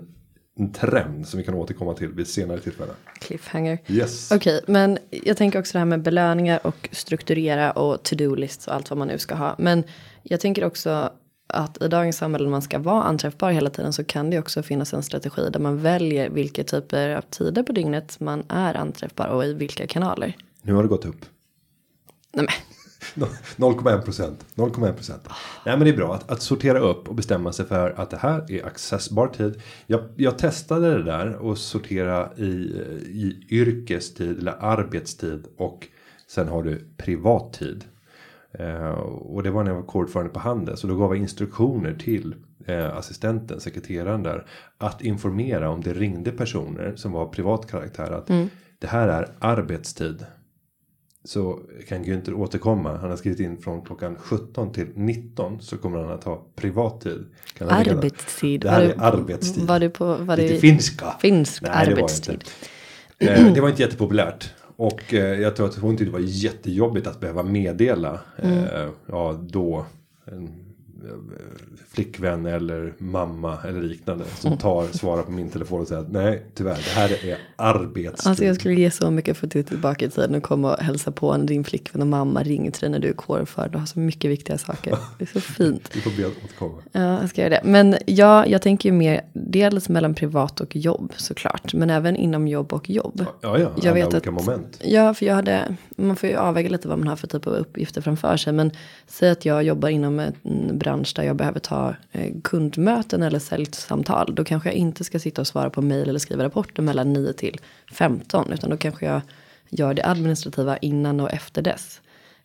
en 0.58 0.72
trend 0.72 1.28
som 1.28 1.38
vi 1.38 1.44
kan 1.44 1.54
återkomma 1.54 1.94
till 1.94 2.08
vid 2.08 2.28
senare 2.28 2.60
tillfälle. 2.60 2.92
Cliffhanger. 3.20 3.78
Yes. 3.88 4.32
Okej, 4.32 4.60
men 4.66 4.98
jag 5.10 5.36
tänker 5.36 5.58
också 5.58 5.72
det 5.72 5.78
här 5.78 5.86
med 5.86 6.02
belöningar 6.02 6.66
och 6.66 6.88
strukturera 6.92 7.70
och 7.70 8.02
to-do-lists 8.02 8.66
och 8.66 8.74
allt 8.74 8.90
vad 8.90 8.98
man 8.98 9.08
nu 9.08 9.18
ska 9.18 9.34
ha. 9.34 9.54
Men 9.58 9.84
jag 10.22 10.40
tänker 10.40 10.64
också 10.64 11.12
att 11.48 11.82
i 11.82 11.88
dagens 11.88 12.16
samhälle 12.16 12.44
när 12.44 12.50
man 12.50 12.62
ska 12.62 12.78
vara 12.78 13.02
anträffbar 13.02 13.50
hela 13.50 13.70
tiden 13.70 13.92
så 13.92 14.04
kan 14.04 14.30
det 14.30 14.38
också 14.38 14.62
finnas 14.62 14.94
en 14.94 15.02
strategi 15.02 15.50
där 15.50 15.60
man 15.60 15.78
väljer 15.78 16.30
vilka 16.30 16.64
typer 16.64 17.16
av 17.16 17.22
tider 17.22 17.62
på 17.62 17.72
dygnet 17.72 18.20
man 18.20 18.42
är 18.48 18.74
anträffbar 18.74 19.26
och 19.26 19.44
i 19.44 19.52
vilka 19.52 19.86
kanaler. 19.86 20.36
Nu 20.62 20.74
har 20.74 20.82
det 20.82 20.88
gått 20.88 21.04
upp. 21.04 21.24
Nej 22.32 22.46
men, 22.46 22.54
0,1 23.56 24.02
procent. 24.02 24.44
0,1 24.54 24.92
procent. 24.92 25.28
Nej 25.66 25.76
men 25.76 25.84
det 25.84 25.90
är 25.90 25.96
bra 25.96 26.14
att, 26.14 26.30
att 26.30 26.42
sortera 26.42 26.78
upp 26.78 27.08
och 27.08 27.14
bestämma 27.14 27.52
sig 27.52 27.66
för 27.66 27.90
att 28.00 28.10
det 28.10 28.16
här 28.16 28.52
är 28.52 28.66
accessbar 28.66 29.26
tid. 29.26 29.62
Jag, 29.86 30.00
jag 30.16 30.38
testade 30.38 30.96
det 30.96 31.02
där 31.02 31.34
och 31.34 31.58
sortera 31.58 32.30
i, 32.36 32.50
i 33.06 33.46
yrkestid 33.50 34.38
eller 34.38 34.56
arbetstid 34.60 35.46
och 35.56 35.86
sen 36.26 36.48
har 36.48 36.62
du 36.62 36.88
privattid. 36.96 37.84
Eh, 38.58 38.88
och 38.90 39.42
det 39.42 39.50
var 39.50 39.64
när 39.64 39.70
jag 39.70 39.76
var 39.76 39.86
kodförande 39.86 40.32
på 40.32 40.40
Handel 40.40 40.76
så 40.76 40.86
då 40.86 40.96
gav 40.96 41.10
jag 41.14 41.22
instruktioner 41.22 41.94
till 41.94 42.34
eh, 42.66 42.96
assistenten, 42.96 43.60
sekreteraren 43.60 44.22
där. 44.22 44.46
Att 44.78 45.02
informera 45.02 45.70
om 45.70 45.80
det 45.80 45.92
ringde 45.94 46.30
personer 46.30 46.92
som 46.96 47.12
var 47.12 47.26
privat 47.26 47.70
karaktär 47.70 48.10
att 48.10 48.26
det 48.78 48.86
här 48.86 49.08
är 49.08 49.28
arbetstid. 49.38 50.26
Så 51.24 51.60
kan 51.88 52.04
Günther 52.04 52.32
återkomma. 52.34 52.96
Han 52.96 53.10
har 53.10 53.16
skrivit 53.16 53.40
in 53.40 53.58
från 53.58 53.82
klockan 53.82 54.16
17 54.18 54.72
till 54.72 54.88
19 54.94 55.60
så 55.60 55.76
kommer 55.78 55.98
han 55.98 56.12
att 56.12 56.24
ha 56.24 56.46
privattid. 56.56 57.26
Kan 57.58 57.68
han 57.68 57.82
lägga- 57.82 57.96
arbetstid. 57.96 58.60
Det 58.60 58.70
här 58.70 58.80
Var 58.80 58.88
är 58.88 58.94
du- 58.94 59.02
arbetstid. 59.18 59.66
Var 59.66 59.80
du 59.80 59.90
på, 59.90 60.14
var 60.14 60.36
Lite 60.36 60.58
finska. 60.58 61.06
finsk 61.20 61.62
Nej, 61.62 61.70
det 61.72 61.78
var 61.78 61.84
det 61.86 61.92
arbetstid? 62.02 62.44
inte. 63.20 63.32
Eh, 63.42 63.52
det 63.54 63.60
var 63.60 63.68
inte 63.68 63.82
jättepopulärt. 63.82 64.54
Och 64.78 65.14
eh, 65.14 65.40
jag 65.40 65.56
tror 65.56 65.66
att 65.66 65.74
hon 65.74 65.96
tyckte 65.96 66.04
det 66.04 66.22
var 66.22 66.28
jättejobbigt 66.28 67.06
att 67.06 67.20
behöva 67.20 67.42
meddela. 67.42 68.20
Mm. 68.42 68.64
Eh, 68.64 68.88
ja, 69.06 69.40
då. 69.42 69.86
Eh, 71.04 71.10
flickvän 71.88 72.46
eller 72.46 72.92
mamma 72.98 73.58
eller 73.68 73.82
liknande. 73.82 74.24
Som 74.24 74.58
tar, 74.58 74.86
svarar 74.86 75.22
på 75.22 75.30
min 75.30 75.50
telefon 75.50 75.80
och 75.80 75.88
säger 75.88 76.02
att 76.02 76.12
nej 76.12 76.46
tyvärr 76.54 76.74
det 76.74 77.00
här 77.00 77.24
är 77.26 77.38
arbetstid. 77.56 78.28
Alltså 78.28 78.44
jag 78.44 78.56
skulle 78.56 78.74
ge 78.74 78.90
så 78.90 79.10
mycket 79.10 79.36
för 79.36 79.46
att 79.46 79.52
titta 79.52 79.68
tillbaka 79.68 80.04
i 80.04 80.10
tiden 80.10 80.34
och 80.34 80.42
komma 80.42 80.74
och 80.74 80.82
hälsa 80.82 81.10
på 81.10 81.36
när 81.36 81.44
din 81.46 81.64
flickvän 81.64 82.02
och 82.02 82.08
mamma 82.08 82.42
ringer 82.42 82.70
till 82.70 82.80
dig 82.80 82.90
när 82.90 82.98
du 82.98 83.08
är 83.08 83.12
kårförd 83.12 83.74
och 83.74 83.80
har 83.80 83.86
så 83.86 83.98
mycket 83.98 84.30
viktiga 84.30 84.58
saker. 84.58 84.98
Det 85.18 85.24
är 85.24 85.28
så 85.32 85.40
fint. 85.40 85.90
Vi 85.94 86.00
får 86.00 86.10
be 86.10 86.26
att 86.26 86.44
återkomma. 86.44 86.82
Ja, 86.92 87.20
jag 87.20 87.30
ska 87.30 87.40
göra 87.40 87.50
det. 87.50 87.60
Men 87.64 87.96
ja, 88.06 88.46
jag 88.46 88.62
tänker 88.62 88.88
ju 88.88 88.92
mer 88.92 89.20
dels 89.32 89.88
mellan 89.88 90.14
privat 90.14 90.60
och 90.60 90.76
jobb 90.76 91.12
såklart. 91.16 91.74
Men 91.74 91.90
även 91.90 92.16
inom 92.16 92.48
jobb 92.48 92.72
och 92.72 92.90
jobb. 92.90 93.24
Ja, 93.40 93.58
ja. 93.58 93.72
Jag 93.82 93.94
vet 93.94 94.06
olika 94.06 94.30
att- 94.30 94.46
moment. 94.46 94.80
Ja, 94.84 95.14
för 95.14 95.26
jag 95.26 95.34
hade 95.34 95.76
man 95.96 96.16
får 96.16 96.28
ju 96.28 96.36
avväga 96.36 96.68
lite 96.68 96.88
vad 96.88 96.98
man 96.98 97.08
har 97.08 97.16
för 97.16 97.26
typ 97.26 97.46
av 97.46 97.52
uppgifter 97.52 98.00
framför 98.00 98.36
sig. 98.36 98.52
Men 98.52 98.70
säg 99.06 99.30
att 99.30 99.44
jag 99.44 99.62
jobbar 99.62 99.88
inom 99.88 100.18
en 100.18 100.32
bransch 100.78 100.87
bransch 100.88 101.12
där 101.16 101.22
jag 101.22 101.36
behöver 101.36 101.60
ta 101.60 101.94
eh, 102.12 102.32
kundmöten 102.44 103.22
eller 103.22 103.38
säljsamtal. 103.38 104.34
Då 104.34 104.44
kanske 104.44 104.68
jag 104.68 104.76
inte 104.76 105.04
ska 105.04 105.18
sitta 105.18 105.40
och 105.40 105.46
svara 105.46 105.70
på 105.70 105.82
mejl 105.82 106.08
eller 106.08 106.18
skriva 106.18 106.44
rapporter 106.44 106.82
mellan 106.82 107.12
9 107.12 107.32
till 107.32 107.60
15. 107.92 108.52
Utan 108.52 108.70
då 108.70 108.76
kanske 108.76 109.06
jag 109.06 109.20
gör 109.68 109.94
det 109.94 110.06
administrativa 110.06 110.76
innan 110.76 111.20
och 111.20 111.32
efter 111.32 111.62
dess. 111.62 112.00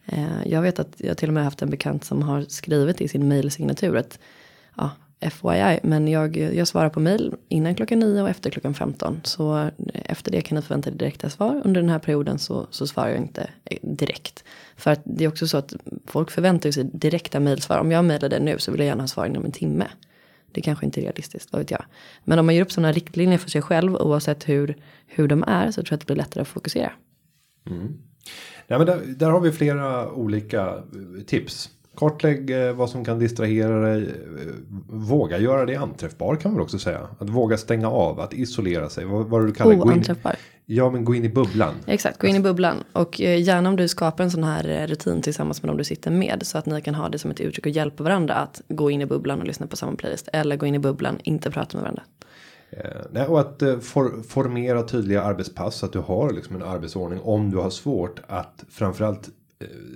Eh, 0.06 0.48
jag 0.48 0.62
vet 0.62 0.80
att 0.80 0.96
jag 0.98 1.18
till 1.18 1.30
och 1.30 1.34
med 1.34 1.44
haft 1.44 1.62
en 1.62 1.70
bekant 1.70 2.06
som 2.06 2.22
har 2.22 2.46
skrivit 2.50 3.02
i 3.02 3.08
sin 3.08 3.28
mejlsignatur 3.28 3.98
att 3.98 4.20
ja, 4.78 4.92
FYI, 5.30 5.80
men 5.84 6.08
jag, 6.08 6.38
jag 6.38 6.68
svarar 6.68 6.90
på 6.90 7.00
mail 7.00 7.34
innan 7.50 7.76
klockan 7.76 8.00
9 8.00 8.22
och 8.22 8.30
efter 8.30 8.50
klockan 8.50 8.74
15. 8.74 9.22
Så 9.24 9.70
efter 9.94 10.32
det 10.32 10.42
kan 10.42 10.56
ni 10.56 10.62
förvänta 10.62 10.90
er 10.90 10.94
direkta 10.94 11.30
svar. 11.30 11.62
Under 11.66 11.82
den 11.82 11.90
här 11.90 12.00
perioden 12.00 12.40
så, 12.40 12.68
så 12.70 12.88
svarar 12.88 13.10
jag 13.10 13.18
inte 13.18 13.50
eh, 13.66 13.78
direkt. 13.82 14.44
För 14.78 14.92
att 14.92 15.02
det 15.04 15.24
är 15.24 15.28
också 15.28 15.48
så 15.48 15.58
att 15.58 15.74
folk 16.06 16.32
förväntar 16.32 16.72
sig 16.72 16.84
direkta 16.84 17.40
mejlsvar. 17.40 17.80
Om 17.80 17.92
jag 17.92 18.06
mejlar 18.06 18.30
det 18.30 18.40
nu 18.40 18.60
så 18.60 18.72
vill 18.72 18.80
jag 18.80 18.88
gärna 18.88 19.04
ha 19.04 19.08
svar 19.08 19.26
inom 19.26 19.46
en 19.46 19.52
timme. 19.52 19.88
Det 20.52 20.62
kanske 20.62 20.86
inte 20.86 21.00
är 21.00 21.04
realistiskt, 21.04 21.52
vad 21.52 21.62
vet 21.62 21.72
jag. 21.72 21.86
Men 22.24 22.40
om 22.40 22.46
man 22.46 22.56
ger 22.56 22.62
upp 22.62 22.72
sådana 22.72 22.92
riktlinjer 22.92 23.38
för 23.38 23.50
sig 23.50 23.62
själv 23.62 23.96
oavsett 23.96 24.50
hur, 24.50 24.78
hur 25.08 25.28
de 25.28 25.44
är 25.48 25.72
så 25.72 25.82
tror 25.82 25.88
jag 25.90 25.96
att 25.96 26.00
det 26.02 26.06
blir 26.06 26.16
lättare 26.16 26.42
att 26.42 26.48
fokusera. 26.48 26.92
Mm. 27.70 27.98
Nej, 28.68 28.80
men 28.80 28.86
där, 28.86 29.02
där 29.08 29.30
har 29.30 29.40
vi 29.40 29.52
flera 29.52 30.12
olika 30.12 30.68
eh, 30.68 31.24
tips. 31.26 31.70
Kartlägg 31.96 32.50
eh, 32.50 32.74
vad 32.74 32.90
som 32.90 33.06
kan 33.06 33.20
distrahera 33.20 33.80
dig. 33.80 34.04
Eh, 34.04 34.10
våga 34.90 35.38
göra 35.38 35.66
dig 35.66 35.76
anträffbar 35.76 36.36
kan 36.36 36.54
man 36.54 36.62
också 36.62 36.80
säga. 36.80 37.00
Att 37.20 37.30
våga 37.30 37.58
stänga 37.58 37.90
av, 37.90 38.20
att 38.20 38.34
isolera 38.34 38.90
sig. 38.90 39.06
Vad, 39.06 39.26
vad 39.26 39.48
du 39.48 39.54
kallar 39.54 39.76
Oanträffbar. 39.76 40.36
Ja, 40.66 40.90
men 40.90 41.06
gå 41.06 41.16
in 41.16 41.26
i 41.26 41.30
bubblan. 41.30 41.74
Exakt, 41.86 42.20
gå 42.20 42.28
in 42.28 42.36
i 42.36 42.40
bubblan. 42.40 42.84
Och 42.94 43.20
gärna 43.20 43.70
om 43.70 43.76
du 43.76 43.88
skapar 43.88 44.24
en 44.24 44.32
sån 44.32 44.44
här 44.44 44.88
rutin 44.88 45.22
tillsammans 45.22 45.64
med 45.64 45.70
dem 45.70 45.78
du 45.78 45.84
sitter 45.84 46.12
med. 46.12 46.40
Så 46.44 46.58
att 46.58 46.66
ni 46.66 46.82
kan 46.82 46.96
ha 46.96 47.10
det 47.10 47.20
som 47.20 47.32
ett 47.32 47.40
uttryck 47.40 47.66
och 47.66 47.72
hjälpa 47.72 48.04
varandra 48.04 48.34
att 48.34 48.62
gå 48.68 48.92
in 48.92 49.02
i 49.02 49.06
bubblan 49.06 49.40
och 49.40 49.48
lyssna 49.48 49.68
på 49.68 49.76
samma 49.76 49.96
playlist. 49.96 50.30
Eller 50.34 50.56
gå 50.56 50.66
in 50.66 50.76
i 50.76 50.80
bubblan, 50.80 51.20
inte 51.24 51.52
prata 51.52 51.78
med 51.78 51.82
varandra. 51.82 52.04
Eh, 53.16 53.32
och 53.32 53.40
att 53.40 53.62
eh, 53.62 53.80
for, 53.80 54.24
formera 54.24 54.84
tydliga 54.84 55.24
arbetspass 55.24 55.76
så 55.76 55.86
att 55.86 55.94
du 55.94 56.00
har 56.00 56.34
liksom 56.34 56.56
en 56.56 56.64
arbetsordning 56.64 57.20
om 57.22 57.52
du 57.52 57.58
har 57.58 57.70
svårt 57.70 58.22
att 58.28 58.66
framförallt 58.70 59.28
eh, 59.28 59.34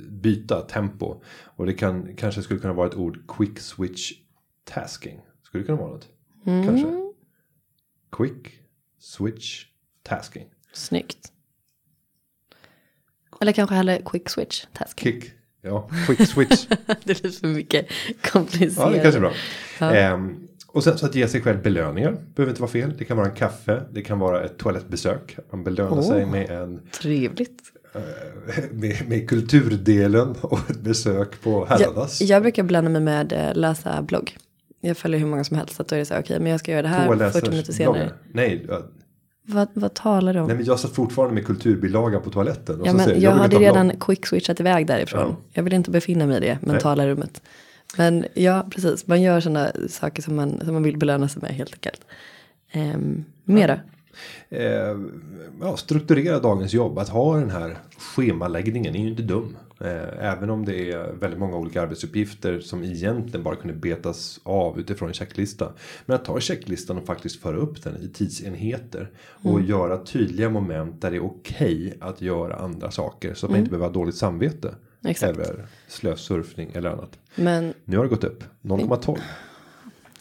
byta 0.09 0.61
tempo. 0.61 1.21
Och 1.43 1.65
det 1.65 1.73
kan 1.73 2.15
kanske 2.15 2.41
skulle 2.41 2.59
kunna 2.59 2.73
vara 2.73 2.87
ett 2.87 2.95
ord 2.95 3.19
quick 3.37 3.59
switch 3.59 4.11
tasking. 4.63 5.19
Skulle 5.43 5.63
det 5.63 5.65
kunna 5.65 5.77
vara 5.77 5.91
något? 5.91 6.07
Mm. 6.45 6.65
Kanske. 6.65 6.87
Quick 8.11 8.61
switch 8.99 9.65
tasking. 10.03 10.47
Snyggt. 10.73 11.31
Eller 13.41 13.51
kanske 13.51 13.75
hellre 13.75 14.01
quick 14.05 14.29
switch 14.29 14.65
tasking. 14.73 15.21
Kick. 15.21 15.31
Ja, 15.61 15.89
quick 16.07 16.27
switch. 16.27 16.67
det 17.03 17.21
blir 17.21 17.31
för 17.31 17.47
mycket 17.47 17.87
komplicerat. 18.31 18.87
Ja, 18.87 18.97
det 18.97 18.99
kanske 18.99 19.17
är 19.17 19.21
bra. 19.21 19.33
Ja. 19.79 20.13
Um, 20.13 20.47
och 20.67 20.83
sen 20.83 20.97
så 20.97 21.05
att 21.05 21.15
ge 21.15 21.27
sig 21.27 21.41
själv 21.41 21.61
belöningar. 21.61 22.11
Behöver 22.35 22.51
inte 22.51 22.61
vara 22.61 22.71
fel. 22.71 22.93
Det 22.97 23.05
kan 23.05 23.17
vara 23.17 23.27
en 23.27 23.35
kaffe. 23.35 23.83
Det 23.91 24.01
kan 24.01 24.19
vara 24.19 24.43
ett 24.43 24.57
toalettbesök. 24.57 25.37
Man 25.51 25.63
belönar 25.63 25.91
oh, 25.91 26.07
sig 26.07 26.25
med 26.25 26.49
en. 26.49 26.87
Trevligt. 26.91 27.61
Eh, 27.97 28.63
med, 28.71 29.09
med 29.09 29.29
kulturdelen 29.29 30.35
och 30.41 30.69
ett 30.69 30.79
besök 30.79 31.41
på 31.41 31.65
Herradas. 31.65 32.21
Jag, 32.21 32.29
jag 32.29 32.41
brukar 32.41 32.63
blanda 32.63 32.89
mig 32.89 33.01
med 33.01 33.33
eh, 33.33 33.55
läsa 33.55 34.01
blogg. 34.01 34.37
Jag 34.81 34.97
följer 34.97 35.19
hur 35.19 35.27
många 35.27 35.43
som 35.43 35.57
helst. 35.57 35.75
Så 35.75 35.83
då 35.83 35.95
är 35.95 35.99
det 35.99 36.05
så 36.05 36.13
okej 36.13 36.23
okay, 36.23 36.39
men 36.39 36.51
jag 36.51 36.59
ska 36.59 36.71
göra 36.71 36.81
det 36.81 36.87
här 36.87 37.31
40 37.31 37.49
minuter 37.49 37.73
senare. 37.73 37.93
Bloggar. 37.93 38.13
Nej. 38.31 38.67
Vad, 39.49 39.67
vad 39.73 39.93
talar 39.93 40.33
du 40.33 40.39
om? 40.39 40.47
Nej 40.47 40.55
men 40.55 40.65
jag 40.65 40.79
satt 40.79 40.91
fortfarande 40.91 41.35
med 41.35 41.45
kulturbilagan 41.45 42.21
på 42.21 42.29
toaletten. 42.29 42.81
ja, 42.85 42.93
men 42.93 43.09
jag, 43.09 43.17
jag 43.17 43.31
hade 43.31 43.57
redan 43.57 43.91
quick 43.99 44.25
switchat 44.25 44.59
iväg 44.59 44.87
därifrån. 44.87 45.29
Ja. 45.29 45.35
Jag 45.53 45.63
vill 45.63 45.73
inte 45.73 45.91
befinna 45.91 46.25
mig 46.25 46.37
i 46.37 46.39
det 46.39 46.57
mentala 46.61 47.07
rummet. 47.07 47.41
Men 47.97 48.25
ja, 48.33 48.67
precis. 48.71 49.07
Man 49.07 49.21
gör 49.21 49.39
sådana 49.39 49.71
saker 49.89 50.21
som 50.21 50.35
man, 50.35 50.59
som 50.65 50.73
man 50.73 50.83
vill 50.83 50.97
belöna 50.97 51.27
sig 51.27 51.41
med 51.41 51.51
helt 51.51 51.73
enkelt. 51.73 52.01
Um, 52.75 53.25
mera? 53.43 53.79
Ja. 53.85 53.96
Eh, 54.49 54.97
ja, 55.61 55.77
strukturera 55.77 56.39
dagens 56.39 56.73
jobb. 56.73 56.99
Att 56.99 57.09
ha 57.09 57.37
den 57.37 57.49
här 57.49 57.77
schemaläggningen 57.97 58.95
är 58.95 58.99
ju 58.99 59.09
inte 59.09 59.23
dum. 59.23 59.57
Eh, 59.79 60.25
även 60.25 60.49
om 60.49 60.65
det 60.65 60.91
är 60.91 61.13
väldigt 61.13 61.39
många 61.39 61.57
olika 61.57 61.81
arbetsuppgifter 61.81 62.59
som 62.59 62.83
egentligen 62.83 63.43
bara 63.43 63.55
kunde 63.55 63.73
betas 63.73 64.39
av 64.43 64.79
utifrån 64.79 65.07
en 65.07 65.13
checklista. 65.13 65.73
Men 66.05 66.15
att 66.15 66.25
ta 66.25 66.39
checklistan 66.39 66.97
och 66.97 67.05
faktiskt 67.05 67.41
föra 67.41 67.57
upp 67.57 67.83
den 67.83 67.97
i 68.01 68.07
tidsenheter. 68.07 69.11
Och 69.41 69.55
mm. 69.59 69.69
göra 69.69 69.97
tydliga 69.97 70.49
moment 70.49 71.01
där 71.01 71.11
det 71.11 71.17
är 71.17 71.25
okej 71.25 71.87
okay 71.87 72.09
att 72.09 72.21
göra 72.21 72.55
andra 72.55 72.91
saker. 72.91 73.33
Så 73.33 73.45
att 73.45 73.49
man 73.49 73.55
mm. 73.55 73.59
inte 73.59 73.69
behöver 73.69 73.87
ha 73.87 73.93
dåligt 73.93 74.15
samvete. 74.15 74.75
Exakt. 75.05 75.37
Eller 75.37 75.65
slösurfning 75.87 76.71
eller 76.73 76.89
annat. 76.89 77.19
Men. 77.35 77.73
Nu 77.85 77.97
har 77.97 78.03
det 78.03 78.09
gått 78.09 78.23
upp 78.23 78.43
0,12. 78.61 79.17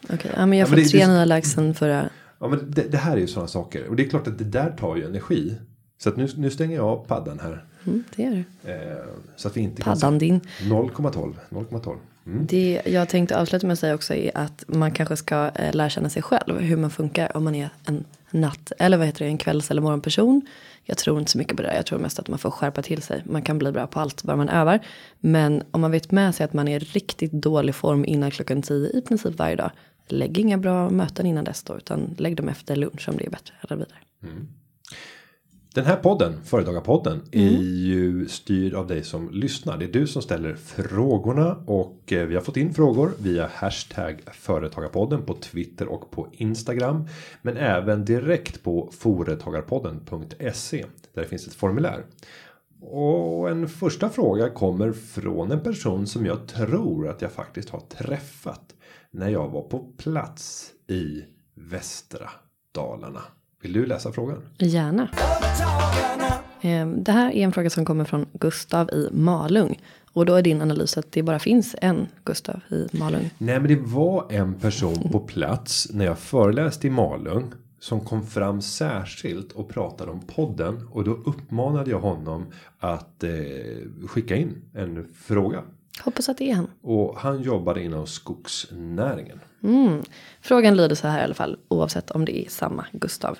Okej, 0.05 0.17
okay, 0.17 0.31
ja, 0.37 0.47
men 0.47 0.59
jag 0.59 0.69
får 0.69 0.79
ja, 0.79 0.89
tre 0.89 1.07
nya 1.07 1.25
likes 1.25 1.53
sen 1.53 1.75
förra. 1.75 2.09
Ja 2.39 2.49
men 2.49 2.71
det, 2.71 2.83
det, 2.83 2.99
här 2.99 3.13
är 3.13 3.21
ju 3.21 3.27
sådana 3.27 3.49
saker. 3.49 3.89
Och 3.89 3.97
det 3.97 4.05
är 4.05 4.09
klart 4.09 4.27
att 4.27 4.39
det 4.39 4.45
där 4.45 4.71
tar 4.71 4.97
ju 4.97 5.07
energi. 5.07 5.55
Så 5.99 6.09
att 6.09 6.17
nu, 6.17 6.29
nu 6.37 6.51
stänger 6.51 6.77
jag 6.77 6.85
av 6.85 7.07
paddan 7.07 7.41
här. 7.41 7.65
Mm, 7.87 8.05
det 8.17 8.23
gör 8.23 8.31
du. 8.31 8.71
Eh, 8.71 8.97
så 9.37 9.49
att 9.49 9.57
vi 9.57 9.61
inte 9.61 9.83
paddan 9.83 10.01
kan 10.01 10.19
din. 10.19 10.41
0,12. 10.61 11.35
0,12. 11.51 11.97
Mm. 12.27 12.47
Det 12.47 12.83
jag 12.87 13.09
tänkte 13.09 13.39
avsluta 13.39 13.67
med 13.67 13.73
att 13.73 13.79
säga 13.79 13.95
också 13.95 14.15
är 14.15 14.31
att 14.35 14.65
man 14.67 14.91
kanske 14.91 15.17
ska 15.17 15.51
eh, 15.55 15.75
lära 15.75 15.91
känna 15.91 16.11
sig 16.11 16.23
själv. 16.23 16.59
Hur 16.59 16.77
man 16.77 16.91
funkar 16.91 17.37
om 17.37 17.45
man 17.45 17.55
är 17.55 17.69
en 17.85 18.05
natt 18.31 18.73
eller 18.79 18.97
vad 18.97 19.07
heter 19.07 19.25
det 19.25 19.31
en 19.31 19.39
kvälls 19.39 19.71
eller 19.71 19.83
morgonperson. 19.83 20.43
Jag 20.85 20.99
tror 20.99 21.19
inte 21.19 21.31
så 21.31 21.39
mycket 21.39 21.57
på 21.57 21.63
det 21.63 21.69
där. 21.69 21.77
Jag 21.77 21.87
tror 21.87 21.99
mest 21.99 22.19
att 22.19 22.29
man 22.29 22.39
får 22.39 22.51
skärpa 22.51 22.83
till 22.83 23.03
sig. 23.03 23.23
Man 23.25 23.43
kan 23.43 23.59
bli 23.59 23.73
bra 23.73 23.87
på 23.87 24.01
allt 24.01 24.23
bara 24.23 24.37
man 24.37 24.49
övar. 24.49 24.81
Men 25.21 25.63
om 25.71 25.81
man 25.81 25.91
vet 25.91 26.11
med 26.11 26.35
sig 26.35 26.45
att 26.45 26.53
man 26.53 26.69
är 26.69 26.81
riktigt 26.81 27.33
dålig 27.33 27.75
form 27.75 28.05
innan 28.05 28.31
klockan 28.31 28.63
tio 28.63 28.99
i 28.99 29.01
princip 29.01 29.39
varje 29.39 29.57
dag. 29.57 29.71
Lägg 30.09 30.39
inga 30.39 30.59
bra 30.59 30.91
möten 30.91 31.27
innan 31.27 31.45
dess 31.45 31.63
då. 31.63 31.77
Utan 31.77 32.15
lägg 32.19 32.37
dem 32.37 32.49
efter 32.49 32.77
lunch 32.77 33.09
om 33.09 33.17
det 33.17 33.27
är 33.27 33.31
bättre. 33.31 33.55
Eller 33.63 33.77
vidare. 33.77 33.99
Mm. 34.23 34.49
Den 35.77 35.85
här 35.85 35.97
podden, 35.97 36.35
Företagarpodden, 36.45 37.23
mm. 37.33 37.55
är 37.55 37.61
ju 37.61 38.29
styrd 38.29 38.75
av 38.75 38.87
dig 38.87 39.05
som 39.05 39.31
lyssnar. 39.31 39.79
Det 39.79 39.85
är 39.85 39.93
du 39.93 40.07
som 40.07 40.23
ställer 40.23 40.55
frågorna 40.55 41.57
och 41.67 42.13
eh, 42.13 42.27
vi 42.27 42.35
har 42.35 42.43
fått 42.43 42.57
in 42.57 42.75
frågor 42.75 43.13
via 43.19 43.51
hashtag 43.55 44.21
Företagarpodden 44.33 45.23
på 45.23 45.35
Twitter 45.35 45.89
och 45.89 46.11
på 46.11 46.29
Instagram. 46.33 47.09
Men 47.43 47.57
även 47.57 48.05
direkt 48.05 48.63
på 48.63 48.91
Företagarpodden.se 48.99 50.85
där 51.15 51.23
det 51.23 51.29
finns 51.29 51.47
ett 51.47 51.55
formulär. 51.55 52.05
Och 52.81 53.51
en 53.51 53.69
första 53.69 54.09
fråga 54.09 54.51
kommer 54.51 54.93
från 54.93 55.51
en 55.51 55.61
person 55.61 56.07
som 56.07 56.27
jag 56.27 56.47
tror 56.47 57.09
att 57.09 57.23
jag 57.23 57.33
faktiskt 57.33 57.71
har 57.71 57.81
träffat 57.81 58.75
när 59.11 59.29
jag 59.29 59.49
var 59.49 59.63
på 59.63 59.79
plats 59.79 60.73
i 60.89 61.25
västra 61.55 62.31
Dalarna. 62.73 63.23
Vill 63.63 63.73
du 63.73 63.87
läsa 63.87 64.13
frågan? 64.13 64.43
Gärna. 64.59 65.09
Ehm, 66.61 67.05
det 67.05 67.13
här 67.13 67.31
är 67.33 67.45
en 67.45 67.53
fråga 67.53 67.71
som 67.71 67.85
kommer 67.85 68.05
från 68.05 68.27
Gustav 68.33 68.91
i 68.91 69.09
Malung. 69.13 69.81
Och 70.13 70.27
då 70.27 70.35
är 70.35 70.43
din 70.43 70.63
analys 70.63 70.99
att 70.99 71.13
det 71.13 71.23
bara 71.23 71.39
finns 71.39 71.77
en 71.83 72.07
Gustav 72.25 72.61
i 72.71 72.97
Malung. 72.99 73.31
Nej 73.39 73.61
men 73.61 73.69
det 73.69 73.81
var 73.81 74.33
en 74.33 74.55
person 74.55 75.09
på 75.13 75.21
plats 75.21 75.89
när 75.93 76.05
jag 76.05 76.19
föreläste 76.19 76.87
i 76.87 76.91
Malung. 76.91 77.53
Som 77.87 78.01
kom 78.01 78.27
fram 78.27 78.63
särskilt 78.63 79.53
och 79.53 79.69
pratade 79.69 80.11
om 80.11 80.21
podden. 80.21 80.89
Och 80.93 81.05
då 81.05 81.11
uppmanade 81.11 81.91
jag 81.91 82.01
honom 82.01 82.47
att 82.79 83.25
eh, 83.25 83.31
skicka 84.07 84.37
in 84.37 84.63
en 84.75 85.09
fråga. 85.15 85.63
Hoppas 86.01 86.29
att 86.29 86.39
det 86.39 86.51
är 86.51 86.55
han. 86.55 86.71
Och 86.83 87.19
han 87.19 87.43
jobbade 87.43 87.83
inom 87.83 88.07
skogsnäringen. 88.07 89.41
Mm. 89.63 90.03
Frågan 90.41 90.77
lyder 90.77 90.95
så 90.95 91.09
här 91.09 91.21
i 91.21 91.25
alla 91.25 91.35
fall, 91.35 91.59
oavsett 91.69 92.11
om 92.11 92.25
det 92.25 92.47
är 92.47 92.49
samma 92.49 92.87
Gustav. 92.93 93.39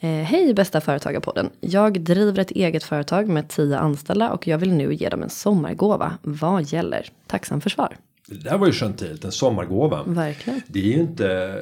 Eh, 0.00 0.08
Hej 0.08 0.54
bästa 0.54 0.80
företagarpodden. 0.80 1.50
Jag 1.60 2.00
driver 2.00 2.38
ett 2.38 2.50
eget 2.50 2.84
företag 2.84 3.28
med 3.28 3.48
tio 3.48 3.78
anställda 3.78 4.32
och 4.32 4.46
jag 4.46 4.58
vill 4.58 4.72
nu 4.72 4.94
ge 4.94 5.08
dem 5.08 5.22
en 5.22 5.30
sommargåva. 5.30 6.18
Vad 6.22 6.62
gäller? 6.62 7.08
Tacksam 7.26 7.60
för 7.60 7.70
svar. 7.70 7.96
Det 8.26 8.44
där 8.44 8.58
var 8.58 8.66
ju 8.66 8.72
gentilt, 8.72 9.24
en 9.24 9.32
sommargåva. 9.32 10.02
Verkligen. 10.06 10.60
Det 10.66 10.78
är 10.78 10.96
ju 10.96 11.00
inte 11.00 11.58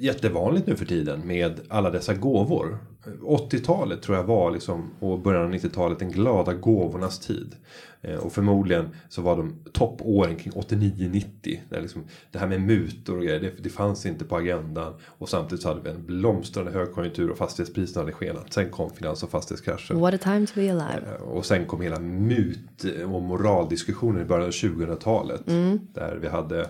jättevanligt 0.00 0.66
nu 0.66 0.76
för 0.76 0.84
tiden 0.84 1.26
med 1.26 1.60
alla 1.68 1.90
dessa 1.90 2.14
gåvor. 2.14 2.78
80-talet 3.22 4.02
tror 4.02 4.16
jag 4.16 4.24
var 4.24 4.50
liksom 4.50 4.90
och 5.00 5.20
början 5.20 5.44
av 5.44 5.52
90-talet 5.52 5.98
den 5.98 6.10
glada 6.10 6.54
gåvornas 6.54 7.18
tid. 7.18 7.54
Eh, 8.02 8.14
och 8.14 8.32
förmodligen 8.32 8.88
så 9.08 9.22
var 9.22 9.36
de 9.36 9.54
toppåren 9.72 10.36
kring 10.36 10.52
89-90. 10.52 11.58
liksom, 11.80 12.04
det 12.30 12.38
här 12.38 12.46
med 12.46 12.60
mutor 12.60 13.16
och 13.16 13.22
grejer, 13.22 13.40
det, 13.40 13.52
det, 13.62 13.68
fanns 13.68 14.06
inte 14.06 14.24
på 14.24 14.36
agendan. 14.36 14.94
Och 15.06 15.28
samtidigt 15.28 15.62
så 15.62 15.68
hade 15.68 15.80
vi 15.80 15.90
en 15.90 16.06
blomstrande 16.06 16.70
högkonjunktur 16.70 17.30
och 17.30 17.38
fastighetspriserna 17.38 18.02
hade 18.02 18.12
skenat. 18.12 18.52
Sen 18.52 18.70
kom 18.70 18.90
finans 18.90 19.22
och 19.22 19.30
fastighetskraschen. 19.30 20.00
What 20.00 20.14
a 20.14 20.18
time 20.18 20.46
to 20.46 20.52
be 20.54 20.70
alive. 20.70 21.02
Eh, 21.06 21.22
och 21.22 21.46
sen 21.46 21.66
kom 21.66 21.80
hela 21.80 22.00
mut 22.00 22.84
och 23.12 23.22
moraldiskussionen 23.22 24.22
i 24.22 24.24
början 24.24 24.46
av 24.46 24.52
2000-talet. 24.52 25.48
Mm. 25.48 25.80
Där 25.94 26.18
vi 26.22 26.28
hade 26.28 26.60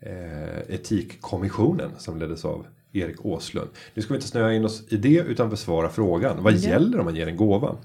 eh, 0.00 0.74
etikkommissionen 0.74 1.90
som 1.98 2.18
leddes 2.18 2.44
av 2.44 2.66
Erik 2.92 3.26
Åslund. 3.26 3.68
Nu 3.94 4.02
ska 4.02 4.14
vi 4.14 4.16
inte 4.16 4.28
snöa 4.28 4.52
in 4.52 4.64
oss 4.64 4.84
i 4.88 4.96
det 4.96 5.18
utan 5.18 5.50
besvara 5.50 5.88
frågan. 5.88 6.42
Vad 6.42 6.52
mm. 6.52 6.70
gäller 6.70 6.98
om 6.98 7.04
man 7.04 7.16
ger 7.16 7.26
en 7.26 7.36
gåva? 7.36 7.76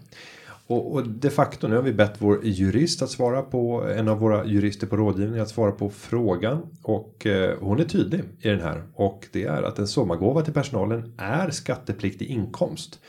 Och, 0.71 0.93
och 0.93 1.07
de 1.07 1.29
facto 1.29 1.67
nu 1.67 1.75
har 1.75 1.83
vi 1.83 1.93
bett 1.93 2.15
vår 2.17 2.45
jurist 2.45 3.01
att 3.01 3.09
svara 3.09 3.41
på 3.41 3.83
en 3.83 4.07
av 4.07 4.19
våra 4.19 4.45
jurister 4.45 4.87
på 4.87 4.97
rådgivning 4.97 5.39
att 5.39 5.49
svara 5.49 5.71
på 5.71 5.89
frågan 5.89 6.61
och 6.81 7.25
eh, 7.25 7.57
hon 7.59 7.79
är 7.79 7.83
tydlig 7.83 8.21
i 8.39 8.47
den 8.47 8.61
här 8.61 8.83
och 8.93 9.27
det 9.31 9.43
är 9.43 9.63
att 9.63 9.79
en 9.79 9.87
sommargåva 9.87 10.41
till 10.41 10.53
personalen 10.53 11.13
är 11.17 11.49
skattepliktig 11.49 12.27
inkomst. 12.27 12.99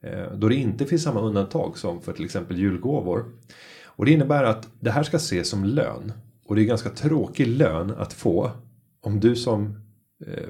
Eh, 0.00 0.32
då 0.32 0.48
det 0.48 0.54
inte 0.54 0.86
finns 0.86 1.02
samma 1.02 1.20
undantag 1.20 1.78
som 1.78 2.00
för 2.00 2.12
till 2.12 2.24
exempel 2.24 2.58
julgåvor. 2.58 3.24
Och 3.84 4.04
det 4.04 4.12
innebär 4.12 4.44
att 4.44 4.68
det 4.80 4.90
här 4.90 5.02
ska 5.02 5.16
ses 5.16 5.48
som 5.48 5.64
lön 5.64 6.12
och 6.46 6.56
det 6.56 6.62
är 6.62 6.66
ganska 6.66 6.90
tråkig 6.90 7.46
lön 7.46 7.94
att 7.98 8.12
få 8.12 8.50
om 9.00 9.20
du 9.20 9.36
som 9.36 9.80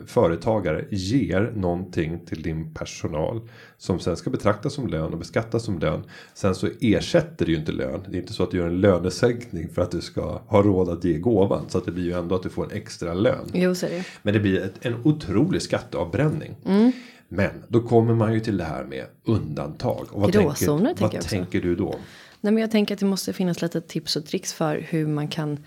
företagare 0.07 0.85
ger 0.91 1.53
någonting 1.57 2.21
till 2.27 2.43
din 2.43 2.75
personal 2.75 3.41
som 3.79 4.01
sen 4.01 4.17
ska 4.17 4.31
betraktas 4.31 4.75
som 4.75 4.87
lön 4.87 5.13
och 5.13 5.19
beskattas 5.19 5.65
som 5.65 5.79
lön. 5.79 6.03
Sen 6.35 6.55
så 6.55 6.69
ersätter 6.81 7.47
det 7.47 7.53
ju 7.53 7.59
inte 7.59 7.73
lön. 7.73 8.01
Det 8.09 8.17
är 8.17 8.21
inte 8.21 8.33
så 8.33 8.43
att 8.43 8.51
du 8.51 8.57
gör 8.57 8.67
en 8.67 8.81
lönesänkning 8.81 9.69
för 9.69 9.83
att 9.83 9.91
du 9.91 10.01
ska 10.01 10.41
ha 10.47 10.63
råd 10.63 10.89
att 10.89 11.05
ge 11.05 11.19
gåvan 11.19 11.65
så 11.69 11.79
att 11.79 11.85
det 11.85 11.93
blir 11.93 12.05
ju 12.05 12.13
ändå 12.13 12.35
att 12.35 12.43
du 12.43 12.49
får 12.49 12.65
en 12.65 12.71
extra 12.71 13.15
lön. 13.15 13.51
Jo, 13.53 13.75
så 13.75 13.87
det. 13.87 14.05
Men 14.23 14.35
det 14.35 14.41
blir 14.41 14.61
ett, 14.61 14.75
en 14.81 14.95
otrolig 15.05 15.63
skatteavbränning. 15.63 16.57
Mm. 16.67 16.93
Men 17.29 17.51
då 17.69 17.83
kommer 17.83 18.15
man 18.15 18.35
ju 18.35 18.41
till 18.41 18.57
det 18.57 18.65
här 18.65 18.85
med 18.85 19.05
undantag. 19.25 20.07
Och 20.11 20.21
vad 20.21 20.33
Gråzoner 20.33 20.87
tänker, 20.87 21.03
vad 21.03 21.15
jag 21.15 21.19
också. 21.19 21.29
tänker 21.29 21.61
du 21.61 21.77
då? 21.77 21.95
Nej, 22.41 22.53
men 22.53 22.61
jag 22.61 22.71
tänker 22.71 22.95
att 22.95 23.01
det 23.01 23.07
måste 23.07 23.33
finnas 23.33 23.63
lite 23.63 23.81
tips 23.81 24.17
och 24.17 24.27
tricks 24.27 24.53
för 24.53 24.87
hur 24.89 25.07
man 25.07 25.29
kan 25.29 25.65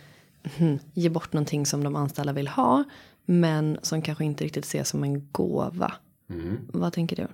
hmm, 0.58 0.80
ge 0.94 1.10
bort 1.10 1.34
någonting 1.34 1.66
som 1.66 1.84
de 1.84 1.96
anställda 1.96 2.34
vill 2.34 2.48
ha. 2.48 2.84
Men 3.26 3.78
som 3.82 4.02
kanske 4.02 4.26
inte 4.26 4.44
riktigt 4.44 4.66
ses 4.66 4.90
som 4.90 5.04
en 5.04 5.28
gåva. 5.32 5.94
Mm. 6.30 6.58
Vad 6.68 6.94
tänker 6.94 7.16
du? 7.16 7.28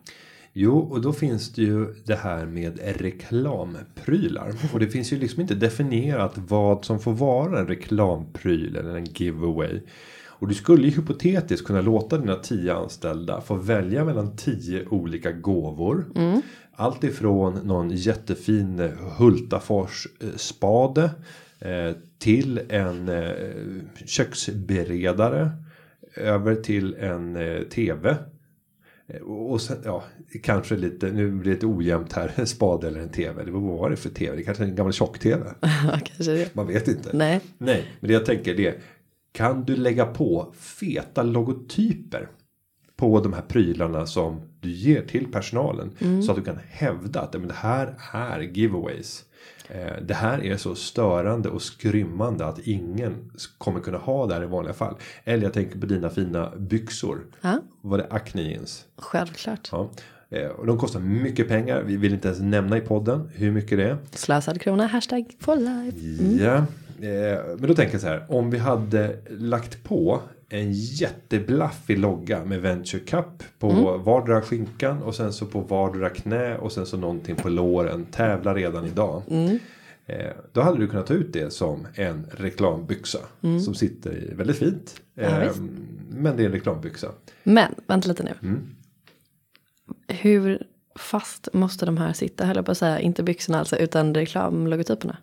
Jo, 0.54 0.80
och 0.80 1.02
då 1.02 1.14
finns 1.14 1.54
det 1.54 1.62
ju 1.62 1.94
det 2.06 2.16
här 2.16 2.46
med 2.46 2.80
reklamprylar. 3.00 4.54
Och 4.74 4.80
det 4.80 4.88
finns 4.88 5.14
ju 5.14 5.18
liksom 5.20 5.42
inte 5.42 5.56
definierat 5.56 6.34
vad 6.36 6.86
som 6.86 7.00
får 7.00 7.14
vara 7.14 7.60
en 7.60 7.68
reklampryl 7.68 8.76
eller 8.76 8.96
en 8.96 9.06
giveaway. 9.06 9.82
Och 10.40 10.48
du 10.48 10.54
skulle 10.54 10.88
ju 10.88 10.90
hypotetiskt 10.90 11.68
kunna 11.68 11.82
låta 11.82 12.18
dina 12.18 12.36
tio 12.36 12.74
anställda 12.74 13.42
få 13.42 13.56
välja 13.56 14.06
mellan 14.06 14.36
tio 14.36 14.88
olika 14.90 15.32
gåvor. 15.32 16.06
Allt 16.72 17.04
ifrån 17.04 17.54
någon 17.54 17.90
jättefin 17.90 18.92
Hultafors 19.18 20.08
eh, 20.22 20.30
spade 20.36 21.12
eh, 21.60 21.92
till 22.18 22.62
en 22.70 23.10
eh, 23.10 23.32
köksberedare 24.06 25.52
över 26.16 26.56
till 26.56 26.94
en 26.96 27.36
eh, 27.36 27.62
tv 27.62 28.18
Eh, 29.10 29.22
Och 29.22 29.62
sen, 29.62 29.78
ja, 29.86 30.04
kanske 30.44 30.76
lite, 30.76 31.12
nu 31.12 31.32
blir 31.32 31.44
det 31.44 31.56
lite 31.56 31.66
ojämnt 31.66 32.14
här, 32.14 32.32
en 32.36 32.48
spade 32.58 32.88
eller 32.88 33.00
en 33.00 33.10
tv. 33.10 33.44
Det, 33.44 33.52
vad 33.52 33.62
var 33.62 33.90
det 33.90 33.96
för 33.96 34.10
tv? 34.10 34.36
Det 34.36 34.44
kanske 34.44 34.64
är 34.64 34.68
en 34.68 34.76
gammal 34.76 34.94
tjock-tv. 34.94 35.46
kanske 36.04 36.32
det. 36.32 36.56
Man 36.56 36.68
vet 36.68 36.88
inte. 36.88 37.10
Nej. 37.14 37.42
Nej, 37.58 37.86
men 38.00 38.08
det 38.08 38.14
jag 38.14 38.26
tänker 38.26 38.56
det 38.56 38.68
är, 38.68 38.78
kan 39.32 39.64
du 39.64 39.76
lägga 39.76 40.06
på 40.06 40.54
feta 40.58 41.24
logotyper 41.24 42.30
på 42.96 43.20
de 43.20 43.34
här 43.34 43.42
prylarna 43.42 44.06
som 44.06 44.42
du 44.60 44.70
ger 44.70 45.02
till 45.02 45.32
personalen 45.32 45.92
så 46.26 46.32
att 46.32 46.38
du 46.38 46.44
kan 46.44 46.60
hävda 46.70 47.22
att 47.22 47.34
men 47.34 47.48
det 47.48 47.54
här 47.54 47.96
är 48.14 48.40
giveaways. 48.40 49.26
Eh, 49.70 50.02
Det 50.02 50.14
här 50.14 50.44
är 50.46 50.58
så 50.58 50.76
störande 50.76 51.50
och 51.50 51.62
skrymmande 51.62 52.46
att 52.46 52.60
ingen 52.60 53.32
kommer 53.58 53.80
kunna 53.80 53.98
ha 53.98 54.28
det 54.28 54.34
här 54.34 54.44
i 54.44 54.46
vanliga 54.46 54.74
fall. 54.74 54.96
Eller 55.24 55.44
jag 55.44 55.54
tänker 55.54 55.80
på 55.80 55.86
dina 55.86 56.10
fina 56.10 56.52
byxor. 56.58 57.20
Ja, 57.42 57.60
Var 57.82 57.98
det 57.98 58.08
Acne 58.10 58.42
jeans? 58.42 58.86
självklart. 58.98 59.70
Ja. 59.72 59.90
Eh, 60.30 60.48
Och 60.48 60.66
de 60.66 60.78
kostar 60.78 61.00
mycket 61.00 61.48
pengar. 61.48 61.82
Vi 61.82 61.98
vill 61.98 62.14
inte 62.14 62.28
ens 62.28 62.42
nämna 62.42 62.78
i 62.78 62.82
podden 62.82 63.30
hur 63.34 63.52
mycket 63.52 63.78
det 63.78 63.84
är. 63.90 63.98
Slösad 64.12 64.62
krona, 64.62 64.88
hashtag 64.88 65.26
for 65.40 65.56
life. 65.56 66.44
Ja, 66.44 66.56
eh, 67.08 67.58
men 67.58 67.68
då 67.68 67.76
tänker 67.76 67.94
jag 67.94 68.02
så 68.02 68.08
här. 68.08 68.26
Om 68.30 68.50
vi 68.50 68.58
hade 68.58 69.16
lagt 69.30 69.84
på 69.84 70.22
en 70.50 70.72
jätteblaffig 70.74 72.00
logga 72.00 72.46
med 72.46 72.62
Venture 72.62 73.00
Cup 73.02 73.44
på 73.60 73.98
vardera 73.98 74.42
skinkan 74.42 75.04
och 75.04 75.16
sen 75.16 75.34
så 75.34 75.46
på 75.46 75.60
vardera 75.60 76.10
knä 76.10 76.58
och 76.58 76.72
sen 76.72 76.86
så 76.86 76.98
någonting 76.98 77.36
på 77.36 77.50
låren. 77.50 78.06
Tävla 78.12 78.54
redan 78.56 78.86
idag. 78.86 79.24
Eh, 80.06 80.32
då 80.52 80.62
hade 80.62 80.78
du 80.80 80.88
kunnat 80.88 81.08
ta 81.08 81.14
ut 81.14 81.34
det 81.34 81.54
som 81.54 81.88
en 81.96 82.28
reklambyxa 82.32 83.20
som 83.66 83.76
sitter 83.76 84.34
väldigt 84.36 84.58
fint. 84.58 85.02
Ja, 85.14 85.24
Eh, 85.24 85.48
visst. 85.48 85.62
men 86.10 86.38
det 86.38 86.44
är 86.44 86.46
en 86.46 86.52
reklambyxa. 86.52 87.12
Men, 87.44 87.76
vänta 87.88 88.08
lite 88.10 88.24
nu. 88.24 88.34
Mm. 88.44 88.76
Hur 90.08 90.64
fast 90.96 91.50
måste 91.54 91.86
de 91.86 91.98
här 91.98 92.14
sitta, 92.14 92.46
höll 92.46 92.56
jag 92.56 92.66
på 92.66 92.72
att 92.72 92.78
säga, 92.78 93.00
inte 93.00 93.24
byxorna 93.24 93.60
alltså, 93.60 93.76
utan 93.78 94.16
reklamlogotyperna? 94.16 95.18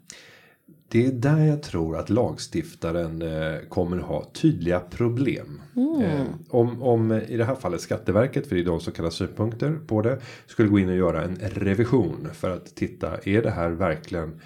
Det 0.89 1.07
är 1.07 1.13
där 1.13 1.45
jag 1.47 1.63
tror 1.63 1.97
att 1.97 2.11
lagstiftaren 2.11 3.23
eh, 3.23 3.59
kommer 3.69 3.97
ha 3.99 4.25
tydliga 4.25 4.81
problem. 4.81 5.61
Eh, 6.03 6.27
om, 6.49 6.83
om 6.83 7.11
eh, 7.11 7.31
i 7.31 7.37
det 7.37 7.45
här 7.45 7.55
fallet 7.55 7.81
Skatteverket, 7.81 8.47
för 8.47 8.57
det 8.57 8.63
är 8.63 8.65
de 8.65 8.81
som 8.81 8.93
kallar 8.93 9.11
synpunkter 9.11 9.79
på 9.87 10.03
det, 10.03 10.21
skulle 10.47 10.69
gå 10.69 10.79
in 10.79 10.89
och 10.89 10.97
göra 10.97 11.23
en 11.23 11.37
revision 11.37 12.29
för 12.33 12.51
att 12.51 12.77
titta, 12.77 13.19
är 13.25 13.43
det 13.43 13.51
här 13.51 13.71
verkligen 13.71 14.41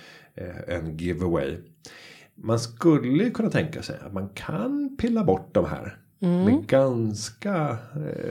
en 0.66 0.96
giveaway? 0.96 1.56
Man 2.34 2.60
skulle 2.60 3.30
kunna 3.30 3.50
tänka 3.50 3.82
sig 3.82 3.96
att 4.06 4.12
man 4.12 4.28
kan 4.28 4.96
pilla 4.96 5.24
bort 5.24 5.54
de 5.54 5.64
här 5.64 5.96
med 6.18 6.66
ganska 6.66 7.78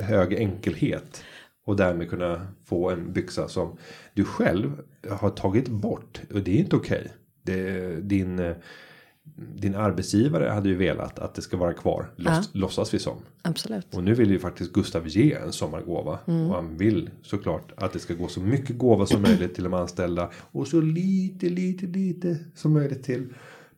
hög 0.02 0.34
enkelhet. 0.34 1.24
Och 1.66 1.76
därmed 1.76 2.10
kunna 2.10 2.48
få 2.66 2.90
en 2.90 3.14
byxa 3.14 3.48
som 3.48 3.78
du 4.14 4.24
själv 4.24 4.82
har 5.10 5.30
tagit 5.30 5.68
bort. 5.68 6.22
Och 6.34 6.42
det 6.42 6.52
är 6.52 6.60
inte 6.60 6.76
okej. 6.76 7.12
Det, 7.44 7.96
din, 8.02 8.40
eh, 8.40 8.56
din 9.56 9.76
arbetsgivare 9.76 10.50
hade 10.50 10.70
ju 10.70 10.76
velat 10.76 11.20
att 11.20 11.36
det 11.36 11.42
ska 11.42 11.58
vara 11.58 11.74
kvar. 11.74 12.12
Låts, 12.16 12.50
Låtsas 12.54 12.94
vi 12.94 13.00
som. 13.00 13.18
Absolut. 13.42 13.96
Och 13.96 14.04
nu 14.04 14.14
vill 14.14 14.32
ju 14.32 14.40
faktiskt 14.40 14.74
Gustav 14.74 15.08
ge 15.08 15.34
en 15.34 15.52
sommargåva. 15.52 16.20
Och 16.26 16.34
han 16.56 16.78
vill 16.78 17.10
såklart 17.22 17.72
att 17.78 17.94
det 17.94 18.00
ska 18.00 18.14
gå 18.14 18.28
så 18.28 18.40
mycket 18.40 18.78
gåva 18.78 19.06
som 19.06 19.22
möjligt 19.22 19.56
till 19.56 19.64
de 19.64 19.74
anställda. 19.74 20.30
Och 20.52 20.68
så 20.68 20.82
lite, 20.82 21.46
lite, 21.50 21.86
lite 21.86 22.38
som 22.56 22.74
möjligt 22.74 23.04
till, 23.04 23.28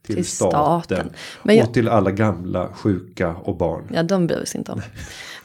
till, 0.01 0.15
Till 0.15 0.25
staten. 0.25 0.83
staten. 0.97 1.09
Jag- 1.57 1.67
Och 1.67 1.73
till 1.73 1.87
alla 1.87 2.11
gamla, 2.11 2.73
sjuka 2.73 3.35
och 3.35 3.57
barn. 3.57 3.83
Ja, 3.93 4.03
de 4.03 4.27
bryr 4.27 4.45
sig 4.45 4.57
inte 4.57 4.71
om. 4.71 4.81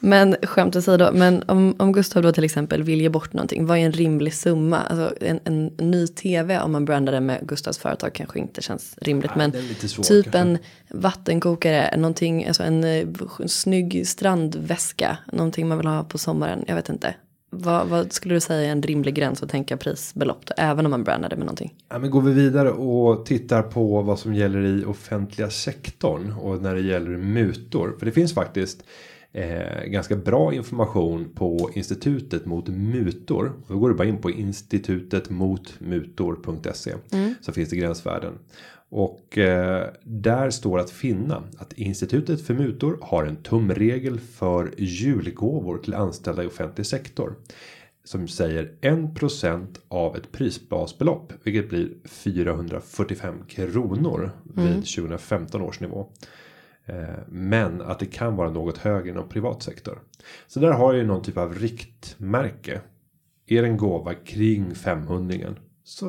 Men 0.00 0.36
skämt 0.42 0.76
åsido, 0.76 1.10
men 1.12 1.42
om, 1.46 1.74
om 1.78 1.92
Gustav 1.92 2.22
då 2.22 2.32
till 2.32 2.44
exempel 2.44 2.82
vill 2.82 3.00
ge 3.00 3.08
bort 3.08 3.32
någonting, 3.32 3.66
vad 3.66 3.78
är 3.78 3.82
en 3.82 3.92
rimlig 3.92 4.34
summa? 4.34 4.78
Alltså 4.78 5.14
en, 5.20 5.40
en 5.44 5.66
ny 5.66 6.06
tv 6.06 6.60
om 6.60 6.72
man 6.72 6.84
brandar 6.84 7.12
den 7.12 7.26
med 7.26 7.48
Gustavs 7.48 7.78
företag 7.78 8.12
kanske 8.12 8.38
inte 8.38 8.62
känns 8.62 8.94
rimligt. 9.00 9.30
Nej, 9.36 9.50
men 9.52 9.88
svårt 9.88 10.06
typ 10.06 10.24
kanske. 10.24 10.38
en 10.38 10.58
vattenkokare, 10.88 11.96
någonting, 11.96 12.46
alltså 12.46 12.62
en, 12.62 12.84
eh, 12.84 13.06
snygg 13.46 14.08
strandväska, 14.08 15.18
någonting 15.32 15.68
man 15.68 15.78
vill 15.78 15.86
ha 15.86 16.04
på 16.04 16.18
sommaren, 16.18 16.64
jag 16.66 16.74
vet 16.74 16.88
inte. 16.88 17.14
Vad, 17.50 17.86
vad 17.86 18.12
skulle 18.12 18.34
du 18.34 18.40
säga 18.40 18.68
är 18.68 18.72
en 18.72 18.82
rimlig 18.82 19.14
gräns 19.14 19.42
att 19.42 19.50
tänka 19.50 19.76
prisbelopp, 19.76 20.46
då, 20.46 20.54
även 20.56 20.86
om 20.86 20.90
man 20.90 21.04
brandar 21.04 21.28
det 21.28 21.36
med 21.36 21.46
någonting? 21.46 21.74
Ja, 21.88 21.98
men 21.98 22.10
går 22.10 22.22
vi 22.22 22.32
vidare 22.32 22.70
och 22.70 23.26
tittar 23.26 23.62
på 23.62 24.02
vad 24.02 24.18
som 24.18 24.34
gäller 24.34 24.64
i 24.64 24.84
offentliga 24.84 25.50
sektorn 25.50 26.32
och 26.32 26.62
när 26.62 26.74
det 26.74 26.80
gäller 26.80 27.10
mutor. 27.10 27.96
För 27.98 28.06
det 28.06 28.12
finns 28.12 28.34
faktiskt 28.34 28.84
eh, 29.36 29.84
ganska 29.84 30.16
bra 30.16 30.54
information 30.54 31.28
på 31.34 31.70
institutet 31.74 32.46
mot 32.46 32.68
mutor. 32.68 33.52
Och 33.66 33.74
då 33.74 33.78
går 33.78 33.88
du 33.88 33.94
bara 33.94 34.08
in 34.08 34.20
på 34.20 34.30
institutet 34.30 35.30
mot 35.30 35.80
mutor.se 35.80 36.94
så 37.40 37.52
finns 37.52 37.68
det 37.68 37.76
gränsvärden. 37.76 38.32
Och 38.88 39.38
eh, 39.38 39.88
där 40.02 40.50
står 40.50 40.78
att 40.78 40.90
finna 40.90 41.42
att 41.58 41.72
institutet 41.72 42.46
för 42.46 42.54
mutor 42.54 42.98
har 43.02 43.24
en 43.24 43.36
tumregel 43.36 44.20
för 44.20 44.74
julgåvor 44.78 45.78
till 45.78 45.94
anställda 45.94 46.44
i 46.44 46.46
offentlig 46.46 46.86
sektor 46.86 47.34
som 48.04 48.28
säger 48.28 48.72
1% 48.80 49.66
av 49.88 50.16
ett 50.16 50.32
prisbasbelopp, 50.32 51.32
vilket 51.42 51.68
blir 51.68 51.90
445 52.04 53.34
kronor 53.48 54.30
vid 54.54 54.74
2015 54.74 55.62
års 55.62 55.80
nivå. 55.80 56.06
Eh, 56.86 57.18
Men 57.28 57.82
att 57.82 57.98
det 57.98 58.06
kan 58.06 58.36
vara 58.36 58.50
något 58.50 58.78
högre 58.78 59.10
inom 59.10 59.28
privat 59.28 59.62
sektor. 59.62 59.98
Så 60.46 60.60
där 60.60 60.70
har 60.70 60.92
jag 60.92 61.02
ju 61.02 61.06
någon 61.06 61.22
typ 61.22 61.36
av 61.36 61.54
riktmärke. 61.54 62.80
Är 63.46 63.62
det 63.62 63.68
en 63.68 63.76
gåva 63.76 64.14
kring 64.14 64.74
500 64.74 65.36
så 65.84 66.06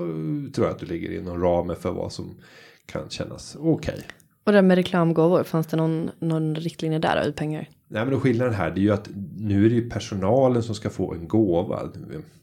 tror 0.53 0.67
jag 0.67 0.69
att 0.69 0.79
du 0.79 0.85
ligger 0.85 1.19
inom 1.19 1.41
ramen 1.41 1.75
för 1.75 1.91
vad 1.91 2.11
som 2.11 2.37
kan 2.85 3.09
kännas 3.09 3.57
okej. 3.59 4.03
Och 4.43 4.53
det 4.53 4.61
med 4.61 4.75
reklamgåvor, 4.75 5.43
fanns 5.43 5.67
det 5.67 5.77
någon, 5.77 6.09
någon 6.19 6.55
riktlinje 6.55 6.99
där 6.99 7.27
i 7.27 7.31
pengar? 7.31 7.69
Nej 7.87 8.05
men 8.05 8.19
skillnaden 8.19 8.53
här 8.53 8.71
det 8.71 8.79
är 8.79 8.83
ju 8.83 8.91
att 8.91 9.09
nu 9.37 9.65
är 9.65 9.69
det 9.69 9.75
ju 9.75 9.89
personalen 9.89 10.63
som 10.63 10.75
ska 10.75 10.89
få 10.89 11.13
en 11.13 11.27
gåva. 11.27 11.91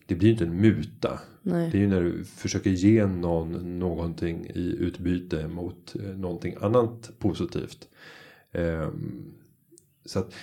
Det 0.06 0.14
blir 0.14 0.28
ju 0.28 0.32
inte 0.32 0.44
en 0.44 0.56
muta. 0.56 1.20
Nej. 1.42 1.70
Det 1.70 1.78
är 1.78 1.80
ju 1.80 1.88
när 1.88 2.00
du 2.00 2.24
försöker 2.24 2.70
ge 2.70 3.06
någon 3.06 3.78
någonting 3.78 4.46
i 4.46 4.76
utbyte 4.80 5.48
mot 5.48 5.94
eh, 6.00 6.16
någonting 6.16 6.54
annat 6.60 7.10
positivt. 7.18 7.88
Ehm, 8.54 9.32
så 10.04 10.18
att, 10.18 10.34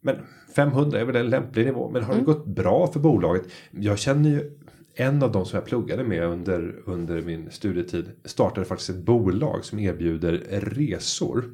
men 0.00 0.16
500 0.56 1.00
är 1.00 1.04
väl 1.04 1.16
en 1.16 1.30
lämplig 1.30 1.66
nivå. 1.66 1.90
Men 1.90 2.02
har 2.02 2.14
det 2.14 2.20
gått 2.20 2.46
bra 2.46 2.86
för 2.86 3.00
bolaget? 3.00 3.42
Jag 3.70 3.98
känner 3.98 4.30
ju 4.30 4.58
en 4.94 5.22
av 5.22 5.32
de 5.32 5.46
som 5.46 5.56
jag 5.56 5.66
pluggade 5.66 6.04
med 6.04 6.24
under, 6.24 6.74
under 6.86 7.22
min 7.22 7.50
studietid 7.50 8.10
startade 8.24 8.66
faktiskt 8.66 8.90
ett 8.90 9.04
bolag 9.04 9.64
som 9.64 9.78
erbjuder 9.78 10.32
resor 10.50 11.44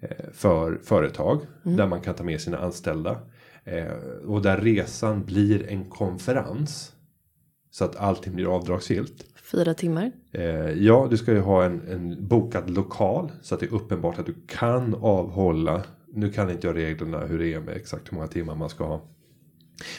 eh, 0.00 0.30
för 0.32 0.78
företag 0.82 1.40
där 1.62 1.86
man 1.86 2.00
kan 2.00 2.14
ta 2.14 2.24
med 2.24 2.40
sina 2.40 2.58
anställda. 2.58 3.18
Eh, 3.64 3.92
och 4.26 4.42
där 4.42 4.56
resan 4.60 5.24
blir 5.24 5.68
en 5.68 5.84
konferens. 5.84 6.92
Så 7.78 7.84
att 7.84 7.96
allting 7.96 8.34
blir 8.34 8.56
avdragsgillt. 8.56 9.24
Fyra 9.52 9.74
timmar. 9.74 10.12
Eh, 10.32 10.44
ja, 10.70 11.06
du 11.10 11.16
ska 11.16 11.32
ju 11.32 11.40
ha 11.40 11.64
en, 11.64 11.88
en 11.88 12.28
bokad 12.28 12.70
lokal 12.70 13.32
så 13.42 13.54
att 13.54 13.60
det 13.60 13.66
är 13.66 13.74
uppenbart 13.74 14.18
att 14.18 14.26
du 14.26 14.34
kan 14.46 14.94
avhålla. 14.94 15.82
Nu 16.14 16.32
kan 16.32 16.50
inte 16.50 16.66
jag 16.66 16.76
reglerna 16.76 17.18
hur 17.18 17.38
det 17.38 17.54
är 17.54 17.60
med 17.60 17.76
exakt 17.76 18.12
hur 18.12 18.14
många 18.14 18.28
timmar 18.28 18.54
man 18.54 18.68
ska 18.68 18.84
ha. 18.84 19.02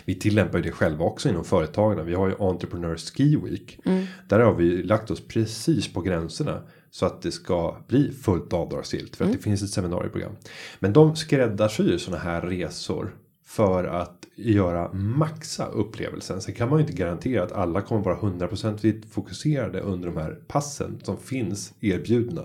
Vi 0.06 0.16
tillämpar 0.16 0.58
ju 0.58 0.64
det 0.64 0.72
själva 0.72 1.06
också 1.06 1.30
inom 1.30 1.44
företagen. 1.44 2.06
Vi 2.06 2.14
har 2.14 2.28
ju 2.28 2.36
Entrepreneur 2.40 2.96
Ski 2.96 3.36
Week. 3.36 3.80
Där 4.28 4.40
har 4.40 4.54
vi 4.54 4.84
lagt 4.84 5.12
oss 5.12 5.28
precis 5.28 5.94
på 5.94 6.02
gränserna. 6.02 6.62
Så 6.92 7.06
att 7.06 7.22
det 7.22 7.32
ska 7.32 7.78
bli 7.88 8.12
fullt 8.12 8.54
avdragsgillt. 8.54 9.16
För 9.16 9.26
att 9.26 9.32
det 9.32 9.38
finns 9.38 9.64
ett 9.64 9.70
seminarieprogram. 9.70 10.36
Men 10.80 10.94
de 10.94 11.16
skräddarsyr 11.16 11.98
sådana 11.98 12.24
här 12.24 12.42
resor. 12.42 13.16
För 13.50 13.84
att 13.84 14.26
göra 14.36 14.94
maxa 14.94 15.66
upplevelsen. 15.66 16.42
Sen 16.42 16.54
kan 16.54 16.70
man 16.70 16.78
ju 16.80 16.82
inte 16.86 16.94
garantera 16.98 17.44
att 17.44 17.52
alla 17.52 17.82
kommer 17.82 18.02
vara 18.04 18.16
100% 18.18 19.06
fokuserade 19.12 19.80
under 19.80 20.08
de 20.08 20.18
här 20.18 20.38
passen 20.48 21.00
som 21.04 21.18
finns 21.18 21.74
erbjudna. 21.80 22.42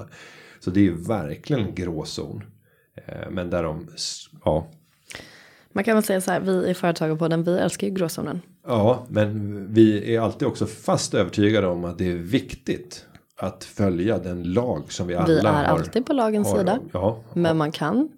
Så 0.60 0.70
det 0.70 0.80
är 0.80 0.84
ju 0.84 0.94
verkligen 1.02 1.62
en 1.66 1.74
gråzon. 1.74 2.42
Eh, 3.06 3.30
Men 3.30 3.50
där 3.50 3.62
de, 3.62 3.86
ja. 4.44 4.66
Man 5.72 5.84
kan 5.84 5.94
väl 5.96 6.04
säga 6.04 6.20
så 6.20 6.30
här, 6.30 6.40
vi 6.40 6.68
i 6.70 6.74
Företagarpodden, 6.74 7.42
vi 7.42 7.58
älskar 7.58 7.86
ju 7.86 7.92
gråzonen. 7.94 8.40
Ja, 8.66 9.06
men 9.08 9.66
vi 9.74 10.14
är 10.14 10.20
alltid 10.20 10.48
också 10.48 10.66
fast 10.66 11.14
övertygade 11.14 11.66
om 11.66 11.84
att 11.84 11.98
det 11.98 12.10
är 12.12 12.16
viktigt 12.16 13.06
att 13.36 13.64
följa 13.64 14.18
den 14.18 14.52
lag 14.52 14.92
som 14.92 15.06
vi 15.06 15.14
alla 15.14 15.26
Vi 15.26 15.38
är 15.38 15.42
har. 15.44 15.52
alltid 15.64 16.06
på 16.06 16.12
lagens 16.12 16.48
har- 16.48 16.58
sida. 16.58 16.78
Ja, 16.92 17.20
Men 17.34 17.56
man 17.56 17.72
kan 17.72 18.08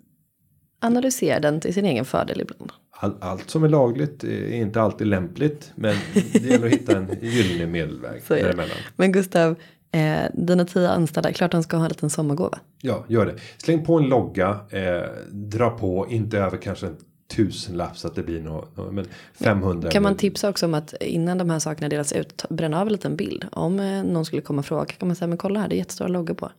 analysera 0.87 1.41
den 1.41 1.61
till 1.61 1.75
sin 1.75 1.85
egen 1.85 2.05
fördel 2.05 2.41
ibland. 2.41 2.73
all, 2.91 3.15
allt 3.21 3.51
som 3.51 3.65
är 3.65 3.69
lagligt 3.69 4.25
är 4.25 4.53
inte 4.53 4.81
alltid 4.81 5.07
lämpligt. 5.07 5.73
Men 5.75 5.97
det 6.33 6.39
gäller 6.43 6.67
att 6.67 6.73
hitta 6.73 6.97
en 6.97 7.09
gyllene 7.23 7.67
medelväg 7.67 8.23
däremellan. 8.29 8.77
Men 8.97 9.13
Gustav, 9.13 9.55
eh, 9.93 10.19
dina 10.35 10.65
tio 10.65 10.89
anställda, 10.89 11.33
klart 11.33 11.53
de 11.53 11.63
ska 11.63 11.77
ha 11.77 11.85
en 11.85 11.89
liten 11.89 12.11
sommargåva. 12.11 12.59
Ja, 12.81 13.05
gör 13.09 13.27
det. 13.27 13.35
Släng 13.57 13.85
på 13.85 13.99
en 13.99 14.05
logga. 14.09 14.61
Eh, 14.71 15.03
dra 15.31 15.71
på, 15.71 16.07
inte 16.11 16.39
över 16.39 16.57
kanske 16.57 16.87
en 16.87 16.97
tusenlapp 17.37 17.99
så 17.99 18.07
att 18.09 18.15
det 18.15 18.23
blir 18.23 18.41
något. 18.43 18.77
nå- 18.77 18.91
men 18.91 19.07
500. 19.35 19.91
Kan 19.91 20.03
man 20.03 20.17
tipsa 20.17 20.49
också 20.49 20.67
om 20.67 20.75
att 20.75 20.95
innan 21.01 21.39
de 21.39 21.51
här 21.51 21.59
sakerna 21.59 21.89
delas 21.89 22.13
ut, 22.13 22.45
bränna 22.51 22.81
av 22.81 22.87
en 22.87 22.93
liten 22.93 23.17
bild. 23.17 23.45
Om 23.53 23.81
eh, 23.81 24.05
någon 24.05 24.25
skulle 24.25 24.43
komma 24.43 24.59
och 24.59 24.67
fråga 24.67 24.85
kan 24.85 25.09
man 25.09 25.17
säga, 25.17 25.29
men 25.29 25.39
kolla 25.39 25.61
här, 25.61 25.69
det 25.69 25.75
är 25.75 25.79
jättestora 25.79 26.09
loggor 26.09 26.35
på. 26.35 26.51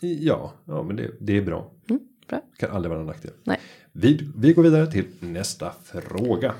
Ja, 0.00 0.52
ja 0.64 0.82
men 0.82 0.96
det, 0.96 1.10
det 1.20 1.36
är 1.36 1.42
bra. 1.42 1.70
Mm, 1.90 2.00
bra. 2.30 2.40
Kan 2.58 2.70
aldrig 2.70 2.90
vara 2.90 3.00
en 3.00 3.06
nackdel. 3.06 3.32
Nej. 3.44 3.58
Vi, 3.92 4.30
vi 4.36 4.52
går 4.52 4.62
vidare 4.62 4.86
till 4.86 5.04
nästa 5.20 5.72
fråga. 5.84 6.54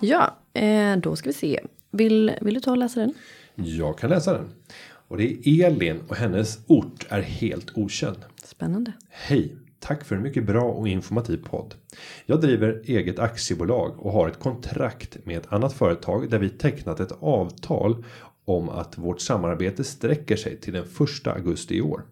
Ja, 0.00 0.36
eh, 0.54 0.96
då 0.96 1.16
ska 1.16 1.28
vi 1.28 1.32
se. 1.32 1.60
Vill, 1.90 2.32
vill 2.40 2.54
du 2.54 2.60
ta 2.60 2.70
och 2.70 2.78
läsa 2.78 3.00
den? 3.00 3.14
Jag 3.54 3.98
kan 3.98 4.10
läsa 4.10 4.32
den. 4.32 4.48
Och 5.08 5.16
det 5.16 5.48
är 5.48 5.66
Elin 5.66 6.00
och 6.08 6.16
hennes 6.16 6.58
ort 6.66 7.06
är 7.08 7.20
helt 7.22 7.78
okänd. 7.78 8.18
Spännande. 8.44 8.92
Hej! 9.08 9.56
Tack 9.80 10.04
för 10.04 10.16
en 10.16 10.22
mycket 10.22 10.46
bra 10.46 10.64
och 10.64 10.88
informativ 10.88 11.44
podd. 11.44 11.74
Jag 12.26 12.40
driver 12.40 12.82
eget 12.84 13.18
aktiebolag 13.18 14.06
och 14.06 14.12
har 14.12 14.28
ett 14.28 14.38
kontrakt 14.38 15.26
med 15.26 15.38
ett 15.38 15.52
annat 15.52 15.72
företag 15.72 16.30
där 16.30 16.38
vi 16.38 16.48
tecknat 16.48 17.00
ett 17.00 17.12
avtal 17.20 18.04
om 18.44 18.68
att 18.68 18.98
vårt 18.98 19.20
samarbete 19.20 19.84
sträcker 19.84 20.36
sig 20.36 20.60
till 20.60 20.72
den 20.72 20.84
1 20.84 21.26
augusti 21.26 21.76
i 21.76 21.80
år. 21.80 22.02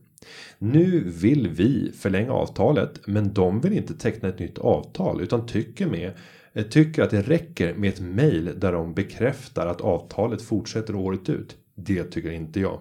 Nu 0.59 1.04
vill 1.07 1.48
vi 1.48 1.92
förlänga 1.92 2.33
avtalet 2.33 3.07
men 3.07 3.33
de 3.33 3.61
vill 3.61 3.72
inte 3.72 3.94
teckna 3.94 4.28
ett 4.28 4.38
nytt 4.38 4.59
avtal 4.59 5.20
utan 5.20 5.46
tycker 5.46 5.87
med 5.87 6.12
eh, 6.52 6.64
Tycker 6.64 7.02
att 7.02 7.11
det 7.11 7.22
räcker 7.22 7.74
med 7.74 7.88
ett 7.88 8.00
mejl 8.00 8.50
där 8.57 8.72
de 8.72 8.94
bekräftar 8.94 9.66
att 9.66 9.81
avtalet 9.81 10.42
fortsätter 10.42 10.94
året 10.94 11.28
ut. 11.28 11.57
Det 11.74 12.04
tycker 12.04 12.31
inte 12.31 12.61
jag. 12.61 12.81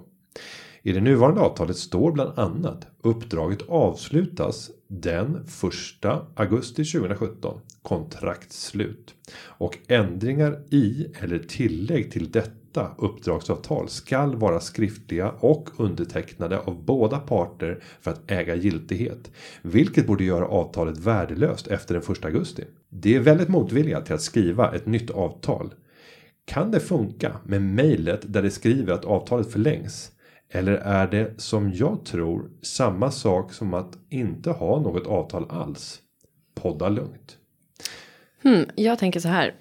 I 0.82 0.92
det 0.92 1.02
nuvarande 1.02 1.42
avtalet 1.42 1.78
står 1.78 2.12
bland 2.12 2.40
annat 2.40 2.88
uppdraget 3.02 3.62
avslutas 3.68 4.72
den 4.88 5.36
1 6.04 6.06
augusti 6.36 6.86
2017 6.86 7.60
kontraktsslut 7.82 9.16
och 9.40 9.78
ändringar 9.88 10.64
i 10.70 11.08
eller 11.20 11.40
tillägg 11.40 12.12
till 12.12 12.32
detta 12.32 12.52
uppdragsavtal 12.98 13.90
skall 13.90 14.36
vara 14.36 14.60
skriftliga 14.60 15.32
och 15.40 15.70
undertecknade 15.78 16.60
av 16.60 16.84
båda 16.86 17.20
parter 17.20 17.84
för 18.02 18.12
att 18.12 18.32
äga 18.32 18.56
giltighet, 18.56 19.32
vilket 19.62 20.08
borde 20.08 20.24
göra 20.24 20.48
avtalet 20.48 20.98
värdelöst 20.98 21.68
efter 21.68 21.94
den 21.94 22.04
1 22.12 22.26
augusti. 22.26 22.64
Det 22.90 23.16
är 23.16 23.20
väldigt 23.20 23.50
motvilliga 23.50 24.02
till 24.02 24.16
att 24.16 24.22
skriva 24.22 24.76
ett 24.76 24.86
nytt 24.86 25.10
avtal. 25.10 25.74
Kan 26.46 26.72
det 26.72 26.80
funka 26.80 27.38
med 27.46 27.62
mejlet 27.62 28.34
där 28.34 28.42
det 28.42 28.52
skriver 28.52 28.94
att 28.94 29.06
avtalet 29.06 29.52
förlängs? 29.52 30.12
Eller 30.50 30.74
är 30.74 31.08
det 31.08 31.42
som 31.42 31.74
jag 31.74 32.06
tror 32.06 32.50
samma 32.62 33.12
sak 33.12 33.54
som 33.54 33.74
att 33.74 33.98
inte 34.10 34.52
ha 34.52 34.80
något 34.80 35.08
avtal 35.08 35.46
alls? 35.50 36.00
Podda 36.56 36.90
lugnt. 36.90 37.38
Hmm, 38.44 38.66
jag 38.76 39.00
tänker 39.00 39.20
så 39.20 39.28
här. 39.28 39.56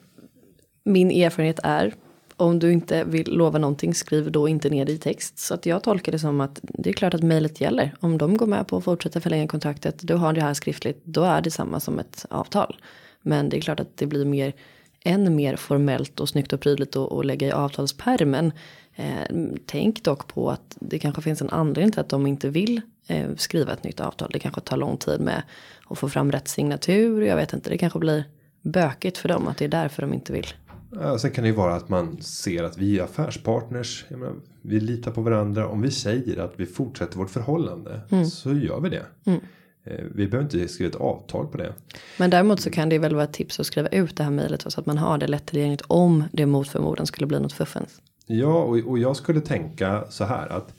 Min 0.84 1.10
erfarenhet 1.10 1.60
är 1.62 1.94
om 2.36 2.58
du 2.58 2.72
inte 2.72 3.04
vill 3.04 3.36
lova 3.36 3.58
någonting 3.58 3.94
skriv 3.94 4.32
då 4.32 4.48
inte 4.48 4.70
ner 4.70 4.84
det 4.84 4.92
i 4.92 4.98
text. 4.98 5.38
Så 5.38 5.54
att 5.54 5.66
jag 5.66 5.82
tolkar 5.82 6.12
det 6.12 6.18
som 6.18 6.40
att 6.40 6.60
det 6.62 6.90
är 6.90 6.94
klart 6.94 7.14
att 7.14 7.22
mejlet 7.22 7.60
gäller. 7.60 7.94
Om 8.00 8.18
de 8.18 8.36
går 8.36 8.46
med 8.46 8.66
på 8.66 8.76
att 8.76 8.84
fortsätta 8.84 9.20
förlänga 9.20 9.48
kontraktet. 9.48 9.98
Du 10.02 10.14
har 10.14 10.32
det 10.32 10.40
här 10.40 10.54
skriftligt. 10.54 11.00
Då 11.04 11.22
är 11.22 11.40
det 11.40 11.50
samma 11.50 11.80
som 11.80 11.98
ett 11.98 12.26
avtal. 12.30 12.76
Men 13.22 13.48
det 13.48 13.56
är 13.56 13.60
klart 13.60 13.80
att 13.80 13.96
det 13.96 14.06
blir 14.06 14.24
mer 14.24 14.52
än 15.04 15.36
mer 15.36 15.56
formellt 15.56 16.20
och 16.20 16.28
snyggt 16.28 16.52
och 16.52 16.60
prydligt 16.60 16.96
och, 16.96 17.24
lägga 17.24 17.48
i 17.48 17.52
avtalspärmen. 17.52 18.52
Eh, 18.94 19.36
tänk 19.66 20.02
dock 20.02 20.26
på 20.26 20.50
att 20.50 20.76
det 20.80 20.98
kanske 20.98 21.22
finns 21.22 21.42
en 21.42 21.50
anledning 21.50 21.92
till 21.92 22.00
att 22.00 22.08
de 22.08 22.26
inte 22.26 22.48
vill 22.48 22.80
eh, 23.06 23.34
skriva 23.36 23.72
ett 23.72 23.84
nytt 23.84 24.00
avtal. 24.00 24.30
Det 24.32 24.38
kanske 24.38 24.60
tar 24.60 24.76
lång 24.76 24.96
tid 24.96 25.20
med 25.20 25.42
att 25.88 25.98
få 25.98 26.08
fram 26.08 26.32
rätt 26.32 26.48
signatur. 26.48 27.22
Jag 27.22 27.36
vet 27.36 27.52
inte, 27.52 27.70
det 27.70 27.78
kanske 27.78 27.98
blir 27.98 28.24
bökigt 28.62 29.18
för 29.18 29.28
dem 29.28 29.48
att 29.48 29.56
det 29.56 29.64
är 29.64 29.68
därför 29.68 30.02
de 30.02 30.14
inte 30.14 30.32
vill. 30.32 30.46
Ja, 31.00 31.18
sen 31.18 31.30
kan 31.30 31.44
det 31.44 31.48
ju 31.50 31.56
vara 31.56 31.74
att 31.74 31.88
man 31.88 32.22
ser 32.22 32.64
att 32.64 32.78
vi 32.78 32.98
är 32.98 33.02
affärspartners. 33.04 34.04
Menar, 34.08 34.32
vi 34.62 34.80
litar 34.80 35.10
på 35.10 35.20
varandra. 35.20 35.68
Om 35.68 35.82
vi 35.82 35.90
säger 35.90 36.38
att 36.38 36.52
vi 36.56 36.66
fortsätter 36.66 37.18
vårt 37.18 37.30
förhållande 37.30 38.00
så 38.30 38.52
gör 38.52 38.80
vi 38.80 38.88
det. 38.88 39.06
Eh, 39.84 40.04
Vi 40.14 40.26
behöver 40.28 40.42
inte 40.56 40.68
skriva 40.68 40.88
ett 40.90 40.96
avtal 41.00 41.46
på 41.46 41.58
det. 41.58 41.72
Men 42.18 42.30
däremot 42.30 42.60
så 42.60 42.70
kan 42.70 42.88
det 42.88 42.98
väl 42.98 43.14
vara 43.14 43.24
ett 43.24 43.32
tips 43.32 43.60
att 43.60 43.66
skriva 43.66 43.88
ut 43.88 44.16
det 44.16 44.24
här 44.24 44.30
mejlet 44.30 44.72
så 44.72 44.80
att 44.80 44.86
man 44.86 44.98
har 44.98 45.18
det 45.18 45.26
lättillgängligt 45.26 45.82
om 45.86 46.24
det 46.32 46.46
mot 46.46 46.68
förmodan 46.68 47.06
skulle 47.06 47.26
bli 47.26 47.40
något 47.40 47.52
fuffens. 47.52 48.00
Ja, 48.26 48.62
och, 48.62 48.76
och 48.76 48.98
jag 48.98 49.16
skulle 49.16 49.40
tänka 49.40 50.04
så 50.10 50.24
här 50.24 50.48
att 50.48 50.74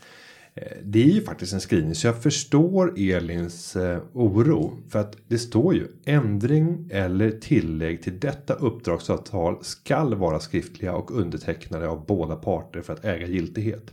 det 0.83 1.03
är 1.03 1.07
ju 1.07 1.21
faktiskt 1.21 1.53
en 1.53 1.61
skrivning 1.61 1.95
så 1.95 2.07
jag 2.07 2.23
förstår 2.23 2.93
Elins 2.99 3.75
eh, 3.75 3.99
oro 4.13 4.77
för 4.89 4.99
att 4.99 5.17
det 5.27 5.37
står 5.37 5.75
ju 5.75 5.87
ändring 6.05 6.89
eller 6.91 7.31
tillägg 7.31 8.01
till 8.03 8.19
detta 8.19 8.53
uppdragsavtal 8.53 9.57
skall 9.63 10.15
vara 10.15 10.39
skriftliga 10.39 10.93
och 10.93 11.11
undertecknade 11.19 11.87
av 11.87 12.05
båda 12.05 12.35
parter 12.35 12.81
för 12.81 12.93
att 12.93 13.05
äga 13.05 13.27
giltighet. 13.27 13.91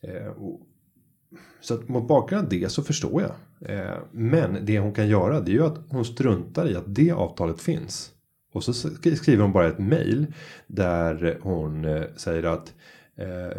Eh, 0.00 0.26
och, 0.26 0.60
så 1.60 1.74
att 1.74 1.88
mot 1.88 2.08
bakgrund 2.08 2.44
av 2.44 2.50
det 2.50 2.68
så 2.72 2.82
förstår 2.82 3.22
jag. 3.22 3.32
Eh, 3.70 3.94
men 4.12 4.58
det 4.62 4.78
hon 4.78 4.92
kan 4.92 5.08
göra 5.08 5.40
det 5.40 5.50
är 5.50 5.54
ju 5.54 5.64
att 5.66 5.80
hon 5.88 6.04
struntar 6.04 6.70
i 6.70 6.76
att 6.76 6.94
det 6.94 7.10
avtalet 7.12 7.60
finns. 7.60 8.10
Och 8.52 8.64
så 8.64 8.72
sk- 8.72 9.14
skriver 9.14 9.42
hon 9.42 9.52
bara 9.52 9.68
ett 9.68 9.78
mail 9.78 10.26
där 10.66 11.38
hon 11.42 11.84
eh, 11.84 12.02
säger 12.16 12.42
att 12.42 12.74
eh, 13.16 13.58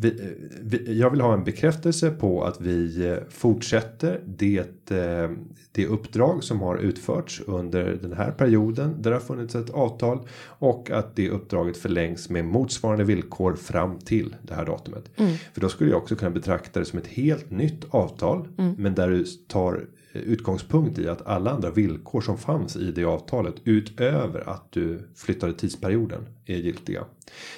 vi, 0.00 0.08
eh, 0.08 0.26
vi, 0.60 0.98
jag 0.98 1.10
vill 1.10 1.20
ha 1.20 1.34
en 1.34 1.44
bekräftelse 1.44 2.10
på 2.10 2.44
att 2.44 2.60
vi 2.60 3.06
eh, 3.06 3.16
fortsätter 3.30 4.20
det, 4.26 4.90
eh, 4.90 5.30
det 5.72 5.86
uppdrag 5.86 6.44
som 6.44 6.60
har 6.60 6.76
utförts 6.76 7.42
under 7.46 7.98
den 8.02 8.12
här 8.12 8.30
perioden 8.30 9.02
där 9.02 9.10
det 9.10 9.16
har 9.16 9.20
funnits 9.20 9.54
ett 9.54 9.70
avtal 9.70 10.28
och 10.44 10.90
att 10.90 11.16
det 11.16 11.30
uppdraget 11.30 11.76
förlängs 11.76 12.30
med 12.30 12.44
motsvarande 12.44 13.04
villkor 13.04 13.54
fram 13.54 13.98
till 13.98 14.36
det 14.42 14.54
här 14.54 14.66
datumet. 14.66 15.10
För 15.54 15.60
då 15.60 15.68
skulle 15.68 15.90
jag 15.90 16.02
också 16.02 16.16
kunna 16.16 16.30
betrakta 16.30 16.80
det 16.80 16.86
som 16.86 16.98
ett 16.98 17.06
helt 17.06 17.50
nytt 17.50 17.84
avtal 17.90 18.48
men 18.76 18.94
där 18.94 19.10
du 19.10 19.24
tar 19.24 19.86
utgångspunkt 20.12 20.98
i 20.98 21.08
att 21.08 21.26
alla 21.26 21.50
andra 21.50 21.70
villkor 21.70 22.20
som 22.20 22.38
fanns 22.38 22.76
i 22.76 22.92
det 22.92 23.04
avtalet 23.04 23.54
utöver 23.64 24.48
att 24.48 24.72
du 24.72 25.00
flyttade 25.14 25.52
tidsperioden 25.52 26.26
är 26.46 26.56
giltiga. 26.56 27.04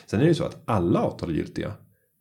Sen 0.06 0.20
är 0.20 0.24
det 0.24 0.28
ju 0.28 0.34
så 0.34 0.44
att 0.44 0.62
alla 0.64 1.02
avtal 1.02 1.30
är 1.30 1.34
giltiga. 1.34 1.72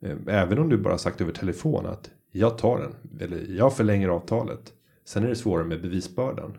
Eh, 0.04 0.18
Även 0.28 0.60
om 0.60 0.70
du 0.70 0.78
bara 0.78 0.98
sagt 0.98 1.22
över 1.22 1.32
telefon 1.32 1.86
att 1.86 2.10
jag 2.32 2.58
tar 2.58 2.80
den 2.80 2.96
eller 3.22 3.58
jag 3.58 3.76
förlänger 3.78 4.10
avtalet. 4.10 4.74
Sen 5.06 5.24
är 5.24 5.28
det 5.28 5.36
svårare 5.36 5.66
med 5.66 5.82
bevisbördan. 5.82 6.58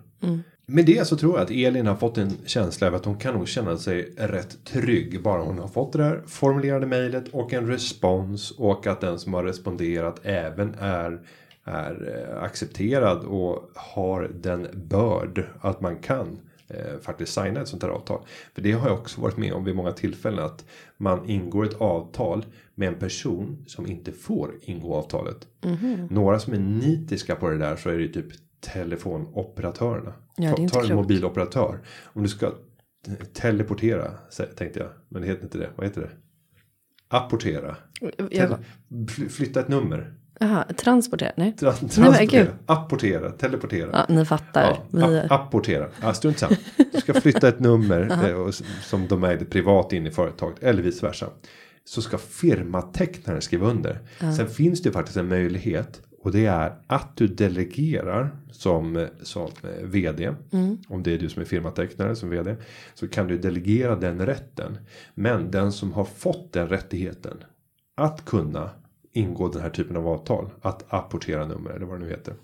med 0.67 0.87
det 0.87 1.07
så 1.07 1.17
tror 1.17 1.35
jag 1.35 1.43
att 1.43 1.51
Elin 1.51 1.87
har 1.87 1.97
fått 1.97 2.19
en 2.19 2.31
känsla 2.47 2.87
av 2.87 2.95
att 2.95 3.05
hon 3.05 3.19
kan 3.19 3.35
nog 3.35 3.49
känna 3.49 3.77
sig 3.77 4.15
rätt 4.17 4.65
trygg. 4.65 5.23
Bara 5.23 5.43
hon 5.43 5.59
har 5.59 5.69
fått 5.69 5.93
det 5.93 6.05
här 6.05 6.23
formulerade 6.27 6.87
mejlet 6.87 7.29
och 7.33 7.53
en 7.53 7.67
respons. 7.67 8.51
Och 8.51 8.87
att 8.87 9.01
den 9.01 9.19
som 9.19 9.35
har 9.35 9.45
responderat 9.45 10.21
även 10.23 10.75
är, 10.79 11.21
är 11.65 12.27
eh, 12.37 12.43
accepterad 12.43 13.25
och 13.25 13.71
har 13.75 14.31
den 14.35 14.67
börd 14.75 15.45
att 15.61 15.81
man 15.81 15.97
kan 15.97 16.39
eh, 16.69 16.99
faktiskt 17.03 17.33
signa 17.35 17.61
ett 17.61 17.69
sånt 17.69 17.83
här 17.83 17.91
avtal. 17.91 18.21
För 18.55 18.63
det 18.63 18.73
har 18.73 18.89
jag 18.89 18.99
också 18.99 19.21
varit 19.21 19.37
med 19.37 19.53
om 19.53 19.65
vid 19.65 19.75
många 19.77 19.93
tillfällen. 19.93 20.45
Att 20.45 20.65
man 20.97 21.29
ingår 21.29 21.65
ett 21.65 21.81
avtal 21.81 22.45
med 22.81 22.89
en 22.89 22.95
person 22.99 23.65
som 23.67 23.87
inte 23.87 24.13
får 24.13 24.55
ingå 24.61 24.95
avtalet. 24.95 25.37
Några 26.11 26.39
som 26.39 26.53
är 26.55 26.59
nitiska 26.59 27.37
på 27.37 27.49
det 27.51 27.59
där 27.59 27.77
så 27.77 27.89
är 27.91 27.95
det 27.97 28.03
ju 28.03 28.09
typ 28.13 28.27
telefonoperatörerna. 28.61 30.13
Ja, 30.37 30.43
det 30.43 30.49
är 30.49 30.55
ta, 30.57 30.63
inte 30.63 30.75
ta 30.75 30.81
en 30.81 30.87
klokt. 30.87 30.97
mobiloperatör. 31.03 31.79
Om 32.05 32.23
du 32.23 32.29
ska 32.29 32.53
teleportera 33.33 34.11
tänkte 34.57 34.79
jag. 34.81 34.89
Men 35.09 35.23
det 35.23 35.29
heter 35.29 35.45
inte 35.45 35.59
det. 35.59 35.71
Vad 35.77 35.87
heter 35.87 36.01
det? 36.01 36.11
Apportera. 37.09 37.77
Jag, 38.31 38.59
flytta 39.31 39.61
ett 39.61 39.69
nummer. 39.69 40.15
aha, 40.41 40.65
transportera? 40.77 41.33
Nej. 41.37 41.55
Tra- 41.59 41.89
transportera. 41.89 42.25
gud. 42.45 42.49
Apportera. 42.67 43.31
Teleportera. 43.31 43.91
Ja, 44.09 44.15
ni 44.15 44.25
fattar. 44.25 44.63
Ja, 44.63 44.79
Vi, 45.09 45.19
app- 45.21 45.27
apportera. 45.31 45.89
Ja, 46.03 46.15
strunt 46.15 46.39
samma. 46.39 46.57
Du 46.93 47.01
ska 47.01 47.15
flytta 47.15 47.49
ett 47.49 47.61
nummer 47.61 48.29
eh, 48.47 48.51
som 48.83 49.07
de 49.09 49.25
ägde 49.25 49.45
privat 49.45 49.93
in 49.93 50.07
i 50.07 50.11
företaget. 50.11 50.63
Eller 50.63 50.83
vice 50.83 51.07
versa. 51.07 51.27
Så 51.91 52.03
ska 52.03 52.19
firmatecknaren 52.19 53.43
skriva 53.43 53.67
under. 53.67 53.99
Sen 54.37 54.49
finns 54.49 54.83
det 54.83 54.93
faktiskt 54.93 55.17
en 55.17 55.29
möjlighet. 55.29 56.03
Och 56.23 56.33
det 56.33 56.47
är 56.47 56.75
att 56.87 57.17
du 57.17 57.27
delegerar 57.27 58.37
som, 58.51 59.09
som 59.23 59.51
vd. 59.83 60.35
Om 60.89 61.03
det 61.03 61.15
är 61.15 61.19
du 61.19 61.29
som 61.29 61.43
är 61.43 61.47
firmatecknare 61.47 62.17
som 62.17 62.31
vd. 62.31 62.57
Så 62.95 63.09
kan 63.09 63.27
du 63.27 63.39
delegera 63.39 63.97
den 63.97 64.27
rätten. 64.27 64.79
Men 65.15 65.51
den 65.51 65.73
som 65.73 65.93
har 65.93 66.05
fått 66.05 66.53
den 66.53 66.69
rättigheten. 66.69 67.37
Att 67.97 68.25
kunna 68.25 68.71
ingå 69.13 69.49
den 69.49 69.63
här 69.63 69.71
typen 69.71 69.97
av 69.97 70.09
avtal. 70.09 70.51
Att 70.61 70.85
apportera 70.89 71.47
nummer 71.47 71.71
eller 71.71 71.87
vad 71.87 72.01
det 72.01 72.05
nu 72.05 72.11
heter. 72.11 72.35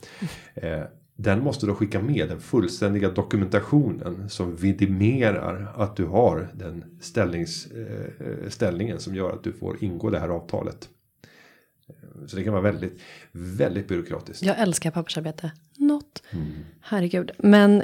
Eh, 0.54 0.82
den 1.16 1.44
måste 1.44 1.66
då 1.66 1.74
skicka 1.74 2.02
med 2.02 2.28
den 2.28 2.40
fullständiga 2.40 3.10
dokumentationen 3.10 4.28
som 4.28 4.56
vidimerar 4.56 5.72
att 5.76 5.96
du 5.96 6.04
har 6.04 6.48
den 6.54 6.84
ställnings, 7.00 7.66
eh, 7.66 8.48
ställningen 8.48 8.98
som 8.98 9.14
gör 9.14 9.30
att 9.30 9.44
du 9.44 9.52
får 9.52 9.84
ingå 9.84 10.10
det 10.10 10.18
här 10.18 10.28
avtalet. 10.28 10.88
Så 12.26 12.36
det 12.36 12.44
kan 12.44 12.52
vara 12.52 12.62
väldigt, 12.62 13.00
väldigt 13.32 13.88
byråkratiskt. 13.88 14.42
jag 14.42 14.58
älskar 14.58 14.90
pappersarbete. 14.90 15.52
Något. 15.76 16.22
Mm. 16.30 16.46
Herregud. 16.80 17.30
Men 17.38 17.82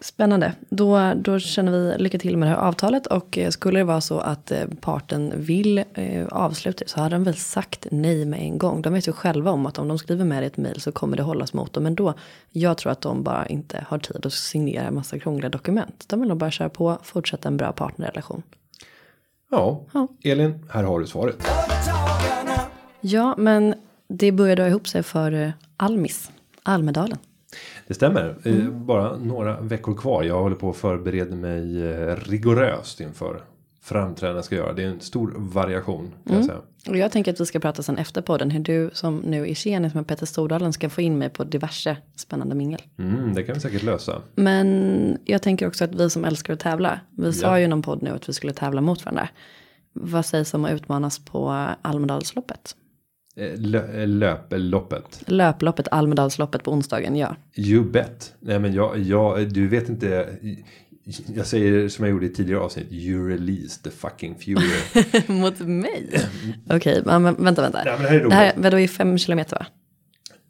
spännande. 0.00 0.52
Då, 0.68 1.12
då 1.16 1.38
känner 1.38 1.72
vi 1.72 1.98
lycka 1.98 2.18
till 2.18 2.36
med 2.36 2.48
det 2.48 2.54
här 2.54 2.62
avtalet. 2.62 3.06
Och 3.06 3.38
eh, 3.38 3.50
skulle 3.50 3.80
det 3.80 3.84
vara 3.84 4.00
så 4.00 4.18
att 4.18 4.52
eh, 4.52 4.66
parten 4.80 5.32
vill 5.36 5.84
eh, 5.94 6.26
avsluta 6.26 6.84
så 6.86 7.00
hade 7.00 7.14
de 7.14 7.24
väl 7.24 7.36
sagt 7.36 7.86
nej 7.90 8.24
med 8.24 8.40
en 8.40 8.58
gång. 8.58 8.82
De 8.82 8.92
vet 8.92 9.08
ju 9.08 9.12
själva 9.12 9.50
om 9.50 9.66
att 9.66 9.78
om 9.78 9.88
de 9.88 9.98
skriver 9.98 10.24
med 10.24 10.42
i 10.42 10.46
ett 10.46 10.56
mejl 10.56 10.80
så 10.80 10.92
kommer 10.92 11.16
det 11.16 11.22
hållas 11.22 11.52
mot 11.52 11.72
dem. 11.72 11.82
Men 11.82 11.94
då, 11.94 12.14
jag 12.50 12.78
tror 12.78 12.92
att 12.92 13.00
de 13.00 13.22
bara 13.22 13.46
inte 13.46 13.86
har 13.88 13.98
tid 13.98 14.26
att 14.26 14.32
signera 14.32 14.84
en 14.86 14.94
massa 14.94 15.18
krångliga 15.18 15.48
dokument. 15.48 16.04
De 16.08 16.20
vill 16.20 16.28
nog 16.28 16.38
bara 16.38 16.50
köra 16.50 16.68
på, 16.68 16.98
fortsätta 17.02 17.48
en 17.48 17.56
bra 17.56 17.72
partnerrelation. 17.72 18.42
Ja, 19.50 19.84
Ja. 19.92 20.08
Elin, 20.24 20.66
här 20.70 20.82
har 20.82 21.00
du 21.00 21.06
svaret. 21.06 21.36
Ja, 23.00 23.34
men 23.38 23.74
det 24.08 24.32
började 24.32 24.62
ha 24.62 24.68
ihop 24.68 24.88
sig 24.88 25.02
för 25.02 25.32
eh, 25.32 25.50
Almis, 25.76 26.30
Almedalen. 26.62 27.18
Det 27.86 27.94
stämmer. 27.94 28.36
Eh, 28.44 28.54
Bara 28.70 29.16
några 29.16 29.60
veckor 29.60 29.94
kvar. 29.94 30.22
Jag 30.22 30.42
håller 30.42 30.56
på 30.56 30.70
att 30.70 30.76
förbereda 30.76 31.36
mig 31.36 31.82
eh, 31.92 32.16
rigoröst 32.16 33.00
inför 33.00 33.40
framträdanden 33.82 34.44
ska 34.44 34.54
göra. 34.56 34.72
Det 34.72 34.82
är 34.82 34.86
en 34.88 35.00
stor 35.00 35.34
variation 35.36 36.12
kan 36.26 36.36
jag 36.36 36.44
säga. 36.44 36.58
Och 36.88 36.96
jag 36.96 37.12
tänker 37.12 37.32
att 37.32 37.40
vi 37.40 37.46
ska 37.46 37.58
prata 37.60 37.82
sen 37.82 37.98
efter 37.98 38.22
podden 38.22 38.50
hur 38.50 38.60
du 38.60 38.90
som 38.92 39.16
nu 39.16 39.48
är 39.48 39.54
tjenis 39.54 39.94
med 39.94 40.06
Petter 40.06 40.26
Stordalen 40.26 40.72
ska 40.72 40.90
få 40.90 41.00
in 41.00 41.18
mig 41.18 41.28
på 41.28 41.44
diverse 41.44 41.96
spännande 42.16 42.54
mingel. 42.54 42.82
Mm, 42.98 43.34
det 43.34 43.42
kan 43.42 43.54
vi 43.54 43.60
säkert 43.60 43.82
lösa. 43.82 44.22
Men 44.34 45.18
jag 45.24 45.42
tänker 45.42 45.66
också 45.66 45.84
att 45.84 45.94
vi 45.94 46.10
som 46.10 46.24
älskar 46.24 46.52
att 46.54 46.60
tävla, 46.60 47.00
vi 47.16 47.32
sa 47.32 47.46
Ja. 47.46 47.58
ju 47.58 47.64
i 47.64 47.68
någon 47.68 47.82
podd 47.82 48.02
nu 48.02 48.10
att 48.10 48.28
vi 48.28 48.32
skulle 48.32 48.52
tävla 48.52 48.80
mot 48.80 49.04
varandra. 49.04 49.28
Vad 49.92 50.26
sägs 50.26 50.54
om 50.54 50.64
att 50.64 50.72
utmanas 50.72 51.18
på 51.24 51.66
Almedalsloppet? 51.82 52.76
Eh, 53.36 53.46
eh, 53.46 54.08
löploppet. 54.08 55.22
Löploppet, 55.26 55.88
Almedalsloppet 55.90 56.62
på 56.62 56.72
onsdagen, 56.72 57.16
ja. 57.16 57.36
You 57.56 57.84
bet. 57.84 58.34
Nej 58.40 58.58
men 58.58 58.72
jag, 58.74 58.98
jag, 58.98 59.52
du 59.52 59.68
vet 59.68 59.88
inte. 59.88 60.28
Jag 61.34 61.46
säger 61.46 61.88
som 61.88 62.04
jag 62.04 62.12
gjorde 62.12 62.26
i 62.26 62.28
tidigare 62.28 62.60
avsnitt. 62.60 62.92
You 62.92 63.28
release 63.28 63.82
the 63.82 63.90
fucking 63.90 64.34
fury. 64.34 64.70
mot 65.40 65.60
mig? 65.60 66.10
Okej, 66.70 67.02
men 67.04 67.22
men 67.22 67.44
vänta, 67.44 67.62
vänta. 67.62 67.82
Nej, 67.84 67.94
men 67.96 68.02
det 68.02 68.08
här 68.08 68.14
är 68.14 68.20
roligt. 68.20 68.30
det 68.30 68.36
här 68.36 68.52
vadå, 68.56 68.78
är 68.78 68.88
fem 68.88 69.18
kilometer 69.18 69.56
va? 69.58 69.66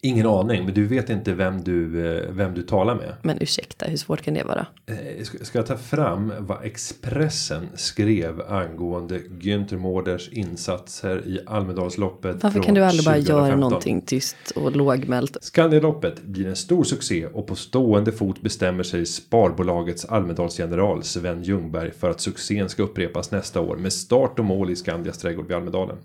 Ingen 0.07 0.26
aning. 0.26 0.64
Men 0.64 0.74
du 0.74 0.86
vet 0.86 1.11
inte 1.11 1.34
vem 1.34 1.64
du, 1.64 2.07
eh, 2.16 2.22
vem 2.30 2.54
du 2.54 2.62
talar 2.62 2.94
med. 2.94 3.14
Men 3.22 3.42
ursäkta, 3.42 3.86
hur 3.86 3.96
svårt 3.96 4.22
kan 4.22 4.34
det 4.34 4.44
vara? 4.44 4.66
Eh, 4.86 5.24
Ska, 5.42 5.59
jag 5.59 5.66
ta 5.66 5.76
fram 5.76 6.32
vad 6.38 6.64
Expressen 6.64 7.68
skrev 7.74 8.42
angående 8.48 9.18
Günther 9.18 9.76
Mårders 9.76 10.28
insatser 10.28 11.26
i 11.26 11.40
Almedalsloppet. 11.46 12.42
Varför 12.42 12.62
kan 12.62 12.74
du 12.74 12.84
aldrig 12.84 13.04
bara 13.04 13.14
2015? 13.14 13.46
göra 13.46 13.57
någonting 13.57 14.00
tyst 14.00 14.36
och 14.54 14.76
lågmält? 14.76 15.36
Skandialoppet 15.40 16.22
blir 16.22 16.46
en 16.46 16.57
stor 16.57 16.84
succé 16.84 17.26
och 17.26 17.46
på 17.46 17.54
stående 17.54 18.12
fot 18.12 18.42
bestämmer 18.42 18.82
sig 18.82 19.07
Sparbolagets 19.07 20.04
Almedalsgeneral 20.04 21.02
Sven 21.02 21.42
Ljungberg 21.42 21.90
för 21.90 22.11
att 22.11 22.20
succén 22.20 22.68
ska 22.68 22.82
upprepas 22.82 23.30
nästa 23.30 23.61
år 23.61 23.76
med 23.76 23.92
start 23.92 24.38
och 24.38 24.44
mål 24.44 24.70
i 24.70 24.76
Skandias 24.76 25.18
trädgård 25.18 25.46
vid 25.46 25.57
Almedalen. 25.57 25.96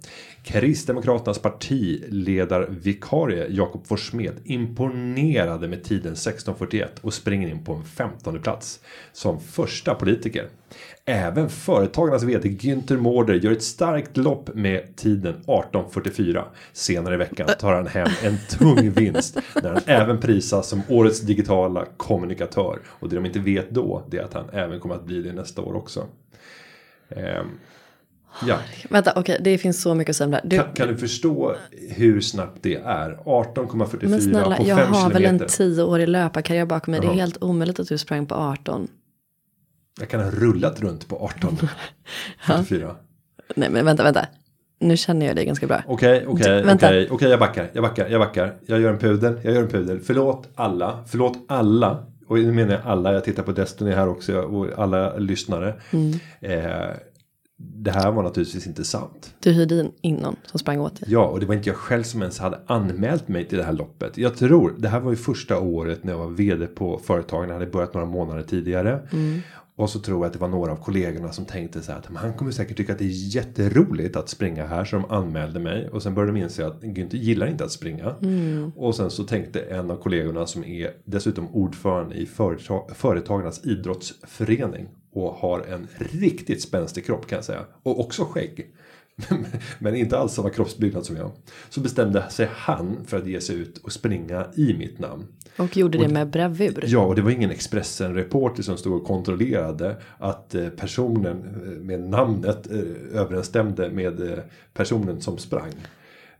Kristdemokraternas 0.43 1.39
partiledarvikarie 1.39 3.47
Jakob 3.49 3.87
Forssmed 3.91 4.33
imponerade 4.43 5.67
med 5.67 5.83
tiden 5.83 6.13
16.41 6.13 6.87
och 7.01 7.13
springer 7.13 7.47
in 7.47 7.63
på 7.63 7.73
en 7.73 7.83
15 7.83 8.41
plats 8.41 8.79
som 9.13 9.39
första 9.39 9.95
politiker. 9.95 10.47
Även 11.05 11.49
Företagarnas 11.49 12.23
VD 12.23 12.49
Günther 12.49 12.97
Mårder 12.97 13.33
gör 13.33 13.51
ett 13.51 13.63
starkt 13.63 14.17
lopp 14.17 14.55
med 14.55 14.95
tiden 14.95 15.35
18.44. 15.47 16.43
Senare 16.73 17.13
i 17.13 17.17
veckan 17.17 17.49
tar 17.59 17.73
han 17.73 17.87
hem 17.87 18.09
en 18.23 18.37
tung 18.49 18.91
vinst 18.91 19.37
när 19.63 19.69
han 19.69 19.81
även 19.85 20.19
prisas 20.19 20.67
som 20.67 20.81
årets 20.89 21.21
digitala 21.21 21.85
kommunikatör. 21.97 22.79
Och 22.87 23.09
det 23.09 23.15
de 23.15 23.25
inte 23.25 23.39
vet 23.39 23.69
då 23.69 24.03
det 24.09 24.17
är 24.17 24.23
att 24.23 24.33
han 24.33 24.49
även 24.53 24.79
kommer 24.79 24.95
att 24.95 25.05
bli 25.05 25.21
det 25.21 25.33
nästa 25.33 25.61
år 25.61 25.75
också. 25.75 26.05
Ja, 28.47 28.57
Vänta, 28.89 29.13
okej, 29.15 29.37
det 29.41 29.57
finns 29.57 29.81
så 29.81 29.93
mycket 29.93 30.09
att 30.09 30.15
säga 30.15 30.29
här. 30.29 30.41
Du, 30.43 30.57
kan, 30.57 30.73
kan 30.73 30.87
du 30.87 30.97
förstå 30.97 31.55
hur 31.89 32.21
snabbt 32.21 32.57
det 32.61 32.75
är? 32.75 33.09
18,44 33.25 34.07
men 34.07 34.21
snälla, 34.21 34.55
på 34.55 34.63
jag 34.67 34.77
5 34.77 34.93
har 34.93 35.09
väl 35.09 35.25
en 35.25 35.39
tioårig 35.47 36.07
löparkarriär 36.07 36.65
bakom 36.65 36.91
mig. 36.91 37.01
Det 37.01 37.07
är 37.07 37.13
helt 37.13 37.43
omöjligt 37.43 37.79
att 37.79 37.87
du 37.87 37.97
sprang 37.97 38.25
på 38.25 38.35
18. 38.35 38.87
Jag 39.99 40.09
kan 40.09 40.23
ha 40.23 40.31
rullat 40.31 40.79
runt 40.81 41.07
på 41.07 41.31
18,44. 42.47 42.95
Nej, 43.55 43.69
men 43.69 43.85
vänta, 43.85 44.03
vänta. 44.03 44.25
Nu 44.79 44.97
känner 44.97 45.25
jag 45.25 45.35
dig 45.35 45.45
ganska 45.45 45.67
bra. 45.67 45.83
Okej, 45.87 46.25
okej, 46.27 46.63
okej, 46.73 47.07
okej, 47.11 47.29
jag 47.29 47.39
backar, 47.39 47.69
jag 47.73 47.83
backar, 47.83 48.09
jag 48.09 48.21
backar. 48.21 48.53
Jag 48.65 48.79
gör 48.81 48.89
en 48.89 48.99
pudel, 48.99 49.39
jag 49.43 49.53
gör 49.53 49.61
en 49.61 49.69
pudel. 49.69 49.99
Förlåt 49.99 50.47
alla, 50.55 51.03
förlåt 51.07 51.37
alla. 51.47 52.05
Och 52.27 52.37
nu 52.37 52.51
menar 52.51 52.71
jag 52.71 52.81
alla, 52.85 53.13
jag 53.13 53.23
tittar 53.23 53.43
på 53.43 53.51
Destiny 53.51 53.91
här 53.91 54.07
också 54.07 54.41
och 54.41 54.67
alla 54.77 55.17
lyssnare. 55.17 55.73
Mm. 55.91 56.19
Eh, 56.39 56.89
det 57.75 57.91
här 57.91 58.11
var 58.11 58.23
naturligtvis 58.23 58.67
inte 58.67 58.83
sant. 58.83 59.33
Du 59.39 59.51
hyrde 59.51 59.91
in, 60.01 60.15
någon 60.15 60.35
som 60.45 60.59
sprang 60.59 60.79
åt 60.79 60.99
dig. 60.99 61.09
Ja, 61.11 61.25
och 61.27 61.39
det 61.39 61.45
var 61.45 61.55
inte 61.55 61.69
jag 61.69 61.77
själv 61.77 62.03
som 62.03 62.21
ens 62.21 62.39
hade 62.39 62.59
anmält 62.65 63.27
mig 63.27 63.47
till 63.47 63.57
det 63.57 63.63
här 63.63 63.73
loppet. 63.73 64.17
Jag 64.17 64.37
tror, 64.37 64.75
det 64.77 64.87
här 64.87 64.99
var 64.99 65.11
ju 65.11 65.17
första 65.17 65.59
året 65.59 66.03
när 66.03 66.11
jag 66.11 66.19
var 66.19 66.29
vd 66.29 66.67
på 66.67 66.99
företagen. 67.03 67.47
Jag 67.47 67.53
hade 67.53 67.65
börjat 67.71 67.93
några 67.93 68.07
månader 68.07 68.43
tidigare. 68.43 69.01
Och 69.75 69.89
så 69.89 69.99
tror 69.99 70.17
jag 70.19 70.25
att 70.25 70.33
det 70.33 70.39
var 70.39 70.47
några 70.47 70.71
av 70.71 70.75
kollegorna 70.75 71.31
som 71.31 71.45
tänkte 71.45 71.81
så 71.81 71.91
här 71.91 71.99
att 71.99 72.09
"Men 72.09 72.17
han 72.17 72.33
kommer 72.33 72.51
säkert 72.51 72.77
tycka 72.77 72.93
att 72.93 72.99
det 72.99 73.05
är 73.05 73.35
jätteroligt 73.35 74.15
att 74.15 74.29
springa 74.29 74.65
här. 74.67 74.85
Så 74.85 74.95
de 74.95 75.11
anmälde 75.11 75.59
mig. 75.59 75.89
Och 75.89 76.03
sen 76.03 76.15
började 76.15 76.31
de 76.39 76.43
inse 76.43 76.67
att 76.67 76.83
Günther 76.83 77.15
gillar 77.15 77.47
inte 77.47 77.63
att 77.63 77.71
springa. 77.71 78.15
Och 78.75 78.95
sen 78.95 79.09
så 79.11 79.23
tänkte 79.23 79.59
en 79.59 79.91
av 79.91 79.97
kollegorna 79.97 80.45
som 80.45 80.63
är 80.63 80.91
dessutom 81.05 81.47
ordförande 81.47 82.15
i 82.15 82.25
företag, 82.25 82.91
Företagarnas 82.95 83.65
idrottsförening. 83.65 84.87
Och 85.11 85.33
har 85.33 85.59
en 85.59 85.87
riktigt 85.97 86.61
spänstig 86.61 87.05
kropp 87.05 87.27
kan 87.27 87.35
jag 87.35 87.45
säga. 87.45 87.65
Och 87.83 87.99
också 87.99 88.25
skägg. 88.25 88.71
Men 89.79 89.95
inte 89.95 90.17
alls 90.17 90.33
samma 90.33 90.49
kroppsbyggnad 90.49 91.05
som 91.05 91.15
jag. 91.15 91.31
Så 91.69 91.81
bestämde 91.81 92.29
sig 92.29 92.49
han 92.51 93.05
för 93.05 93.17
att 93.17 93.27
ge 93.27 93.41
sig 93.41 93.55
ut 93.55 93.77
och 93.77 93.91
springa 93.91 94.45
i 94.55 94.73
mitt 94.73 94.99
namn. 94.99 95.27
Och 95.57 95.77
gjorde 95.77 95.97
det 95.97 96.07
med 96.07 96.29
bravur. 96.29 96.83
Ja, 96.87 97.05
och 97.05 97.15
det 97.15 97.21
var 97.21 97.31
ingen 97.31 97.51
Expressen-reporter 97.51 98.63
som 98.63 98.77
stod 98.77 98.93
och 98.93 99.07
kontrollerade 99.07 99.95
att 100.17 100.55
eh, 100.55 100.69
personen 100.69 101.43
eh, 101.65 101.69
med 101.69 101.99
namnet 101.99 102.71
eh, 102.71 103.19
överensstämde 103.19 103.89
med 103.89 104.41
personen 104.73 105.21
som 105.21 105.37
sprang. 105.37 105.71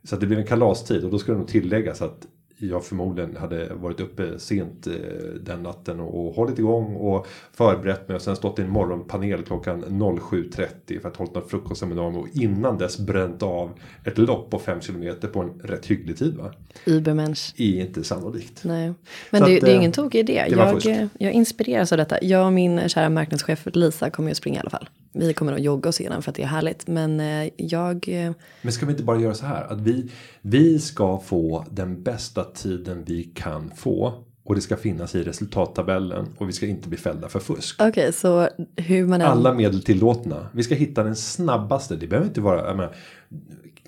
Så 0.03 0.15
det 0.15 0.27
blev 0.27 0.39
en 0.39 0.45
kalastid 0.45 1.03
och 1.03 1.11
då 1.11 1.19
ska 1.19 1.31
det 1.31 1.37
nog 1.37 1.47
tilläggas 1.47 2.01
att 2.01 2.27
jag 2.61 2.85
förmodligen 2.85 3.37
hade 3.37 3.73
varit 3.73 3.99
uppe 3.99 4.39
sent 4.39 4.87
eh, 4.87 4.93
den 5.41 5.63
natten 5.63 5.99
och, 5.99 6.27
och 6.27 6.35
hållit 6.35 6.59
igång 6.59 6.95
och 6.95 7.27
förberett 7.53 8.07
mig 8.07 8.15
och 8.15 8.21
sen 8.21 8.35
stått 8.35 8.59
i 8.59 8.61
en 8.61 8.69
morgonpanel 8.69 9.43
klockan 9.43 9.85
07.30 9.85 11.01
för 11.01 11.09
att 11.09 11.15
hålla 11.15 11.31
något 11.31 11.49
frukostseminarium 11.49 12.17
och 12.17 12.27
innan 12.33 12.77
dess 12.77 12.97
bränt 12.97 13.43
av 13.43 13.71
ett 14.03 14.17
lopp 14.17 14.49
på 14.49 14.59
5 14.59 14.79
km 14.79 15.15
på 15.33 15.41
en 15.41 15.61
rätt 15.63 15.85
hygglig 15.85 16.17
tid 16.17 16.35
va? 16.35 16.53
Übermensch. 16.85 17.53
Är 17.57 17.81
inte 17.81 18.03
sannolikt. 18.03 18.63
Nej, 18.63 18.93
men 19.29 19.43
det, 19.43 19.55
att, 19.55 19.61
det 19.61 19.67
är 19.67 19.73
eh, 19.73 19.75
ingen 19.75 19.91
tokig 19.91 20.19
idé. 20.19 20.45
Jag, 20.49 21.09
jag 21.19 21.31
inspireras 21.31 21.91
av 21.91 21.97
detta. 21.97 22.23
Jag 22.23 22.45
och 22.45 22.53
min 22.53 22.89
kära 22.89 23.09
marknadschef 23.09 23.67
Lisa 23.73 24.09
kommer 24.09 24.29
ju 24.29 24.31
att 24.31 24.37
springa 24.37 24.57
i 24.57 24.59
alla 24.59 24.69
fall. 24.69 24.89
Vi 25.13 25.33
kommer 25.33 25.53
att 25.53 25.61
jogga 25.61 25.89
oss 25.89 25.99
igenom 25.99 26.21
för 26.21 26.31
att 26.31 26.35
det 26.35 26.43
är 26.43 26.47
härligt. 26.47 26.87
Men 26.87 27.19
eh, 27.19 27.49
jag, 27.57 28.09
eh, 28.09 28.31
Men 28.61 28.73
ska 28.73 28.85
vi 28.85 28.91
inte 28.91 29.03
bara 29.03 29.19
göra 29.19 29.33
så 29.33 29.45
här 29.45 29.63
att 29.63 29.81
vi, 29.81 30.11
vi 30.41 30.79
ska 30.79 31.19
få 31.19 31.65
den 31.71 32.03
bästa 32.03 32.43
tiden 32.43 33.03
vi 33.05 33.23
kan 33.23 33.71
få 33.75 34.23
och 34.43 34.55
det 34.55 34.61
ska 34.61 34.77
finnas 34.77 35.15
i 35.15 35.23
resultattabellen 35.23 36.27
och 36.37 36.49
vi 36.49 36.53
ska 36.53 36.65
inte 36.65 36.89
bli 36.89 36.97
fällda 36.97 37.29
för 37.29 37.39
fusk. 37.39 37.81
okej 37.81 38.13
så 38.13 38.49
hur 38.75 39.07
man 39.07 39.21
än. 39.21 39.27
Alla 39.27 39.53
medel 39.53 39.83
tillåtna. 39.83 40.49
Vi 40.53 40.63
ska 40.63 40.75
hitta 40.75 41.03
den 41.03 41.15
snabbaste. 41.15 41.95
Det 41.95 42.07
behöver 42.07 42.27
inte 42.27 42.41
vara. 42.41 42.75
Menar, 42.75 42.95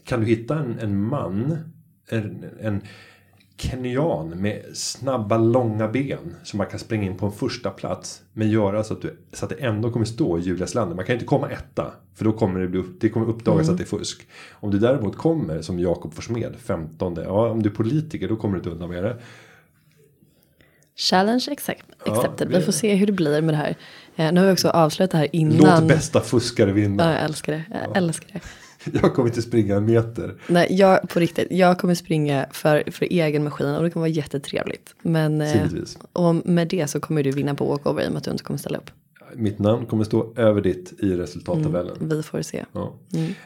kan 0.03 0.19
du 0.19 0.25
hitta 0.25 0.59
en, 0.59 0.79
en 0.79 1.03
man. 1.03 1.57
En, 2.09 2.45
en 2.59 2.81
kenyan 3.57 4.29
med 4.29 4.61
snabba 4.73 5.37
långa 5.37 5.87
ben. 5.87 6.35
Som 6.43 6.57
man 6.57 6.67
kan 6.67 6.79
springa 6.79 7.03
in 7.05 7.17
på 7.17 7.25
en 7.25 7.31
första 7.31 7.69
plats. 7.69 8.21
Men 8.33 8.49
göra 8.49 8.83
så 8.83 8.93
att, 8.93 9.01
du, 9.01 9.17
så 9.33 9.45
att 9.45 9.49
det 9.49 9.55
ändå 9.65 9.91
kommer 9.91 10.05
stå 10.05 10.39
Julias 10.39 10.75
Lander. 10.75 10.95
Man 10.95 11.05
kan 11.05 11.13
inte 11.13 11.25
komma 11.25 11.49
etta. 11.49 11.91
För 12.15 12.25
då 12.25 12.31
kommer 12.33 12.59
det, 12.59 12.67
bli, 12.67 12.83
det 12.99 13.09
kommer 13.09 13.27
uppdagas 13.29 13.69
att 13.69 13.77
det 13.77 13.83
är 13.83 13.97
fusk. 13.97 14.27
Om 14.51 14.71
du 14.71 14.79
däremot 14.79 15.17
kommer 15.17 15.61
som 15.61 15.79
Jakob 15.79 16.13
Forssmed 16.13 16.55
15. 16.59 17.15
Ja 17.23 17.49
om 17.49 17.63
du 17.63 17.69
är 17.69 17.73
politiker 17.73 18.27
då 18.29 18.35
kommer 18.35 18.53
du 18.53 18.59
inte 18.59 18.69
undan 18.69 18.89
med 18.89 19.03
det. 19.03 19.17
Challenge 20.95 21.45
accept, 21.51 21.85
Ja, 22.05 22.11
accepted. 22.17 22.47
vi- 22.47 22.55
vi 22.57 22.61
får 22.61 22.71
se 22.71 22.95
hur 22.95 23.05
det 23.05 23.11
blir 23.13 23.41
med 23.41 23.53
det 23.53 23.57
här. 23.57 23.75
Eh, 24.15 24.31
nu 24.31 24.39
har 24.39 24.47
vi 24.47 24.53
också 24.53 24.69
avslöjat 24.69 25.11
det 25.11 25.17
här 25.17 25.35
innan. 25.35 25.79
Låt 25.81 25.87
bästa 25.87 26.21
fuskare 26.21 26.71
vinna. 26.71 27.03
Ja, 27.03 27.11
jag 27.11 27.23
älskar 27.23 27.53
det. 27.53 27.63
Jag 27.85 27.97
älskar 27.97 28.29
det. 28.33 28.39
Jag 29.01 29.13
kommer 29.13 29.29
inte 29.29 29.41
springa 29.41 29.75
en 29.75 29.85
meter. 29.85 30.35
Nej, 30.47 30.67
jag, 30.69 31.09
på 31.09 31.19
riktigt, 31.19 31.47
jag 31.51 31.79
kommer 31.79 31.95
springa 31.95 32.45
för, 32.51 32.91
för 32.91 33.05
egen 33.05 33.43
maskin 33.43 33.75
och 33.75 33.83
det 33.83 33.89
kommer 33.89 34.01
vara 34.01 34.15
jättetrevligt. 34.15 34.95
Men 35.01 35.41
eh, 35.41 35.55
Givetvis. 35.55 35.97
och 36.13 36.35
med 36.45 36.67
det 36.67 36.87
så 36.87 36.99
kommer 36.99 37.23
du 37.23 37.31
vinna 37.31 37.55
på 37.55 37.65
walkover 37.65 38.03
i 38.03 38.07
och 38.07 38.11
med 38.11 38.17
att 38.17 38.23
du 38.23 38.31
inte 38.31 38.43
kommer 38.43 38.57
ställa 38.57 38.77
upp. 38.77 38.91
Mitt 39.35 39.59
namn 39.59 39.85
kommer 39.85 40.03
stå 40.03 40.33
över 40.35 40.61
ditt 40.61 40.93
i 40.99 41.15
resultattabellen. 41.15 41.95
Vi 41.99 42.23
får 42.23 42.41
se. 42.41 42.65
Ja. 42.71 42.93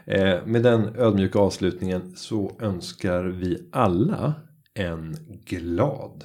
Eh, 0.05 0.45
med 0.45 0.63
den 0.63 0.95
ödmjuka 0.95 1.39
avslutningen 1.39 2.13
så 2.15 2.51
önskar 2.59 3.23
vi 3.23 3.67
alla 3.71 4.33
en 4.73 5.17
glad 5.45 6.23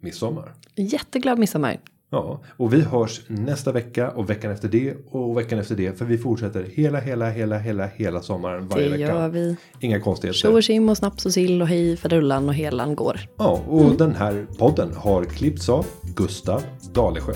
midsommar. 0.00 0.54
Jätteglad 0.76 1.38
midsommar. 1.38 1.80
Ja, 2.14 2.40
och 2.56 2.72
vi 2.72 2.80
hörs 2.80 3.20
nästa 3.26 3.72
vecka 3.72 4.10
och 4.10 4.30
veckan 4.30 4.52
efter 4.52 4.68
det 4.68 4.94
och 5.10 5.38
veckan 5.38 5.58
efter 5.58 5.74
det. 5.74 5.98
För 5.98 6.04
vi 6.04 6.18
fortsätter 6.18 6.66
hela, 6.72 7.00
hela, 7.00 7.30
hela, 7.30 7.58
hela, 7.58 7.86
hela 7.86 8.20
sommaren 8.22 8.68
varje 8.68 8.84
Det 8.84 8.90
vecka. 8.90 9.02
gör 9.02 9.28
vi. 9.28 9.56
Inga 9.80 9.96
Tjo 9.98 10.04
konstigheter. 10.04 10.52
och 10.54 10.62
tjim 10.62 10.88
och 10.88 10.96
snaps 10.96 11.26
och 11.26 11.32
sill 11.32 11.62
och 11.62 11.68
hej 11.68 11.96
faderullan 11.96 12.48
och 12.48 12.54
helan 12.54 12.94
går. 12.96 13.20
Ja, 13.38 13.60
och 13.68 13.96
den 13.96 14.14
här 14.14 14.46
podden 14.58 14.94
har 14.96 15.24
klippts 15.24 15.68
av 15.68 15.86
Gustav 16.16 16.62
Dalesjö. 16.92 17.32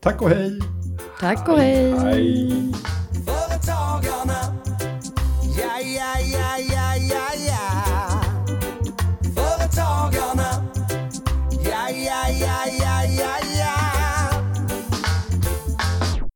Tack 0.00 0.22
och 0.22 0.28
hej! 0.30 0.58
Tack 1.20 1.48
och 1.48 1.58
hej. 1.58 1.92
Hej! 1.98 2.72